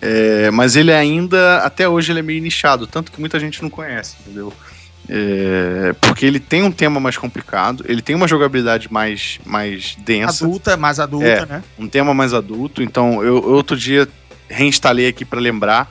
é, 0.00 0.50
mas 0.50 0.76
ele 0.76 0.92
ainda, 0.92 1.58
até 1.58 1.88
hoje, 1.88 2.12
ele 2.12 2.18
é 2.18 2.22
meio 2.22 2.42
nichado, 2.42 2.86
tanto 2.86 3.10
que 3.12 3.20
muita 3.20 3.38
gente 3.38 3.62
não 3.62 3.70
conhece, 3.70 4.16
entendeu? 4.20 4.52
É, 5.08 5.94
porque 6.00 6.24
ele 6.26 6.38
tem 6.38 6.62
um 6.62 6.70
tema 6.70 7.00
mais 7.00 7.16
complicado, 7.16 7.84
ele 7.88 8.02
tem 8.02 8.14
uma 8.14 8.28
jogabilidade 8.28 8.92
mais, 8.92 9.40
mais 9.44 9.96
densa, 10.04 10.44
Adulta, 10.44 10.76
mais 10.76 11.00
adulta, 11.00 11.26
É. 11.26 11.46
né? 11.46 11.64
um 11.78 11.88
tema 11.88 12.12
mais 12.14 12.32
adulto. 12.34 12.82
Então, 12.82 13.22
eu, 13.22 13.36
eu 13.36 13.50
outro 13.50 13.76
dia 13.76 14.08
reinstalei 14.48 15.08
aqui 15.08 15.24
pra 15.24 15.40
lembrar. 15.40 15.90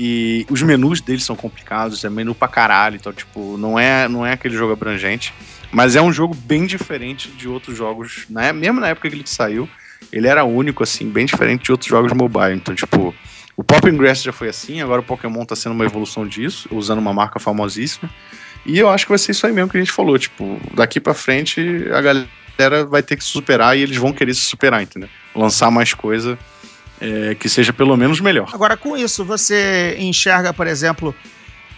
E 0.00 0.46
os 0.48 0.62
menus 0.62 1.00
deles 1.00 1.24
são 1.24 1.34
complicados, 1.34 2.04
é 2.04 2.08
menu 2.08 2.32
pra 2.32 2.46
caralho. 2.46 2.94
Então, 2.94 3.12
tipo, 3.12 3.58
não 3.58 3.76
é, 3.76 4.06
não 4.06 4.24
é 4.24 4.34
aquele 4.34 4.54
jogo 4.54 4.72
abrangente. 4.72 5.34
Mas 5.72 5.96
é 5.96 6.00
um 6.00 6.12
jogo 6.12 6.36
bem 6.36 6.66
diferente 6.66 7.28
de 7.30 7.48
outros 7.48 7.76
jogos. 7.76 8.24
Né? 8.30 8.52
Mesmo 8.52 8.80
na 8.80 8.90
época 8.90 9.10
que 9.10 9.16
ele 9.16 9.26
saiu, 9.26 9.68
ele 10.12 10.28
era 10.28 10.44
único, 10.44 10.84
assim, 10.84 11.10
bem 11.10 11.26
diferente 11.26 11.64
de 11.64 11.72
outros 11.72 11.90
jogos 11.90 12.12
mobile. 12.12 12.54
Então, 12.54 12.76
tipo, 12.76 13.12
o 13.56 13.64
Pop 13.64 13.88
Ingress 13.88 14.22
já 14.22 14.32
foi 14.32 14.48
assim, 14.48 14.80
agora 14.80 15.00
o 15.00 15.04
Pokémon 15.04 15.44
tá 15.44 15.56
sendo 15.56 15.72
uma 15.72 15.84
evolução 15.84 16.24
disso, 16.24 16.68
usando 16.70 17.00
uma 17.00 17.12
marca 17.12 17.40
famosíssima. 17.40 18.08
E 18.64 18.78
eu 18.78 18.88
acho 18.88 19.04
que 19.04 19.10
vai 19.10 19.18
ser 19.18 19.32
isso 19.32 19.48
aí 19.48 19.52
mesmo 19.52 19.68
que 19.68 19.78
a 19.78 19.80
gente 19.80 19.90
falou. 19.90 20.16
Tipo, 20.16 20.60
daqui 20.74 21.00
pra 21.00 21.12
frente 21.12 21.60
a 21.92 22.00
galera 22.00 22.86
vai 22.86 23.02
ter 23.02 23.16
que 23.16 23.24
se 23.24 23.30
superar 23.30 23.76
e 23.76 23.82
eles 23.82 23.96
vão 23.96 24.12
querer 24.12 24.32
se 24.32 24.42
superar, 24.42 24.80
entendeu? 24.80 25.08
Lançar 25.34 25.72
mais 25.72 25.92
coisa 25.92 26.38
é, 27.00 27.34
que 27.34 27.48
seja 27.48 27.72
pelo 27.72 27.96
menos 27.96 28.20
melhor. 28.20 28.48
Agora, 28.52 28.76
com 28.76 28.96
isso, 28.96 29.24
você 29.24 29.96
enxerga, 29.98 30.52
por 30.52 30.66
exemplo, 30.66 31.14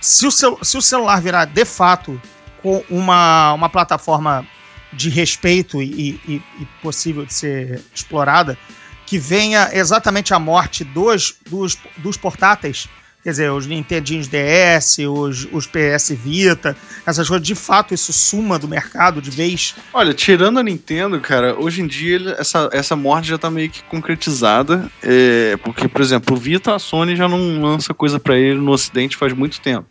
se 0.00 0.26
o, 0.26 0.30
se 0.30 0.76
o 0.78 0.82
celular 0.82 1.20
virar 1.20 1.44
de 1.44 1.64
fato 1.64 2.20
com 2.62 2.82
uma, 2.90 3.52
uma 3.54 3.68
plataforma 3.68 4.46
de 4.92 5.08
respeito 5.08 5.80
e, 5.82 6.20
e- 6.26 6.42
e 6.60 6.64
possível 6.82 7.24
de 7.24 7.32
ser 7.32 7.80
explorada, 7.94 8.58
que 9.06 9.18
venha 9.18 9.70
exatamente 9.72 10.32
a 10.34 10.38
morte 10.38 10.84
dos, 10.84 11.36
dos, 11.48 11.76
dos 11.98 12.16
portáteis, 12.16 12.88
quer 13.22 13.30
dizer, 13.30 13.50
os 13.50 13.66
Nintendinhos 13.66 14.28
DS, 14.28 14.98
os, 15.08 15.48
os 15.52 15.66
PS 15.66 16.10
Vita, 16.10 16.76
essas 17.06 17.28
coisas, 17.28 17.46
de 17.46 17.54
fato 17.54 17.92
isso 17.92 18.12
suma 18.12 18.58
do 18.58 18.66
mercado 18.66 19.20
de 19.20 19.30
vez. 19.30 19.74
Olha, 19.92 20.14
tirando 20.14 20.58
a 20.58 20.62
Nintendo, 20.62 21.20
cara, 21.20 21.54
hoje 21.58 21.82
em 21.82 21.86
dia 21.86 22.36
essa, 22.38 22.68
essa 22.72 22.96
morte 22.96 23.28
já 23.28 23.38
tá 23.38 23.50
meio 23.50 23.70
que 23.70 23.82
concretizada. 23.84 24.90
é, 25.02 25.56
porque, 25.64 25.88
por 25.88 26.00
exemplo, 26.00 26.36
o 26.36 26.38
Vita, 26.38 26.74
a 26.74 26.78
Sony 26.78 27.16
já 27.16 27.28
não 27.28 27.60
lança 27.62 27.92
coisa 27.92 28.18
pra 28.18 28.36
ele 28.36 28.58
no 28.58 28.72
Ocidente 28.72 29.16
faz 29.16 29.32
muito 29.32 29.60
tempo. 29.60 29.86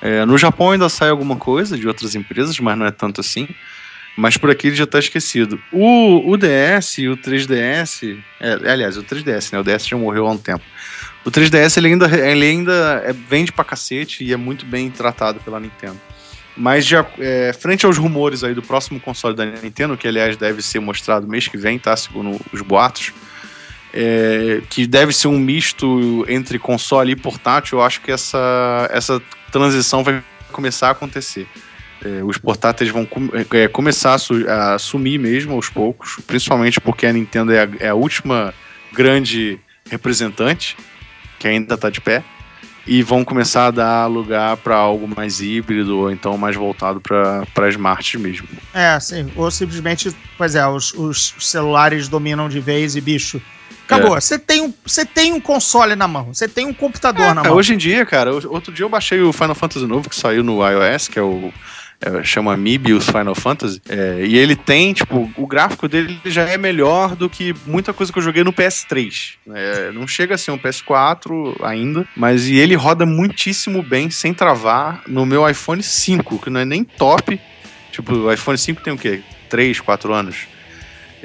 É, 0.00 0.24
no 0.26 0.36
Japão 0.36 0.70
ainda 0.70 0.88
sai 0.88 1.08
alguma 1.08 1.36
coisa 1.36 1.78
de 1.78 1.88
outras 1.88 2.14
empresas, 2.14 2.58
mas 2.60 2.76
não 2.76 2.84
é 2.84 2.90
tanto 2.90 3.20
assim. 3.20 3.48
Mas 4.16 4.36
por 4.36 4.50
aqui 4.50 4.68
ele 4.68 4.76
já 4.76 4.86
tá 4.86 4.98
esquecido. 4.98 5.58
O, 5.72 6.30
o 6.30 6.36
DS 6.36 6.98
e 6.98 7.08
o 7.08 7.16
3DS. 7.16 8.16
é, 8.38 8.70
aliás, 8.70 8.96
o 8.96 9.02
3DS, 9.02 9.52
né? 9.52 9.58
O 9.58 9.64
DS 9.64 9.86
já 9.86 9.96
morreu 9.96 10.26
há 10.26 10.30
um 10.30 10.38
tempo. 10.38 10.62
O 11.24 11.30
3DS 11.30 11.76
ele 11.78 11.88
ainda, 11.88 12.06
ele 12.28 12.44
ainda 12.44 13.02
é- 13.04 13.12
vende 13.12 13.50
pra 13.52 13.64
cacete 13.64 14.22
e 14.24 14.32
é 14.32 14.36
muito 14.36 14.66
bem 14.66 14.90
tratado 14.90 15.40
pela 15.40 15.58
Nintendo. 15.58 15.98
Mas 16.56 16.86
já 16.86 17.04
é, 17.18 17.52
frente 17.52 17.84
aos 17.86 17.96
rumores 17.98 18.44
aí 18.44 18.54
do 18.54 18.62
próximo 18.62 19.00
console 19.00 19.34
da 19.34 19.44
Nintendo, 19.44 19.96
que 19.96 20.06
aliás 20.06 20.36
deve 20.36 20.62
ser 20.62 20.78
mostrado 20.80 21.26
mês 21.26 21.48
que 21.48 21.56
vem, 21.56 21.78
tá? 21.78 21.96
Segundo 21.96 22.40
os 22.52 22.60
boatos. 22.60 23.12
é, 23.96 24.60
que 24.68 24.86
deve 24.88 25.12
ser 25.12 25.28
um 25.28 25.38
misto 25.38 26.24
entre 26.28 26.58
console 26.58 27.12
e 27.12 27.16
portátil, 27.16 27.78
eu 27.78 27.84
acho 27.84 28.00
que 28.00 28.10
essa, 28.10 28.88
essa 28.92 29.22
transição 29.52 30.02
vai 30.02 30.20
começar 30.50 30.88
a 30.88 30.90
acontecer. 30.90 31.46
É, 32.04 32.22
os 32.24 32.36
portáteis 32.36 32.90
vão 32.90 33.06
com- 33.06 33.30
é, 33.52 33.68
começar 33.68 34.14
a, 34.14 34.18
su- 34.18 34.44
a 34.48 34.78
sumir 34.80 35.18
mesmo 35.18 35.54
aos 35.54 35.68
poucos, 35.68 36.16
principalmente 36.26 36.80
porque 36.80 37.06
a 37.06 37.12
Nintendo 37.12 37.52
é 37.52 37.60
a, 37.62 37.68
é 37.78 37.88
a 37.90 37.94
última 37.94 38.52
grande 38.92 39.60
representante 39.88 40.76
que 41.44 41.48
ainda 41.48 41.74
está 41.74 41.90
de 41.90 42.00
pé. 42.00 42.24
E 42.86 43.02
vão 43.02 43.24
começar 43.24 43.66
a 43.66 43.70
dar 43.70 44.06
lugar 44.06 44.56
para 44.58 44.76
algo 44.76 45.08
mais 45.08 45.40
híbrido 45.40 45.98
ou 45.98 46.10
então 46.10 46.36
mais 46.36 46.54
voltado 46.54 47.00
para 47.00 47.68
smarts 47.70 48.20
mesmo. 48.20 48.46
É, 48.74 48.98
sim. 49.00 49.30
Ou 49.36 49.50
simplesmente, 49.50 50.14
pois 50.36 50.54
é, 50.54 50.66
os, 50.66 50.92
os 50.92 51.34
celulares 51.38 52.08
dominam 52.08 52.46
de 52.48 52.60
vez 52.60 52.94
e 52.94 53.00
bicho. 53.00 53.40
Acabou. 53.86 54.18
Você 54.18 54.38
tem, 54.38 54.62
um, 54.62 54.72
tem 55.14 55.32
um 55.32 55.40
console 55.40 55.94
na 55.96 56.06
mão, 56.08 56.32
você 56.34 56.46
tem 56.48 56.66
um 56.66 56.74
computador 56.74 57.34
na 57.34 57.42
É, 57.42 57.48
mão. 57.48 57.56
hoje 57.56 57.74
em 57.74 57.76
dia, 57.78 58.04
cara, 58.04 58.32
outro 58.34 58.72
dia 58.72 58.84
eu 58.84 58.88
baixei 58.90 59.20
o 59.20 59.32
Final 59.32 59.54
Fantasy 59.54 59.86
novo 59.86 60.08
que 60.08 60.16
saiu 60.16 60.42
no 60.42 60.60
iOS, 60.66 61.08
que 61.08 61.18
é 61.18 61.22
o. 61.22 61.52
é, 62.04 62.22
chama 62.22 62.54
Mibius 62.56 63.06
Final 63.06 63.34
Fantasy. 63.34 63.80
é, 63.88 64.24
e 64.26 64.36
ele 64.36 64.54
tem, 64.54 64.92
tipo, 64.92 65.30
o 65.36 65.46
gráfico 65.46 65.88
dele 65.88 66.20
já 66.26 66.42
é 66.42 66.58
melhor 66.58 67.16
do 67.16 67.30
que 67.30 67.54
muita 67.66 67.94
coisa 67.94 68.12
que 68.12 68.18
eu 68.18 68.22
joguei 68.22 68.44
no 68.44 68.52
PS3. 68.52 69.34
É, 69.54 69.90
não 69.90 70.06
chega 70.06 70.34
a 70.34 70.38
ser 70.38 70.50
um 70.50 70.58
PS4 70.58 71.56
ainda, 71.62 72.06
mas 72.14 72.46
e 72.46 72.56
ele 72.56 72.74
roda 72.74 73.06
muitíssimo 73.06 73.82
bem, 73.82 74.10
sem 74.10 74.34
travar, 74.34 75.02
no 75.06 75.24
meu 75.24 75.48
iPhone 75.48 75.82
5, 75.82 76.38
que 76.40 76.50
não 76.50 76.60
é 76.60 76.64
nem 76.64 76.84
top. 76.84 77.40
Tipo, 77.90 78.14
o 78.14 78.32
iPhone 78.32 78.58
5 78.58 78.82
tem 78.82 78.92
o 78.92 78.98
quê? 78.98 79.22
3, 79.48 79.80
4 79.80 80.12
anos. 80.12 80.36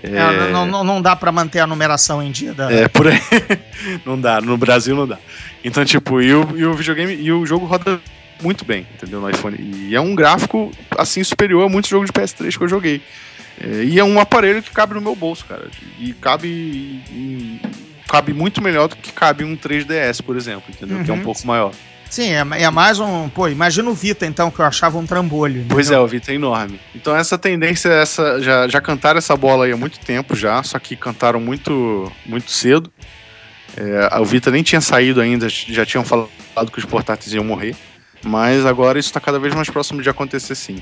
É, 0.02 0.50
não, 0.52 0.66
não, 0.66 0.84
não 0.84 1.02
dá 1.02 1.14
pra 1.14 1.30
manter 1.30 1.60
a 1.60 1.68
numeração 1.68 2.24
em 2.24 2.32
dia 2.32 2.54
da. 2.54 2.72
É, 2.72 2.88
por 2.88 3.08
aí. 3.08 3.20
não 4.06 4.20
dá, 4.20 4.40
no 4.40 4.56
Brasil 4.56 4.96
não 4.96 5.06
dá. 5.06 5.18
Então, 5.64 5.84
tipo, 5.84 6.22
e 6.22 6.34
o, 6.34 6.58
e 6.58 6.66
o 6.66 6.74
videogame 6.74 7.16
e 7.16 7.32
o 7.34 7.46
jogo 7.46 7.66
roda 7.66 8.00
muito 8.42 8.64
bem, 8.66 8.86
entendeu? 8.94 9.20
No 9.22 9.30
iPhone. 9.30 9.58
E 9.60 9.96
é 9.96 10.02
um 10.02 10.16
gráfico, 10.16 10.72
assim, 10.98 11.24
superior 11.24 11.66
a 11.66 11.70
muitos 11.70 11.90
jogos 11.90 12.08
de 12.08 12.14
PS3 12.14 12.58
que 12.58 12.64
eu 12.64 12.68
joguei. 12.68 13.02
É, 13.60 13.84
e 13.84 14.00
é 14.00 14.04
um 14.04 14.20
aparelho 14.20 14.62
que 14.64 14.72
cabe 14.72 14.94
no 14.94 15.02
meu 15.02 15.16
bolso, 15.16 15.46
cara. 15.46 15.68
E 16.00 16.14
cabe 16.14 17.02
em, 17.12 17.60
cabe 18.08 18.34
muito 18.34 18.62
melhor 18.62 18.88
do 18.88 18.96
que 18.96 19.12
cabe 19.12 19.44
um 19.44 19.56
3DS, 19.58 20.22
por 20.24 20.36
exemplo, 20.38 20.64
entendeu? 20.70 21.04
Que 21.04 21.12
é 21.12 21.14
um 21.14 21.18
Uhum. 21.18 21.24
pouco 21.24 21.46
maior. 21.46 21.72
Sim, 22.10 22.30
é, 22.32 22.44
é 22.64 22.70
mais 22.72 23.00
um. 23.00 23.30
Pô, 23.30 23.48
imagina 23.48 23.88
o 23.88 23.94
Vita, 23.94 24.26
então, 24.26 24.50
que 24.50 24.60
eu 24.60 24.66
achava 24.66 24.98
um 24.98 25.06
trambolho. 25.06 25.64
Pois 25.70 25.88
é, 25.88 25.90
entendeu? 25.90 26.04
o 26.04 26.08
Vita 26.08 26.32
é 26.32 26.36
enorme. 26.36 26.80
Então 26.96 27.16
essa 27.16 27.38
tendência, 27.38 27.90
essa 27.90 28.42
já, 28.42 28.68
já 28.68 28.82
cantaram 28.82 29.20
essa 29.20 29.36
bola 29.36 29.66
aí 29.66 29.72
há 29.72 29.78
muito 29.78 30.00
tempo 30.00 30.36
já, 30.36 30.64
só 30.64 30.80
que 30.80 30.96
cantaram 30.96 31.40
muito, 31.40 32.12
muito 32.26 32.50
cedo. 32.50 32.92
É, 33.78 34.18
o 34.20 34.26
Vita 34.26 34.50
nem 34.50 34.64
tinha 34.64 34.82
saído 34.82 35.22
ainda, 35.22 35.48
já 35.50 35.86
tinham 35.86 36.04
falado 36.04 36.30
que 36.72 36.80
os 36.80 36.86
portáteis 36.86 37.32
iam 37.34 37.44
morrer. 37.44 37.76
Mas 38.24 38.66
agora 38.66 39.00
isso 39.00 39.10
está 39.10 39.20
cada 39.20 39.40
vez 39.40 39.54
mais 39.54 39.70
próximo 39.70 40.02
de 40.02 40.10
acontecer 40.10 40.56
sim. 40.56 40.78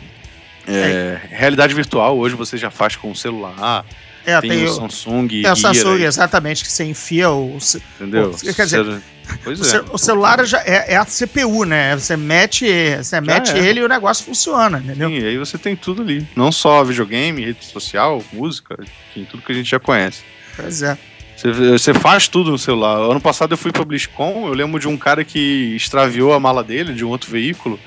É, 0.67 1.19
Realidade 1.29 1.73
virtual 1.73 2.17
hoje 2.17 2.35
você 2.35 2.57
já 2.57 2.69
faz 2.69 2.95
com 2.95 3.09
o 3.09 3.15
celular, 3.15 3.85
É, 4.25 4.41
tem, 4.41 4.49
tem, 4.49 4.65
o 4.65 4.71
o, 4.71 4.73
Samsung, 4.73 5.27
tem 5.27 5.49
o 5.49 5.55
Samsung, 5.55 6.03
exatamente, 6.03 6.65
que 6.65 6.69
você 6.69 6.83
enfia 6.83 7.31
o. 7.31 7.57
entendeu? 7.95 8.31
Pô, 8.31 8.37
quer 8.53 8.65
dizer, 8.65 9.01
pois 9.45 9.61
O, 9.61 9.75
é. 9.77 9.85
o 9.93 9.97
celular 9.97 10.45
já 10.45 10.59
é, 10.65 10.93
é 10.93 10.97
a 10.97 11.05
CPU, 11.05 11.63
né? 11.63 11.95
Você 11.95 12.17
mete, 12.17 12.65
você 12.97 13.21
mete 13.21 13.53
é. 13.53 13.59
ele 13.59 13.79
e 13.79 13.83
o 13.83 13.87
negócio 13.87 14.25
funciona, 14.25 14.79
entendeu? 14.79 15.07
Sim, 15.07 15.19
e 15.19 15.25
aí 15.25 15.37
você 15.37 15.57
tem 15.57 15.77
tudo 15.77 16.01
ali. 16.01 16.27
Não 16.35 16.51
só 16.51 16.83
videogame, 16.83 17.45
rede 17.45 17.63
social, 17.63 18.21
música, 18.33 18.77
enfim, 19.09 19.25
tudo 19.31 19.41
que 19.43 19.53
a 19.53 19.55
gente 19.55 19.69
já 19.69 19.79
conhece. 19.79 20.23
Pois 20.57 20.81
é. 20.81 20.97
Você, 21.37 21.93
faz 21.93 22.27
tudo 22.27 22.49
no 22.49 22.57
celular. 22.57 22.97
Ano 22.97 23.21
passado 23.21 23.53
eu 23.53 23.57
fui 23.57 23.71
pra 23.71 23.85
BlizzCon, 23.85 24.47
eu 24.47 24.53
lembro 24.53 24.79
de 24.79 24.87
um 24.87 24.97
cara 24.97 25.23
que 25.23 25.75
extraviou 25.75 26.33
a 26.33 26.39
mala 26.39 26.63
dele, 26.63 26.93
de 26.93 27.05
um 27.05 27.09
outro 27.09 27.29
veículo, 27.29 27.79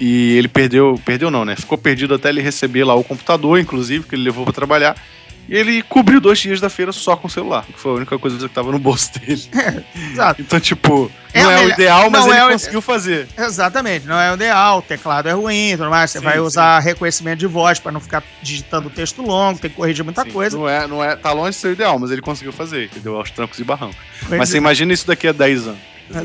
e 0.00 0.32
ele 0.38 0.48
perdeu, 0.48 0.98
perdeu 1.04 1.30
não, 1.30 1.44
né? 1.44 1.54
Ficou 1.56 1.76
perdido 1.76 2.14
até 2.14 2.30
ele 2.30 2.40
receber 2.40 2.84
lá 2.84 2.94
o 2.94 3.04
computador, 3.04 3.58
inclusive, 3.58 4.06
que 4.06 4.14
ele 4.14 4.22
levou 4.22 4.44
pra 4.44 4.54
trabalhar. 4.54 4.96
E 5.48 5.56
ele 5.56 5.82
cobriu 5.82 6.20
dois 6.20 6.38
dias 6.38 6.60
da 6.60 6.70
feira 6.70 6.92
só 6.92 7.16
com 7.16 7.26
o 7.26 7.30
celular, 7.30 7.64
que 7.64 7.78
foi 7.78 7.90
a 7.90 7.94
única 7.96 8.16
coisa 8.18 8.38
que 8.48 8.54
tava 8.54 8.70
no 8.70 8.78
bolso 8.78 9.10
dele. 9.18 9.42
Exato. 10.12 10.40
Então, 10.40 10.60
tipo, 10.60 11.10
É 11.32 11.42
não 11.42 11.50
é 11.50 11.64
o 11.64 11.68
ideal, 11.70 12.08
mas 12.08 12.24
ele 12.26 12.36
é 12.36 12.46
o- 12.46 12.50
conseguiu 12.50 12.80
fazer. 12.80 13.26
Exatamente, 13.36 14.06
não 14.06 14.18
é 14.20 14.30
o 14.30 14.34
ideal, 14.34 14.78
o 14.78 14.82
teclado 14.82 15.28
é 15.28 15.32
ruim, 15.32 15.72
tudo 15.76 15.90
mais. 15.90 16.10
Você 16.12 16.18
Sim, 16.20 16.24
vai 16.24 16.34
sim. 16.34 16.40
usar 16.40 16.78
reconhecimento 16.78 17.40
de 17.40 17.46
voz 17.48 17.80
para 17.80 17.90
não 17.90 18.00
ficar 18.00 18.22
digitando 18.40 18.88
texto 18.90 19.22
longo, 19.22 19.58
tem 19.58 19.70
que 19.70 19.76
corrigir 19.76 20.04
muita 20.04 20.22
Sim, 20.22 20.30
coisa. 20.30 20.56
Não 20.56 20.68
é, 20.68 20.86
não 20.86 21.02
é, 21.02 21.16
tá 21.16 21.32
longe 21.32 21.50
de 21.50 21.56
ser 21.56 21.68
o 21.68 21.72
ideal, 21.72 21.98
mas 21.98 22.12
ele 22.12 22.22
conseguiu 22.22 22.52
fazer, 22.52 22.84
entendeu? 22.84 23.16
Aos 23.16 23.30
trancos 23.32 23.58
e 23.58 23.64
barrancos. 23.64 23.96
Pois 24.28 24.38
Mas 24.38 24.48
você 24.50 24.56
é. 24.56 24.58
imagina 24.58 24.92
isso 24.92 25.06
daqui 25.06 25.26
a 25.26 25.32
10 25.32 25.66
anos. 25.66 25.80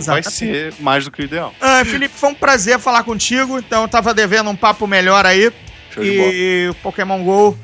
Vai 0.06 0.22
ser 0.24 0.74
mais 0.80 1.06
do 1.06 1.12
que 1.12 1.22
o 1.22 1.26
ideal. 1.26 1.54
Ah, 1.62 1.84
Felipe, 1.86 2.14
foi 2.16 2.30
um 2.30 2.34
prazer 2.36 2.80
falar 2.80 3.04
contigo. 3.04 3.58
Então, 3.60 3.84
eu 3.84 3.88
tava 3.88 4.14
devendo 4.16 4.50
um 4.50 4.56
papo 4.56 4.88
melhor 4.88 5.26
aí. 5.28 5.52
Show 5.92 6.04
de 6.04 6.18
bola. 6.18 6.32
e 6.34 6.68
o 6.72 6.74
Pokémon 6.76 7.24
GO 7.24 7.58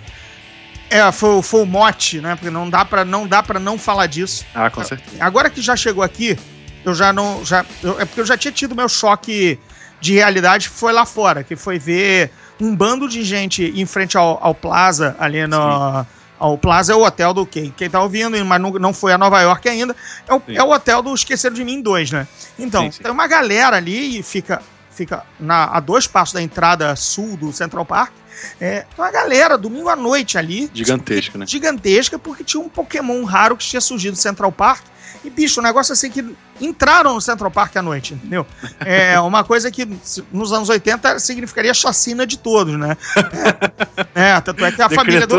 é, 0.91 1.11
foi, 1.11 1.41
foi 1.41 1.61
o 1.61 1.65
mote, 1.65 2.19
né? 2.21 2.35
Porque 2.35 2.49
não 2.49 2.69
dá 2.69 2.83
pra 2.85 3.03
não, 3.03 3.25
dá 3.27 3.41
pra 3.41 3.59
não 3.59 3.77
falar 3.77 4.05
disso. 4.07 4.45
Ah, 4.53 4.69
com 4.69 4.83
certeza. 4.83 5.17
Agora 5.23 5.49
que 5.49 5.61
já 5.61 5.75
chegou 5.75 6.03
aqui, 6.03 6.37
eu 6.85 6.93
já 6.93 7.11
não. 7.13 7.43
Já, 7.45 7.65
eu- 7.81 7.99
é 7.99 8.05
porque 8.05 8.21
eu 8.21 8.25
já 8.25 8.37
tinha 8.37 8.51
tido 8.51 8.75
meu 8.75 8.87
choque 8.89 9.57
de 9.99 10.13
realidade 10.13 10.69
que 10.69 10.75
foi 10.75 10.91
lá 10.93 11.05
fora, 11.05 11.43
que 11.43 11.55
foi 11.55 11.79
ver 11.79 12.31
um 12.59 12.75
bando 12.75 13.07
de 13.07 13.23
gente 13.23 13.63
em 13.75 13.85
frente 13.85 14.17
ao, 14.17 14.37
ao 14.43 14.53
Plaza, 14.53 15.15
ali 15.19 15.45
no. 15.47 16.05
Ao 16.39 16.57
Plaza 16.57 16.91
é 16.91 16.95
o 16.95 17.03
hotel 17.05 17.35
do 17.35 17.45
quem? 17.45 17.69
Quem 17.77 17.87
tá 17.87 18.01
ouvindo, 18.01 18.43
mas 18.43 18.59
não, 18.59 18.71
não 18.71 18.93
foi 18.93 19.13
a 19.13 19.17
Nova 19.17 19.39
York 19.41 19.69
ainda. 19.69 19.95
É 20.27 20.33
o, 20.33 20.37
Sim. 20.43 20.57
é 20.57 20.63
o 20.63 20.71
hotel 20.71 21.03
do 21.03 21.13
Esqueceram 21.13 21.53
de 21.53 21.63
Mim 21.63 21.83
2, 21.83 22.09
né? 22.11 22.27
Então, 22.57 22.85
Sim, 22.85 22.91
sim. 22.93 23.03
tem 23.03 23.11
uma 23.11 23.27
galera 23.27 23.77
ali 23.77 24.17
e 24.17 24.23
fica, 24.23 24.59
fica 24.89 25.23
na, 25.39 25.65
a 25.65 25.79
dois 25.79 26.07
passos 26.07 26.33
da 26.33 26.41
entrada 26.41 26.95
sul 26.95 27.37
do 27.37 27.53
Central 27.53 27.85
Park. 27.85 28.11
É, 28.59 28.85
uma 28.97 29.11
galera, 29.11 29.57
domingo 29.57 29.89
à 29.89 29.95
noite 29.95 30.37
ali. 30.37 30.69
Gigantesca, 30.73 31.37
né? 31.37 31.45
Gigantesca, 31.47 32.19
porque 32.19 32.43
tinha 32.43 32.61
um 32.61 32.69
Pokémon 32.69 33.23
raro 33.23 33.57
que 33.57 33.65
tinha 33.65 33.81
surgido 33.81 34.11
no 34.11 34.21
Central 34.21 34.51
Park. 34.51 34.85
E, 35.23 35.29
bicho, 35.29 35.59
um 35.59 35.63
negócio 35.63 35.93
assim 35.93 36.09
que 36.09 36.35
entraram 36.59 37.13
no 37.13 37.21
Central 37.21 37.51
Park 37.51 37.75
à 37.75 37.81
noite, 37.81 38.13
entendeu? 38.13 38.45
É 38.79 39.19
uma 39.19 39.43
coisa 39.43 39.69
que 39.69 39.87
nos 40.31 40.51
anos 40.51 40.69
80 40.69 41.19
significaria 41.19 41.73
chacina 41.73 42.25
de 42.25 42.37
todos, 42.37 42.77
né? 42.77 42.97
É, 44.15 44.31
é, 44.31 44.41
tanto 44.41 44.65
é 44.65 44.71
que 44.71 44.81
a 44.81 44.89
família 44.89 45.25
do. 45.25 45.37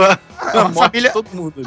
A, 0.59 0.67
a 0.67 0.73
família, 0.73 1.13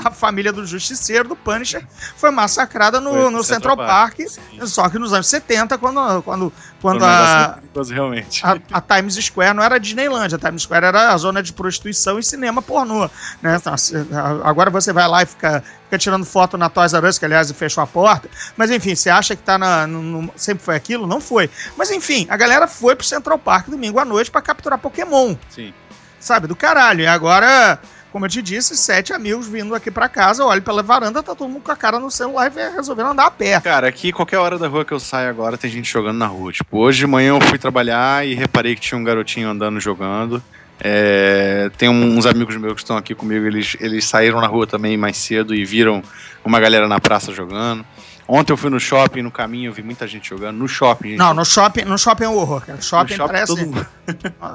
a 0.04 0.12
família 0.12 0.54
do 0.54 0.66
Justiceiro, 0.66 1.30
do 1.30 1.36
Punisher, 1.36 1.86
foi 2.16 2.32
massacrada 2.32 3.00
no, 3.00 3.12
Foi 3.12 3.30
no 3.32 3.44
Central 3.44 3.76
Park. 3.78 4.20
Só 4.66 4.88
que 4.90 4.98
nos 5.00 5.14
anos 5.14 5.28
70, 5.28 5.78
quando, 5.78 6.22
quando, 6.24 6.54
quando 6.82 7.02
um 7.04 7.06
a, 7.06 7.58
realmente. 7.90 8.42
a, 8.46 8.58
a 8.72 8.82
Times 8.82 9.16
Square 9.16 9.54
não 9.56 9.64
era 9.64 9.80
Disneyland, 9.80 10.34
a 10.34 10.38
Times 10.38 10.64
Square 10.64 10.86
era 10.86 11.12
a 11.14 11.18
zona 11.18 11.42
de 11.42 11.52
prostituição 11.54 12.20
e 12.20 12.24
cinema 12.24 12.62
pornô. 12.62 13.10
Né? 13.42 13.56
Então, 13.56 13.76
se- 13.78 13.96
a- 13.96 14.48
Agora 14.50 14.70
você 14.70 14.94
vai 14.94 15.08
lá 15.08 15.24
e 15.24 15.26
fica, 15.26 15.64
fica 15.86 15.98
tirando 15.98 16.26
foto 16.26 16.58
na 16.58 16.70
Toys 16.70 16.94
R 16.94 17.08
Us, 17.08 17.18
que 17.18 17.26
aliás 17.26 17.52
fechou 17.52 17.84
a 17.84 17.88
porta. 17.88 18.30
Mas 18.56 18.70
enfim, 18.72 18.96
você 18.96 19.10
acha 19.10 19.36
que 19.36 19.42
tá 19.44 19.58
na, 19.58 19.86
no- 19.88 20.02
no- 20.02 20.32
sempre 20.36 20.64
foi 20.64 20.76
aquilo? 20.76 21.08
Não 21.08 21.20
foi. 21.22 21.50
Mas 21.78 21.90
enfim, 21.92 22.26
a 22.30 22.38
galera 22.38 22.68
foi 22.68 22.96
pro 22.96 23.06
Central 23.06 23.40
Park 23.40 23.68
domingo 23.70 24.00
à 24.00 24.06
noite 24.06 24.30
pra 24.32 24.42
capturar 24.42 24.78
Pokémon, 24.80 25.36
Sim. 25.50 25.74
sabe? 26.20 26.48
Do 26.48 26.56
caralho. 26.56 27.02
E 27.02 27.08
agora, 27.08 27.80
como 28.16 28.28
eu 28.28 28.30
te 28.30 28.42
disse, 28.42 28.78
sete 28.78 29.12
amigos 29.12 29.46
vindo 29.46 29.76
aqui 29.76 29.92
pra 29.92 30.08
casa, 30.08 30.46
olho 30.46 30.62
pela 30.62 30.82
varanda, 30.82 31.22
tá 31.22 31.36
todo 31.36 31.50
mundo 31.50 31.64
com 31.64 31.72
a 31.74 31.76
cara 31.76 32.00
no 32.00 32.10
celular 32.10 32.50
e 32.50 32.74
resolvendo 32.74 33.08
andar 33.08 33.26
a 33.26 33.30
pé. 33.30 33.60
Cara, 33.60 33.90
aqui 33.90 34.14
qualquer 34.14 34.38
hora 34.38 34.58
da 34.58 34.70
rua 34.70 34.86
que 34.86 34.94
eu 34.94 35.02
saio 35.02 35.30
agora 35.30 35.58
tem 35.58 35.70
gente 35.70 35.92
jogando 35.92 36.18
na 36.18 36.26
rua. 36.26 36.54
Tipo, 36.54 36.78
hoje 36.78 37.00
de 37.00 37.08
manhã 37.08 37.36
eu 37.36 37.42
fui 37.42 37.58
trabalhar 37.58 38.26
e 38.26 38.34
reparei 38.34 38.74
que 38.74 38.80
tinha 38.80 38.98
um 38.98 39.04
garotinho 39.04 39.50
andando 39.50 39.82
jogando. 39.82 40.42
É, 40.80 41.70
tem 41.78 41.90
uns 41.90 42.26
amigos 42.26 42.56
meus 42.56 42.76
que 42.76 42.84
estão 42.84 42.96
aqui 42.96 43.14
comigo, 43.14 43.46
eles, 43.48 43.76
eles 43.82 44.06
saíram 44.06 44.40
na 44.40 44.48
rua 44.48 44.66
também 44.66 44.96
mais 44.96 45.18
cedo 45.18 45.54
e 45.54 45.66
viram 45.66 46.02
uma 46.46 46.58
galera 46.62 46.88
na 46.88 47.02
praça 47.02 47.34
jogando. 47.34 47.86
Ontem 48.28 48.52
eu 48.54 48.58
fui 48.58 48.70
no 48.72 48.80
shopping, 48.80 49.22
no 49.22 49.30
caminho 49.32 49.70
eu 49.70 49.74
vi 49.74 49.84
muita 49.84 50.08
gente 50.08 50.30
jogando. 50.30 50.58
No 50.58 50.68
shopping, 50.68 51.10
gente. 51.10 51.20
Não, 51.20 51.34
no 51.34 51.46
shopping, 51.46 51.84
no 51.86 51.98
shopping 51.98 52.24
é 52.24 52.30
um 52.30 52.36
horror, 52.38 52.62
cara. 52.62 52.78
No 52.78 52.82
Shopping, 52.84 53.18
parece. 53.18 53.48
todo 53.56 53.66
mundo. 53.66 53.86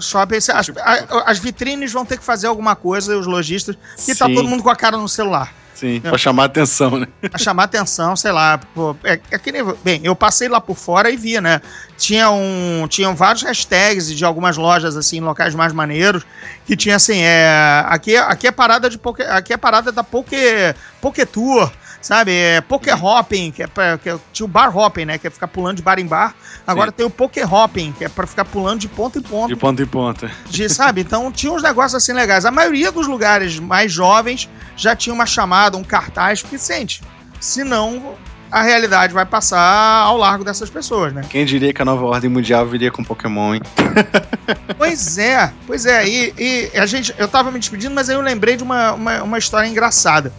Shopping, 0.00 0.36
as, 0.52 0.70
a- 0.70 1.22
as 1.26 1.38
vitrines 1.38 1.92
vão 1.92 2.04
ter 2.04 2.18
que 2.18 2.24
fazer 2.24 2.48
alguma 2.48 2.74
coisa, 2.74 3.16
os 3.16 3.26
lojistas, 3.26 3.76
que 4.04 4.14
tá 4.14 4.26
todo 4.26 4.48
mundo 4.48 4.62
com 4.62 4.70
a 4.70 4.76
cara 4.76 4.96
no 4.96 5.08
celular. 5.08 5.52
Sim, 5.72 5.98
É. 6.04 6.08
pra 6.10 6.18
chamar 6.18 6.44
atenção, 6.44 6.98
né? 6.98 7.06
Pra 7.22 7.38
chamar 7.38 7.62
atenção, 7.64 8.14
sei 8.14 8.32
lá. 8.32 8.58
pô, 8.74 8.94
é, 9.02 9.18
é 9.30 9.38
que 9.38 9.50
nem- 9.50 9.64
bem, 9.82 10.00
eu 10.04 10.14
passei 10.14 10.46
lá 10.48 10.60
por 10.60 10.76
fora 10.76 11.08
e 11.10 11.16
vi, 11.16 11.40
né? 11.40 11.62
Tinha 11.96 12.28
um, 12.30 12.86
tinham 12.88 13.14
vários 13.14 13.42
hashtags 13.44 14.12
de 14.14 14.22
algumas 14.24 14.58
lojas, 14.58 14.94
assim, 14.96 15.18
em 15.18 15.20
locais 15.20 15.54
mais 15.54 15.72
maneiros, 15.72 16.22
que 16.66 16.76
tinha 16.76 16.96
assim, 16.96 17.20
é, 17.22 17.82
aqui, 17.86 18.14
aqui 18.16 18.46
é 18.48 18.50
parada 18.52 18.90
de 18.90 18.98
Poké, 18.98 19.30
aqui 19.30 19.54
é 19.54 19.56
parada 19.56 19.90
da 19.90 20.04
Poké, 20.04 20.74
Poké 21.00 21.24
Tour, 21.24 21.72
sabe? 22.00 22.32
É 22.32 22.60
Poké 22.60 22.94
Hopping, 22.94 23.50
que 23.50 23.62
é, 23.62 23.66
pra, 23.66 23.98
que 23.98 24.08
é 24.08 24.18
tinha 24.32 24.44
o 24.44 24.48
Bar 24.48 24.76
Hopping, 24.76 25.04
né? 25.04 25.18
Que 25.18 25.26
é 25.26 25.30
ficar 25.30 25.48
pulando 25.48 25.76
de 25.76 25.82
bar 25.82 25.98
em 25.98 26.06
bar. 26.06 26.34
Agora 26.66 26.90
Sim. 26.90 26.96
tem 26.96 27.06
o 27.06 27.10
Poké 27.10 27.44
Hopping, 27.44 27.92
que 27.92 28.04
é 28.04 28.08
pra 28.08 28.26
ficar 28.26 28.44
pulando 28.44 28.80
de 28.80 28.88
ponta 28.88 29.18
em 29.18 29.22
ponta 29.22 29.48
De 29.48 29.56
ponta 29.56 29.82
em 29.82 29.86
ponta. 29.86 30.30
de, 30.48 30.68
sabe? 30.68 31.00
Então 31.00 31.30
tinha 31.30 31.52
uns 31.52 31.62
negócios 31.62 31.94
assim 31.94 32.12
legais. 32.12 32.44
A 32.44 32.50
maioria 32.50 32.90
dos 32.92 33.06
lugares 33.06 33.58
mais 33.58 33.92
jovens 33.92 34.48
já 34.76 34.94
tinha 34.96 35.14
uma 35.14 35.26
chamada, 35.26 35.76
um 35.76 35.84
cartaz, 35.84 36.42
porque 36.42 36.58
sente. 36.58 37.02
Senão, 37.40 38.14
a 38.50 38.62
realidade 38.62 39.14
vai 39.14 39.24
passar 39.24 40.02
ao 40.02 40.16
largo 40.16 40.44
dessas 40.44 40.68
pessoas, 40.68 41.12
né? 41.12 41.22
Quem 41.28 41.44
diria 41.44 41.72
que 41.72 41.80
a 41.80 41.84
nova 41.84 42.04
ordem 42.04 42.28
mundial 42.28 42.66
viria 42.66 42.90
com 42.90 43.04
Pokémon, 43.04 43.54
hein? 43.54 43.62
Pois 44.76 45.18
é, 45.18 45.52
pois 45.66 45.86
é. 45.86 46.08
E, 46.08 46.34
e 46.38 46.78
a 46.78 46.86
gente, 46.86 47.14
eu 47.18 47.28
tava 47.28 47.50
me 47.50 47.58
despedindo, 47.58 47.94
mas 47.94 48.08
aí 48.08 48.16
eu 48.16 48.20
lembrei 48.20 48.56
de 48.56 48.62
uma, 48.62 48.92
uma, 48.92 49.22
uma 49.22 49.38
história 49.38 49.68
engraçada. 49.68 50.32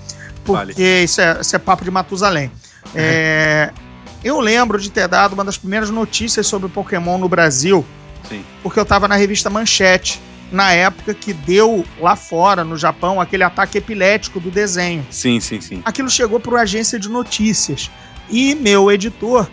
Porque 0.43 0.81
Vale. 0.81 1.03
isso, 1.03 1.21
é, 1.21 1.39
isso 1.41 1.55
é 1.55 1.59
papo 1.59 1.83
de 1.83 1.91
Matusalém. 1.91 2.51
É, 2.95 3.71
eu 4.23 4.39
lembro 4.39 4.79
de 4.79 4.91
ter 4.91 5.07
dado 5.07 5.33
uma 5.33 5.43
das 5.43 5.57
primeiras 5.57 5.89
notícias 5.89 6.47
sobre 6.47 6.69
Pokémon 6.69 7.17
no 7.17 7.29
Brasil, 7.29 7.85
Sim. 8.27 8.43
porque 8.63 8.79
eu 8.79 8.85
tava 8.85 9.07
na 9.07 9.15
revista 9.15 9.49
Manchete, 9.49 10.19
na 10.51 10.71
época 10.71 11.13
que 11.13 11.33
deu 11.33 11.85
lá 11.99 12.15
fora, 12.15 12.63
no 12.63 12.75
Japão, 12.77 13.21
aquele 13.21 13.43
ataque 13.43 13.77
epilético 13.77 14.39
do 14.39 14.51
desenho. 14.51 15.05
Sim, 15.09 15.39
sim, 15.39 15.61
sim. 15.61 15.81
Aquilo 15.85 16.09
chegou 16.09 16.39
para 16.39 16.51
uma 16.51 16.61
agência 16.61 16.99
de 16.99 17.07
notícias. 17.07 17.89
E 18.29 18.53
meu 18.55 18.91
editor 18.91 19.49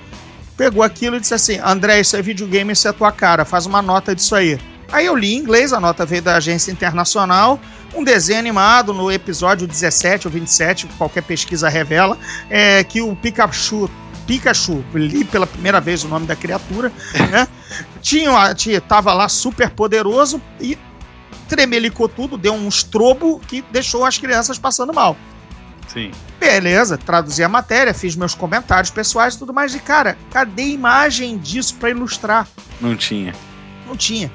pegou 0.57 0.83
aquilo 0.83 1.17
e 1.17 1.21
disse 1.21 1.35
assim: 1.35 1.59
André, 1.65 2.01
isso 2.01 2.17
é 2.17 2.23
videogame, 2.23 2.73
isso 2.73 2.89
é 2.89 2.93
tua 2.93 3.13
cara, 3.13 3.45
faz 3.45 3.65
uma 3.65 3.81
nota 3.81 4.15
disso 4.15 4.35
aí. 4.35 4.59
Aí 4.91 5.07
eu 5.07 5.15
li 5.15 5.35
em 5.35 5.39
inglês, 5.39 5.73
a 5.73 5.81
nota 5.81 6.07
veio 6.07 6.23
da 6.23 6.37
agência 6.37 6.73
internacional, 6.73 7.61
um 7.95 8.03
desenho 8.03 8.39
animado 8.39 8.95
no 8.95 9.11
episódio 9.11 9.67
17 9.67 10.27
ou 10.27 10.33
27, 10.33 10.87
qualquer 10.99 11.23
pesquisa 11.23 11.69
revela, 11.69 12.19
é, 12.49 12.83
que 12.85 13.01
o 13.01 13.15
Pikachu. 13.15 13.91
Pikachu, 14.27 14.85
li 14.95 15.25
pela 15.25 15.47
primeira 15.47 15.81
vez 15.81 16.05
o 16.05 16.09
nome 16.09 16.27
da 16.27 16.37
criatura, 16.37 16.93
né? 17.31 17.49
Tinha, 18.03 18.55
tinha, 18.55 18.81
tava 18.81 19.13
lá 19.15 19.29
super 19.29 19.71
poderoso 19.71 20.41
e 20.61 20.77
tremelicou 21.49 22.09
tudo, 22.09 22.37
deu 22.37 22.53
um 22.53 22.69
estrobo 22.69 23.41
que 23.41 23.65
deixou 23.71 24.05
as 24.05 24.19
crianças 24.19 24.59
passando 24.59 24.93
mal. 24.93 25.17
Sim. 25.87 26.11
Beleza, 26.39 26.99
traduzi 26.99 27.43
a 27.43 27.49
matéria, 27.49 27.95
fiz 27.95 28.15
meus 28.15 28.35
comentários 28.35 28.91
pessoais 28.91 29.35
e 29.35 29.39
tudo 29.39 29.55
mais. 29.55 29.75
E, 29.75 29.81
cara, 29.81 30.19
cadê 30.31 30.65
imagem 30.65 31.39
disso 31.39 31.77
pra 31.77 31.89
ilustrar? 31.89 32.47
Não 32.81 32.95
tinha. 32.95 33.35
Não 33.87 33.97
tinha. 33.97 34.31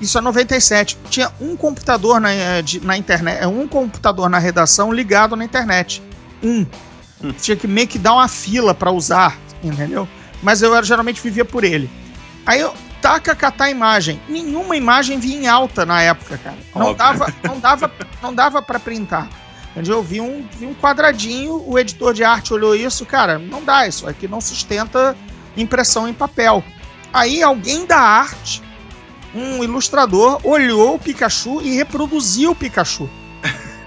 Isso 0.00 0.16
é 0.16 0.20
97. 0.20 0.98
Tinha 1.10 1.32
um 1.40 1.56
computador 1.56 2.20
na, 2.20 2.32
eh, 2.32 2.62
na 2.82 2.96
internet, 2.96 3.42
é 3.42 3.46
um 3.46 3.66
computador 3.66 4.28
na 4.28 4.38
redação 4.38 4.92
ligado 4.92 5.34
na 5.34 5.44
internet. 5.44 6.02
Um. 6.42 6.64
Tinha 7.40 7.56
que 7.56 7.66
meio 7.66 7.88
que 7.88 7.98
dar 7.98 8.14
uma 8.14 8.28
fila 8.28 8.72
pra 8.72 8.92
usar, 8.92 9.36
entendeu? 9.62 10.08
Mas 10.42 10.62
eu 10.62 10.80
geralmente 10.84 11.20
vivia 11.20 11.44
por 11.44 11.64
ele. 11.64 11.90
Aí 12.46 12.60
eu 12.60 12.72
taca 13.02 13.34
catar 13.34 13.70
imagem. 13.70 14.20
Nenhuma 14.28 14.76
imagem 14.76 15.18
vinha 15.18 15.38
em 15.38 15.46
alta 15.48 15.84
na 15.84 16.00
época, 16.00 16.38
cara. 16.38 16.56
Não 16.74 16.86
Óbvio. 16.86 16.96
dava, 16.96 17.34
não 17.42 17.60
dava, 17.60 17.92
não 18.22 18.34
dava 18.34 18.62
para 18.62 18.78
printar. 18.78 19.28
Eu 19.76 20.02
vi 20.02 20.20
um, 20.20 20.44
vi 20.58 20.66
um 20.66 20.74
quadradinho, 20.74 21.62
o 21.66 21.78
editor 21.78 22.12
de 22.12 22.24
arte 22.24 22.52
olhou 22.52 22.74
isso, 22.74 23.06
cara, 23.06 23.38
não 23.38 23.62
dá, 23.62 23.86
isso 23.86 24.08
aqui 24.08 24.26
não 24.26 24.40
sustenta 24.40 25.16
impressão 25.56 26.08
em 26.08 26.12
papel. 26.12 26.64
Aí 27.12 27.42
alguém 27.42 27.86
da 27.86 27.98
arte, 27.98 28.62
um 29.34 29.62
ilustrador, 29.62 30.40
olhou 30.44 30.94
o 30.94 30.98
Pikachu 30.98 31.60
e 31.62 31.74
reproduziu 31.76 32.52
o 32.52 32.54
Pikachu. 32.54 33.08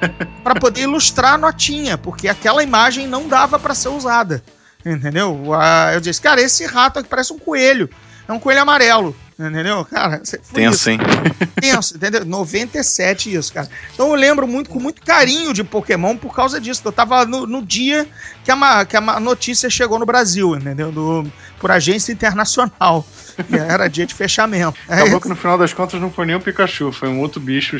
para 0.43 0.55
poder 0.55 0.81
ilustrar 0.81 1.33
a 1.33 1.37
notinha, 1.37 1.97
porque 1.97 2.27
aquela 2.27 2.63
imagem 2.63 3.07
não 3.07 3.27
dava 3.27 3.59
para 3.59 3.75
ser 3.75 3.89
usada. 3.89 4.43
Entendeu? 4.85 5.53
Ah, 5.53 5.91
Eu 5.93 6.01
disse, 6.01 6.21
cara, 6.21 6.41
esse 6.41 6.65
rato 6.65 6.99
aqui 6.99 7.09
parece 7.09 7.31
um 7.33 7.39
coelho. 7.39 7.89
É 8.27 8.33
um 8.33 8.39
coelho 8.39 8.61
amarelo. 8.61 9.15
Entendeu? 9.47 9.83
Cara, 9.85 10.21
foi 10.25 10.39
isso 10.39 10.53
Tenso, 10.53 10.89
hein? 10.91 10.99
tenso, 11.59 11.95
entendeu? 11.95 12.23
97 12.25 13.33
isso, 13.33 13.53
cara. 13.53 13.67
Então 13.93 14.09
eu 14.09 14.15
lembro 14.15 14.47
muito, 14.47 14.69
com 14.69 14.79
muito 14.79 15.01
carinho 15.01 15.53
de 15.53 15.63
Pokémon 15.63 16.15
por 16.15 16.33
causa 16.35 16.59
disso. 16.61 16.81
Eu 16.85 16.91
tava 16.91 17.25
no, 17.25 17.47
no 17.47 17.61
dia 17.65 18.07
que 18.43 18.51
a, 18.51 18.85
que 18.85 18.95
a 18.97 19.19
notícia 19.19 19.69
chegou 19.69 19.97
no 19.97 20.05
Brasil, 20.05 20.55
entendeu? 20.55 20.91
Do, 20.91 21.25
por 21.59 21.71
agência 21.71 22.11
internacional. 22.11 23.05
E 23.49 23.55
era 23.55 23.87
dia 23.87 24.05
de 24.05 24.13
fechamento. 24.13 24.77
É 24.87 24.95
Acabou 25.01 25.19
que 25.21 25.29
no 25.29 25.35
final 25.35 25.57
das 25.57 25.73
contas 25.73 25.99
não 25.99 26.11
foi 26.11 26.25
nem 26.25 26.35
o 26.35 26.39
Pikachu, 26.39 26.91
foi 26.91 27.09
um 27.09 27.19
outro 27.19 27.39
bicho 27.39 27.77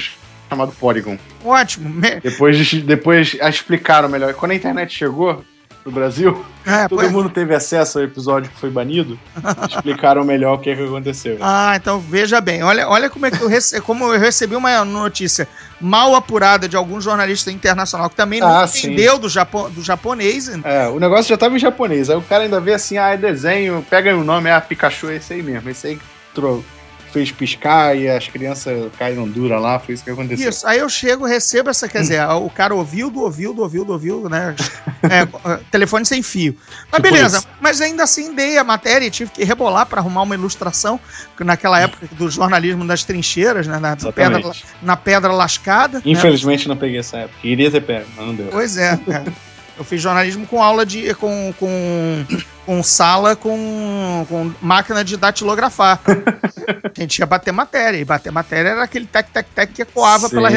chamado 0.49 0.71
Porygon. 0.73 1.17
ótimo. 1.45 1.89
Me- 1.89 2.19
Depois, 2.21 2.57
de- 2.57 2.81
depois 2.81 3.35
explicaram 3.41 4.09
melhor. 4.09 4.33
Quando 4.33 4.51
a 4.51 4.55
internet 4.55 4.93
chegou 4.93 5.43
no 5.85 5.91
Brasil, 5.91 6.45
É, 6.65 6.87
todo 6.87 6.99
pois- 6.99 7.11
mundo 7.11 7.29
teve 7.29 7.55
acesso 7.55 7.97
ao 7.97 8.03
episódio 8.05 8.51
que 8.51 8.59
foi 8.59 8.69
banido, 8.69 9.17
explicaram 9.69 10.23
melhor 10.23 10.55
o 10.55 10.59
que, 10.59 10.75
que 10.75 10.83
aconteceu. 10.83 11.37
Ah, 11.41 11.73
então 11.75 11.99
veja 11.99 12.39
bem. 12.39 12.61
Olha, 12.63 12.87
olha 12.87 13.09
como 13.09 13.25
é 13.25 13.31
que 13.31 13.41
eu, 13.41 13.47
rece- 13.47 13.81
como 13.81 14.05
eu 14.13 14.19
recebi 14.19 14.55
uma 14.55 14.85
notícia 14.85 15.47
mal 15.79 16.15
apurada 16.15 16.69
de 16.69 16.75
algum 16.75 17.01
jornalista 17.01 17.51
internacional 17.51 18.09
que 18.09 18.15
também 18.15 18.39
não 18.39 18.47
Ah, 18.47 18.67
sim. 18.67 18.87
entendeu 18.87 19.17
do, 19.17 19.27
japo, 19.27 19.69
do 19.69 19.81
japonês. 19.81 20.49
É, 20.63 20.87
o 20.87 20.99
negócio 20.99 21.29
já 21.29 21.37
tava 21.37 21.55
em 21.55 21.59
japonês. 21.59 22.09
Aí 22.09 22.15
o 22.17 22.21
cara 22.21 22.43
ainda 22.43 22.59
vê 22.59 22.73
assim, 22.73 22.97
ah, 22.97 23.09
é 23.09 23.17
desenho, 23.17 23.83
pega 23.89 24.15
o 24.15 24.23
nome, 24.23 24.51
ah, 24.51 24.61
Pikachu 24.61 25.09
é 25.09 25.15
esse 25.15 25.33
aí 25.33 25.41
mesmo. 25.41 25.67
Esse 25.69 25.87
aí 25.87 25.95
que 25.95 26.03
tro- 26.35 26.63
fez 27.11 27.31
piscar 27.31 27.95
e 27.95 28.09
as 28.09 28.27
crianças 28.27 28.91
caíram 28.97 29.27
dura 29.27 29.59
lá, 29.59 29.79
foi 29.79 29.93
isso 29.95 30.03
que 30.03 30.09
aconteceu. 30.09 30.49
Isso, 30.49 30.65
aí 30.65 30.79
eu 30.79 30.89
chego, 30.89 31.25
recebo 31.25 31.69
essa, 31.69 31.87
quer 31.87 32.01
dizer, 32.01 32.25
o 32.29 32.49
cara 32.49 32.73
ouviu, 32.73 33.09
do 33.09 33.21
ouviu, 33.21 33.53
do 33.53 33.61
ouviu, 33.61 33.85
do 33.85 33.93
ouviu, 33.93 34.29
né? 34.29 34.55
É, 35.03 35.25
telefone 35.71 36.05
sem 36.05 36.21
fio. 36.23 36.55
Mas 36.91 37.01
Tipo 37.01 37.13
beleza, 37.13 37.37
isso. 37.39 37.47
mas 37.59 37.81
ainda 37.81 38.03
assim 38.03 38.33
dei 38.33 38.57
a 38.57 38.63
matéria 38.63 39.05
e 39.05 39.11
tive 39.11 39.31
que 39.31 39.43
rebolar 39.43 39.85
para 39.85 39.99
arrumar 39.99 40.21
uma 40.23 40.35
ilustração, 40.35 40.99
que 41.35 41.43
naquela 41.43 41.79
época 41.79 42.07
do 42.13 42.29
jornalismo 42.29 42.85
das 42.85 43.03
trincheiras, 43.03 43.67
né? 43.67 43.79
Na, 43.79 43.95
pedra, 43.95 44.51
na 44.81 44.97
pedra 44.97 45.33
lascada. 45.33 45.97
né? 45.97 46.03
Infelizmente 46.05 46.67
não 46.67 46.77
peguei 46.77 46.99
essa 46.99 47.17
época. 47.17 47.39
Iria 47.43 47.69
ter 47.71 47.81
pego, 47.81 48.07
mas 48.15 48.25
não 48.25 48.35
deu. 48.35 48.47
Pois 48.47 48.77
é, 48.77 48.97
cara. 48.97 49.33
Eu 49.77 49.83
fiz 49.83 50.01
jornalismo 50.01 50.45
com 50.45 50.61
aula 50.61 50.85
de. 50.85 51.13
com, 51.15 51.53
com, 51.59 52.25
com 52.65 52.83
sala 52.83 53.35
com, 53.35 54.25
com 54.29 54.53
máquina 54.61 55.03
de 55.03 55.17
datilografar. 55.17 55.99
A 56.05 56.91
gente 56.99 57.19
ia 57.19 57.25
bater 57.25 57.51
matéria. 57.51 57.97
E 57.97 58.05
bater 58.05 58.31
matéria 58.31 58.69
era 58.69 58.83
aquele 58.83 59.05
tec-tec-tec 59.05 59.73
que 59.73 59.81
ecoava 59.81 60.27
Sim. 60.27 60.35
pela, 60.35 60.49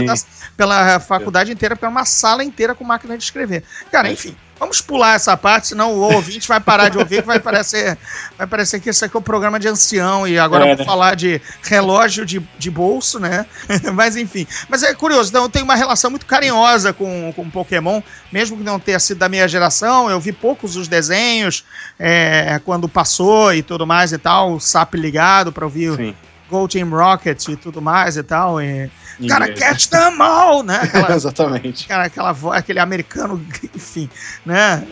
pela 0.56 1.00
faculdade 1.00 1.52
inteira, 1.52 1.76
era 1.80 1.88
uma 1.88 2.04
sala 2.04 2.44
inteira 2.44 2.74
com 2.74 2.84
máquina 2.84 3.16
de 3.16 3.24
escrever. 3.24 3.64
Cara, 3.90 4.10
enfim. 4.10 4.36
Vamos 4.58 4.80
pular 4.80 5.14
essa 5.14 5.36
parte, 5.36 5.68
senão 5.68 5.92
o 5.92 6.00
ouvinte 6.14 6.46
vai 6.46 6.60
parar 6.60 6.88
de 6.88 6.96
ouvir, 6.96 7.22
vai 7.22 7.40
parecer, 7.40 7.98
vai 8.38 8.46
parecer 8.46 8.80
que 8.80 8.88
esse 8.88 9.04
aqui 9.04 9.16
é 9.16 9.18
o 9.18 9.22
programa 9.22 9.58
de 9.58 9.66
ancião, 9.66 10.26
e 10.26 10.38
agora 10.38 10.64
É, 10.64 10.72
eu 10.72 10.76
vou 10.76 10.84
né? 10.84 10.90
falar 10.90 11.16
de 11.16 11.40
relógio 11.62 12.24
de, 12.24 12.40
de 12.58 12.70
bolso, 12.70 13.18
né? 13.18 13.46
Mas 13.92 14.16
enfim. 14.16 14.46
Mas 14.68 14.82
é 14.82 14.94
curioso, 14.94 15.30
então 15.30 15.42
eu 15.42 15.48
tenho 15.48 15.64
uma 15.64 15.74
relação 15.74 16.10
muito 16.10 16.24
carinhosa 16.24 16.92
com, 16.92 17.32
com 17.34 17.50
Pokémon, 17.50 18.00
mesmo 18.30 18.56
que 18.56 18.62
não 18.62 18.78
tenha 18.78 18.98
sido 18.98 19.18
da 19.18 19.28
minha 19.28 19.48
geração. 19.48 20.08
Eu 20.08 20.20
vi 20.20 20.32
poucos 20.32 20.76
os 20.76 20.86
desenhos 20.86 21.64
é, 21.98 22.60
quando 22.64 22.88
passou 22.88 23.52
e 23.52 23.62
tudo 23.62 23.86
mais 23.86 24.12
e 24.12 24.18
tal, 24.18 24.52
o 24.54 24.60
SAP 24.60 24.94
ligado 24.94 25.52
para 25.52 25.64
ouvir 25.64 25.90
o 25.90 25.96
Sim. 25.96 26.14
Go 26.48 26.68
Team 26.68 26.90
Rocket 26.90 27.48
e 27.48 27.56
tudo 27.56 27.82
mais 27.82 28.16
e 28.16 28.22
tal. 28.22 28.60
E, 28.60 28.90
cara, 29.28 29.52
catch 29.52 29.86
them 29.86 30.20
all, 30.20 30.62
né? 30.62 30.80
Aquela, 30.84 31.14
Exatamente. 31.14 31.86
cara, 31.86 32.04
aquela 32.04 32.32
voz, 32.32 32.58
aquele 32.58 32.78
americano, 32.78 33.44
enfim, 33.74 34.08
né? 34.44 34.86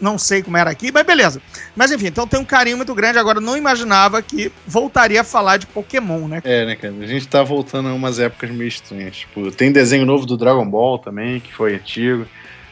Não 0.00 0.16
sei 0.16 0.42
como 0.42 0.56
era 0.56 0.70
aqui, 0.70 0.90
mas 0.90 1.04
beleza. 1.04 1.42
Mas 1.76 1.92
enfim, 1.92 2.06
então 2.06 2.26
tem 2.26 2.40
um 2.40 2.44
carinho 2.44 2.78
muito 2.78 2.94
grande. 2.94 3.18
Agora, 3.18 3.38
não 3.38 3.54
imaginava 3.54 4.22
que 4.22 4.50
voltaria 4.66 5.20
a 5.20 5.24
falar 5.24 5.58
de 5.58 5.66
Pokémon, 5.66 6.26
né? 6.26 6.40
É, 6.42 6.64
né, 6.64 6.74
cara? 6.74 6.94
A 6.98 7.06
gente 7.06 7.28
tá 7.28 7.42
voltando 7.42 7.90
a 7.90 7.92
umas 7.92 8.18
épocas 8.18 8.50
meio 8.50 8.68
estranhas. 8.68 9.18
Tipo, 9.18 9.50
tem 9.50 9.70
desenho 9.70 10.06
novo 10.06 10.24
do 10.24 10.38
Dragon 10.38 10.64
Ball 10.64 10.98
também, 10.98 11.38
que 11.38 11.52
foi 11.52 11.74
antigo. 11.74 12.26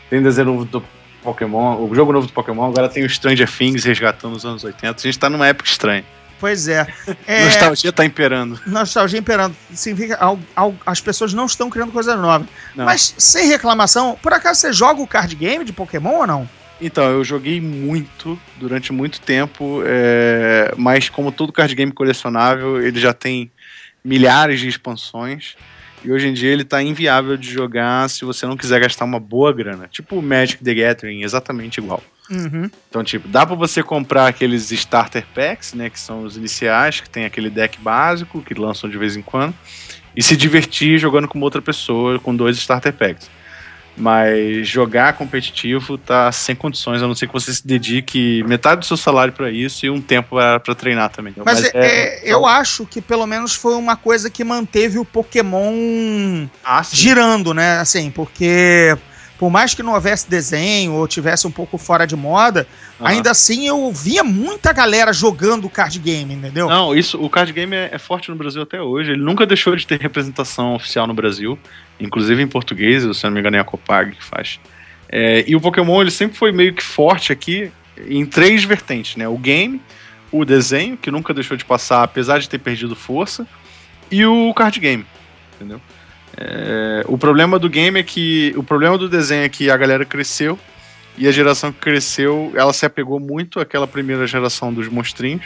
Tem 0.08 0.22
desenho 0.22 0.46
novo 0.46 0.64
do 0.64 0.82
Pokémon, 1.22 1.84
o 1.84 1.94
jogo 1.94 2.12
novo 2.12 2.26
do 2.26 2.32
Pokémon, 2.32 2.68
agora 2.68 2.88
tem 2.88 3.04
o 3.04 3.10
Stranger 3.10 3.50
Things 3.50 3.84
resgatando 3.84 4.34
os 4.34 4.46
anos 4.46 4.64
80. 4.64 4.96
A 4.96 5.02
gente 5.02 5.18
tá 5.18 5.28
numa 5.28 5.46
época 5.46 5.68
estranha. 5.68 6.04
Pois 6.40 6.68
é. 6.68 6.86
é 7.26 7.44
Nostalgia 7.46 7.92
tá 7.92 8.04
imperando. 8.04 8.60
nostalgia 8.66 9.18
imperando. 9.18 9.56
Significa 9.74 10.16
al- 10.16 10.38
al- 10.54 10.76
as 10.86 11.00
pessoas 11.00 11.34
não 11.34 11.46
estão 11.46 11.68
criando 11.68 11.90
coisas 11.92 12.16
novas. 12.18 12.46
Não. 12.76 12.84
Mas 12.84 13.14
sem 13.18 13.48
reclamação, 13.48 14.16
por 14.22 14.32
acaso 14.32 14.60
você 14.60 14.72
joga 14.72 15.00
o 15.02 15.06
card 15.06 15.34
game 15.34 15.64
de 15.64 15.72
Pokémon 15.72 16.18
ou 16.18 16.26
não? 16.26 16.48
Então, 16.80 17.10
eu 17.10 17.24
joguei 17.24 17.60
muito, 17.60 18.38
durante 18.56 18.92
muito 18.92 19.20
tempo, 19.20 19.82
é, 19.84 20.72
mas 20.76 21.08
como 21.08 21.32
todo 21.32 21.52
card 21.52 21.74
game 21.74 21.90
colecionável, 21.90 22.80
ele 22.80 23.00
já 23.00 23.12
tem 23.12 23.50
milhares 24.04 24.60
de 24.60 24.68
expansões. 24.68 25.56
E 26.04 26.12
hoje 26.12 26.28
em 26.28 26.32
dia 26.32 26.50
ele 26.50 26.64
tá 26.64 26.82
inviável 26.82 27.36
de 27.36 27.50
jogar 27.50 28.08
se 28.08 28.24
você 28.24 28.46
não 28.46 28.56
quiser 28.56 28.80
gastar 28.80 29.04
uma 29.04 29.18
boa 29.18 29.52
grana. 29.52 29.88
Tipo 29.88 30.16
o 30.16 30.22
Magic 30.22 30.62
the 30.62 30.74
Gathering, 30.74 31.22
exatamente 31.22 31.78
igual. 31.78 32.02
Uhum. 32.30 32.70
Então, 32.88 33.02
tipo, 33.02 33.26
dá 33.26 33.46
pra 33.46 33.56
você 33.56 33.82
comprar 33.82 34.26
aqueles 34.26 34.70
starter 34.70 35.24
packs, 35.34 35.72
né, 35.72 35.88
que 35.88 35.98
são 35.98 36.24
os 36.24 36.36
iniciais, 36.36 37.00
que 37.00 37.08
tem 37.08 37.24
aquele 37.24 37.48
deck 37.48 37.80
básico, 37.80 38.42
que 38.42 38.54
lançam 38.54 38.88
de 38.88 38.98
vez 38.98 39.16
em 39.16 39.22
quando, 39.22 39.54
e 40.14 40.22
se 40.22 40.36
divertir 40.36 40.98
jogando 40.98 41.26
com 41.26 41.40
outra 41.40 41.62
pessoa 41.62 42.18
com 42.18 42.36
dois 42.36 42.56
starter 42.58 42.92
packs. 42.92 43.30
Mas 43.98 44.66
jogar 44.68 45.14
competitivo 45.14 45.98
tá 45.98 46.30
sem 46.30 46.54
condições, 46.54 47.02
a 47.02 47.06
não 47.06 47.14
ser 47.14 47.26
que 47.26 47.32
você 47.32 47.52
se 47.52 47.66
dedique 47.66 48.42
metade 48.44 48.80
do 48.80 48.84
seu 48.86 48.96
salário 48.96 49.32
pra 49.32 49.50
isso 49.50 49.84
e 49.84 49.90
um 49.90 50.00
tempo 50.00 50.36
pra 50.36 50.60
pra 50.60 50.74
treinar 50.74 51.10
também. 51.10 51.32
Mas, 51.44 51.64
é- 51.64 51.70
é- 51.74 52.20
eu 52.24 52.46
acho 52.46 52.86
que 52.86 53.00
pelo 53.00 53.26
menos 53.26 53.54
foi 53.54 53.74
uma 53.74 53.96
coisa 53.96 54.30
que 54.30 54.44
manteve 54.44 54.98
o 54.98 55.04
Pokémon 55.04 56.46
Ah, 56.64 56.82
girando, 56.92 57.52
né? 57.52 57.78
Assim, 57.80 58.10
porque 58.10 58.96
por 59.38 59.50
mais 59.50 59.72
que 59.72 59.82
não 59.82 59.94
houvesse 59.94 60.28
desenho 60.28 60.94
ou 60.94 61.06
tivesse 61.06 61.46
um 61.46 61.50
pouco 61.50 61.78
fora 61.78 62.06
de 62.06 62.16
moda, 62.16 62.66
Aham. 63.00 63.08
ainda 63.08 63.30
assim 63.30 63.68
eu 63.68 63.92
via 63.92 64.24
muita 64.24 64.72
galera 64.72 65.12
jogando 65.12 65.70
card 65.70 65.96
game, 66.00 66.34
entendeu? 66.34 66.68
Não, 66.68 66.94
isso, 66.94 67.22
o 67.22 67.30
card 67.30 67.52
game 67.52 67.74
é, 67.74 67.90
é 67.92 67.98
forte 67.98 68.30
no 68.30 68.36
Brasil 68.36 68.60
até 68.62 68.82
hoje. 68.82 69.12
Ele 69.12 69.22
nunca 69.22 69.46
deixou 69.46 69.76
de 69.76 69.86
ter 69.86 70.00
representação 70.00 70.74
oficial 70.74 71.06
no 71.06 71.14
Brasil, 71.14 71.56
inclusive 72.00 72.42
em 72.42 72.48
português, 72.48 73.04
se 73.16 73.24
não 73.24 73.30
me 73.30 73.38
engano 73.38 73.56
é 73.56 73.60
a 73.60 73.64
Copag 73.64 74.10
que 74.10 74.24
faz. 74.24 74.58
É, 75.08 75.44
e 75.46 75.54
o 75.54 75.60
Pokémon 75.60 76.02
ele 76.02 76.10
sempre 76.10 76.36
foi 76.36 76.50
meio 76.50 76.74
que 76.74 76.82
forte 76.82 77.32
aqui 77.32 77.70
em 78.08 78.26
três 78.26 78.64
vertentes, 78.64 79.14
né? 79.16 79.28
O 79.28 79.38
game, 79.38 79.80
o 80.32 80.44
desenho, 80.44 80.96
que 80.96 81.10
nunca 81.10 81.32
deixou 81.32 81.56
de 81.56 81.64
passar, 81.64 82.02
apesar 82.02 82.38
de 82.38 82.48
ter 82.48 82.58
perdido 82.58 82.96
força, 82.96 83.46
e 84.10 84.26
o 84.26 84.52
card 84.52 84.80
game, 84.80 85.06
entendeu? 85.54 85.80
É, 86.36 87.04
o 87.06 87.16
problema 87.18 87.58
do 87.58 87.68
game 87.68 87.98
é 87.98 88.02
que 88.02 88.52
o 88.56 88.62
problema 88.62 88.96
do 88.96 89.08
desenho 89.08 89.44
é 89.44 89.48
que 89.48 89.70
a 89.70 89.76
galera 89.76 90.04
cresceu 90.04 90.58
e 91.16 91.26
a 91.26 91.32
geração 91.32 91.72
que 91.72 91.80
cresceu, 91.80 92.52
ela 92.54 92.72
se 92.72 92.86
apegou 92.86 93.18
muito 93.18 93.58
àquela 93.58 93.86
primeira 93.86 94.26
geração 94.26 94.72
dos 94.72 94.88
monstrinhos. 94.88 95.44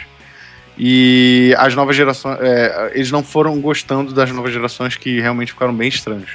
E 0.77 1.53
as 1.57 1.75
novas 1.75 1.95
gerações, 1.95 2.37
é, 2.41 2.91
eles 2.95 3.11
não 3.11 3.23
foram 3.23 3.59
gostando 3.61 4.13
das 4.13 4.31
novas 4.31 4.51
gerações 4.51 4.95
que 4.97 5.19
realmente 5.19 5.51
ficaram 5.51 5.73
bem 5.73 5.87
estranhos. 5.87 6.31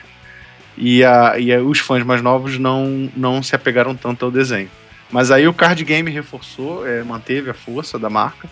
E, 0.76 1.02
a, 1.04 1.38
e 1.38 1.52
a- 1.52 1.60
os 1.60 1.80
fãs 1.80 2.04
mais 2.04 2.22
novos 2.22 2.56
não, 2.58 3.10
não 3.16 3.42
se 3.42 3.54
apegaram 3.56 3.96
tanto 3.96 4.24
ao 4.24 4.30
desenho. 4.30 4.70
Mas 5.10 5.30
aí 5.30 5.48
o 5.48 5.52
card 5.54 5.82
game 5.84 6.08
reforçou, 6.10 6.86
é, 6.86 7.02
manteve 7.02 7.50
a 7.50 7.54
força 7.54 7.98
da 7.98 8.08
marca. 8.08 8.48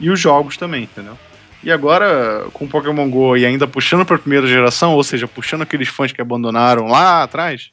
E 0.00 0.08
os 0.10 0.18
jogos 0.20 0.56
também, 0.56 0.84
entendeu? 0.84 1.18
E 1.66 1.72
agora, 1.72 2.46
com 2.52 2.68
Pokémon 2.68 3.10
GO 3.10 3.36
e 3.36 3.44
ainda 3.44 3.66
puxando 3.66 4.06
para 4.06 4.14
a 4.14 4.18
primeira 4.20 4.46
geração, 4.46 4.94
ou 4.94 5.02
seja, 5.02 5.26
puxando 5.26 5.62
aqueles 5.62 5.88
fãs 5.88 6.12
que 6.12 6.20
abandonaram 6.20 6.86
lá 6.86 7.24
atrás, 7.24 7.72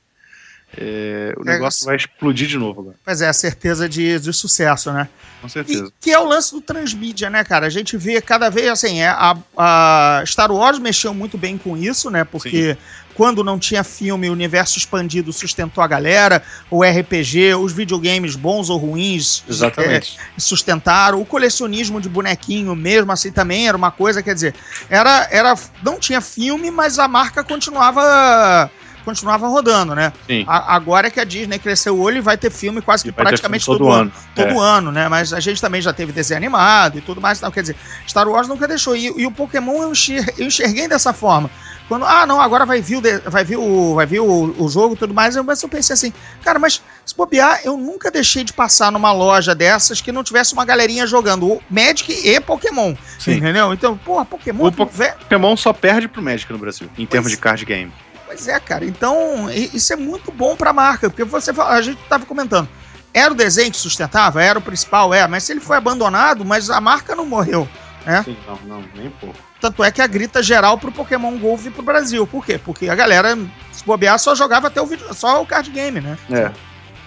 é, 0.76 1.32
o 1.38 1.44
negócio 1.44 1.86
vai 1.86 1.96
explodir 1.96 2.48
de 2.48 2.58
novo 2.58 2.82
agora. 2.82 2.96
Pois 3.06 3.22
é, 3.22 3.28
a 3.28 3.34
certeza 3.34 3.88
de, 3.88 4.20
de 4.20 4.34
sucesso, 4.34 4.92
né? 4.92 5.08
Com 5.40 5.48
certeza. 5.48 5.86
E, 5.86 6.04
que 6.04 6.12
é 6.12 6.18
o 6.18 6.26
lance 6.26 6.52
do 6.56 6.60
transmídia, 6.60 7.30
né, 7.30 7.44
cara? 7.44 7.68
A 7.68 7.70
gente 7.70 7.96
vê 7.96 8.20
cada 8.20 8.50
vez 8.50 8.68
assim, 8.68 9.00
é, 9.00 9.10
a, 9.10 9.38
a 9.56 10.24
Star 10.26 10.52
Wars 10.52 10.80
mexeu 10.80 11.14
muito 11.14 11.38
bem 11.38 11.56
com 11.56 11.78
isso, 11.78 12.10
né? 12.10 12.24
Porque 12.24 12.76
quando 13.16 13.44
não 13.44 13.60
tinha 13.60 13.84
filme, 13.84 14.30
o 14.30 14.34
universo 14.34 14.78
expandido 14.78 15.32
sustentou 15.32 15.84
a 15.84 15.88
galera, 15.88 16.44
o 16.70 16.84
RPG, 16.84 17.56
os 17.56 17.74
videogames 17.74 18.36
bons 18.36 18.70
ou 18.70 18.78
ruins 18.78 19.44
é, 19.80 20.02
sustentaram, 20.38 21.22
o 21.22 21.26
colecionismo 21.26 22.02
de 22.02 22.10
bonequinho 22.10 22.76
mesmo 22.76 23.12
assim 23.12 23.32
também 23.32 23.68
era 23.68 23.78
uma 23.78 23.92
coisa, 23.92 24.24
quer 24.24 24.34
dizer, 24.34 24.56
era, 24.90 25.28
era 25.32 25.56
não 25.84 26.00
tinha 26.00 26.22
filme, 26.22 26.72
mas 26.72 27.00
a 27.00 27.08
marca 27.08 27.44
continuava 27.44 28.70
continuava 29.04 29.48
rodando, 29.48 29.94
né? 29.96 30.12
Sim. 30.28 30.44
A- 30.48 30.76
agora 30.76 31.08
é 31.08 31.12
que 31.12 31.20
a 31.20 31.24
Disney 31.24 31.60
cresceu 31.60 31.96
o 31.96 32.02
olho 32.02 32.18
e 32.18 32.22
vai 32.22 32.38
ter 32.38 32.52
filme 32.52 32.82
quase 32.82 33.04
que 33.04 33.12
praticamente 33.12 33.66
todo, 33.66 33.80
todo 33.80 33.92
ano. 33.92 34.12
Todo 34.36 34.60
ano, 34.60 34.92
né? 34.92 35.08
Mas 35.08 35.34
a 35.34 35.40
gente 35.40 35.60
também 35.62 35.82
já 35.82 35.94
teve 35.94 36.12
desenho 36.12 36.38
animado 36.38 36.98
e 36.98 37.02
tudo 37.02 37.20
mais. 37.22 37.38
Então, 37.38 37.52
quer 37.52 37.62
dizer, 37.62 37.76
Star 38.08 38.28
Wars 38.28 38.48
nunca 38.48 38.68
deixou. 38.68 38.96
E, 38.96 39.06
e 39.06 39.26
o 39.26 39.32
Pokémon 39.32 39.82
eu, 39.84 39.92
enxer- 39.92 40.34
eu 40.38 40.48
enxerguei 40.48 40.88
dessa 40.88 41.14
forma. 41.14 41.50
Quando, 41.88 42.06
ah, 42.06 42.26
não, 42.26 42.40
agora 42.40 42.66
vai 42.66 42.82
vir 42.82 42.96
o, 42.96 43.30
vai 43.30 43.44
vir 43.44 43.58
o, 43.58 43.94
vai 43.96 44.06
vir 44.06 44.22
o, 44.22 44.56
o 44.58 44.70
jogo 44.70 44.96
e 44.96 44.98
tudo 44.98 45.14
mais. 45.14 45.36
Eu, 45.36 45.44
mas 45.44 45.62
eu 45.62 45.68
pensei 45.68 45.94
assim, 45.94 46.14
cara, 46.42 46.58
mas 46.58 46.82
se 47.06 47.14
bobear, 47.16 47.60
eu 47.66 47.76
nunca 47.76 48.10
deixei 48.10 48.44
de 48.46 48.54
passar 48.54 48.90
numa 48.90 49.12
loja 49.12 49.54
dessas 49.54 50.00
que 50.00 50.10
não 50.12 50.24
tivesse 50.24 50.54
uma 50.54 50.64
galerinha 50.64 51.06
jogando 51.06 51.62
Magic 51.70 52.12
e 52.26 52.40
Pokémon. 52.40 52.96
Sim. 53.20 53.34
Entendeu? 53.34 53.74
Então, 53.74 53.98
porra, 53.98 54.24
Pokémon. 54.24 54.68
O 54.68 54.72
Po- 54.72 54.86
velho, 54.86 55.14
Pokémon 55.20 55.58
só 55.58 55.74
perde 55.74 56.08
pro 56.08 56.22
Magic 56.22 56.50
no 56.54 56.58
Brasil, 56.58 56.88
em 56.98 57.06
termos 57.06 57.28
Pois- 57.32 57.36
de 57.36 57.42
card 57.42 57.66
game. 57.66 57.92
Pois 58.34 58.48
é, 58.48 58.60
cara. 58.60 58.84
Então, 58.84 59.48
isso 59.52 59.94
é 59.94 59.96
muito 59.96 60.32
bom 60.32 60.56
pra 60.56 60.74
marca, 60.74 61.08
porque 61.08 61.24
você 61.24 61.52
a 61.56 61.82
gente 61.84 62.00
tava 62.10 62.26
comentando. 62.26 62.68
Era 63.14 63.32
o 63.32 63.36
desenho 63.36 63.72
que 63.72 63.78
sustentava, 63.78 64.42
era 64.44 64.58
o 64.58 64.62
principal, 64.62 65.14
é, 65.14 65.28
mas 65.28 65.44
se 65.44 65.54
ele 65.54 65.60
foi 65.60 65.78
abandonado, 65.78 66.44
mas 66.44 66.68
a 66.72 66.82
marca 66.82 67.16
não 67.16 67.28
morreu. 67.28 67.70
né? 68.04 68.24
Sim, 68.24 68.36
não, 68.48 68.60
não, 68.66 68.84
nem 68.96 69.12
pouco. 69.12 69.38
Tanto 69.62 69.84
é 69.84 69.92
que 69.92 70.02
a 70.02 70.08
grita 70.08 70.42
geral 70.42 70.80
pro 70.80 70.92
Pokémon 70.92 71.38
GO 71.38 71.56
vir 71.56 71.72
pro 71.72 71.84
Brasil. 71.84 72.26
Por 72.26 72.44
quê? 72.44 72.58
Porque 72.58 72.90
a 72.90 72.96
galera, 72.96 73.38
se 73.72 73.86
bobear, 73.86 74.18
só 74.18 74.34
jogava 74.34 74.68
até 74.68 74.82
o 74.82 74.88
vídeo, 74.88 75.14
só 75.14 75.40
o 75.40 75.46
card 75.46 75.70
game, 75.70 76.02
né? 76.02 76.18
É. 76.32 76.52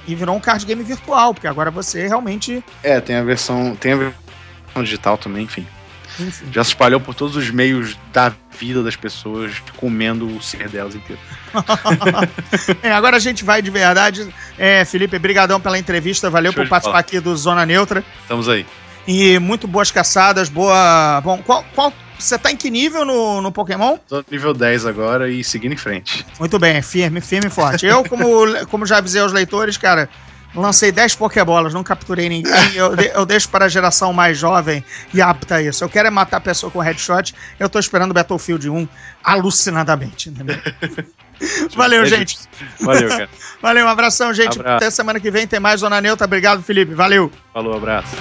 E 0.06 0.14
virou 0.14 0.36
um 0.36 0.40
card 0.40 0.64
game 0.64 0.84
virtual, 0.84 1.34
porque 1.34 1.48
agora 1.48 1.72
você 1.72 2.06
realmente. 2.06 2.64
É, 2.84 3.00
tem 3.00 3.16
a 3.16 3.24
versão. 3.24 3.74
Tem 3.74 3.92
a 3.94 3.96
versão 3.96 4.84
digital 4.84 5.18
também, 5.18 5.42
enfim. 5.42 5.66
Enfim. 6.18 6.46
Já 6.52 6.64
se 6.64 6.70
espalhou 6.70 7.00
por 7.00 7.14
todos 7.14 7.36
os 7.36 7.50
meios 7.50 7.96
da 8.12 8.32
vida 8.58 8.82
das 8.82 8.96
pessoas, 8.96 9.52
comendo 9.76 10.26
o 10.26 10.42
ser 10.42 10.68
delas 10.68 10.94
inteiro. 10.94 11.20
É, 12.82 12.92
agora 12.92 13.16
a 13.16 13.20
gente 13.20 13.44
vai 13.44 13.60
de 13.62 13.70
verdade. 13.70 14.26
É, 14.58 14.84
Felipe, 14.84 15.18
brigadão 15.18 15.60
pela 15.60 15.78
entrevista, 15.78 16.30
valeu 16.30 16.52
Show 16.52 16.62
por 16.64 16.68
participar 16.68 16.92
bola. 16.92 17.00
aqui 17.00 17.20
do 17.20 17.36
Zona 17.36 17.64
Neutra. 17.66 18.04
Estamos 18.22 18.48
aí. 18.48 18.66
E 19.06 19.38
muito 19.38 19.66
boas 19.68 19.90
caçadas, 19.90 20.48
boa. 20.48 21.20
Bom, 21.22 21.38
qual, 21.44 21.64
qual- 21.74 21.92
você 22.18 22.38
tá 22.38 22.50
em 22.50 22.56
que 22.56 22.70
nível 22.70 23.04
no, 23.04 23.42
no 23.42 23.52
Pokémon? 23.52 23.98
Tô 24.08 24.24
nível 24.30 24.54
10 24.54 24.86
agora 24.86 25.28
e 25.30 25.44
seguindo 25.44 25.72
em 25.72 25.76
frente. 25.76 26.24
Muito 26.40 26.58
bem, 26.58 26.80
firme, 26.80 27.20
firme 27.20 27.48
e 27.48 27.50
forte. 27.50 27.84
Eu, 27.86 28.02
como, 28.04 28.26
como 28.70 28.86
já 28.86 28.98
avisei 28.98 29.20
aos 29.20 29.32
leitores, 29.32 29.76
cara, 29.76 30.08
lancei 30.60 30.90
10 30.90 31.14
Pokébolas, 31.16 31.74
não 31.74 31.82
capturei 31.84 32.28
ninguém. 32.28 32.52
Eu, 32.74 32.94
eu 32.94 33.26
deixo 33.26 33.48
para 33.48 33.66
a 33.66 33.68
geração 33.68 34.12
mais 34.12 34.38
jovem 34.38 34.84
e 35.12 35.20
apta 35.20 35.56
a 35.56 35.62
isso. 35.62 35.84
Eu 35.84 35.88
quero 35.88 36.08
é 36.08 36.10
matar 36.10 36.38
a 36.38 36.40
pessoa 36.40 36.70
com 36.70 36.80
headshot. 36.80 37.34
Eu 37.58 37.68
tô 37.68 37.78
esperando 37.78 38.14
Battlefield 38.14 38.68
1 38.68 38.88
alucinadamente, 39.22 40.30
entendeu? 40.30 40.56
Valeu, 41.74 42.02
É 42.02 42.06
gente. 42.06 42.38
Valeu, 42.80 43.08
cara. 43.08 43.28
Valeu, 43.60 43.86
um 43.86 43.88
abração, 43.88 44.32
gente. 44.32 44.58
Abraço. 44.58 44.76
Até 44.76 44.90
semana 44.90 45.20
que 45.20 45.30
vem 45.30 45.46
tem 45.46 45.60
mais 45.60 45.80
Zona 45.80 46.00
Neutra. 46.00 46.24
Obrigado, 46.24 46.62
Felipe. 46.62 46.94
Valeu. 46.94 47.30
Falou, 47.52 47.76
abraço. 47.76 48.16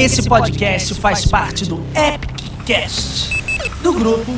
Esse 0.00 0.22
podcast 0.22 0.94
faz 0.94 1.26
parte 1.26 1.66
do 1.66 1.78
Epic 1.94 2.64
Cast 2.64 3.28
do 3.82 3.92
grupo 3.92 4.32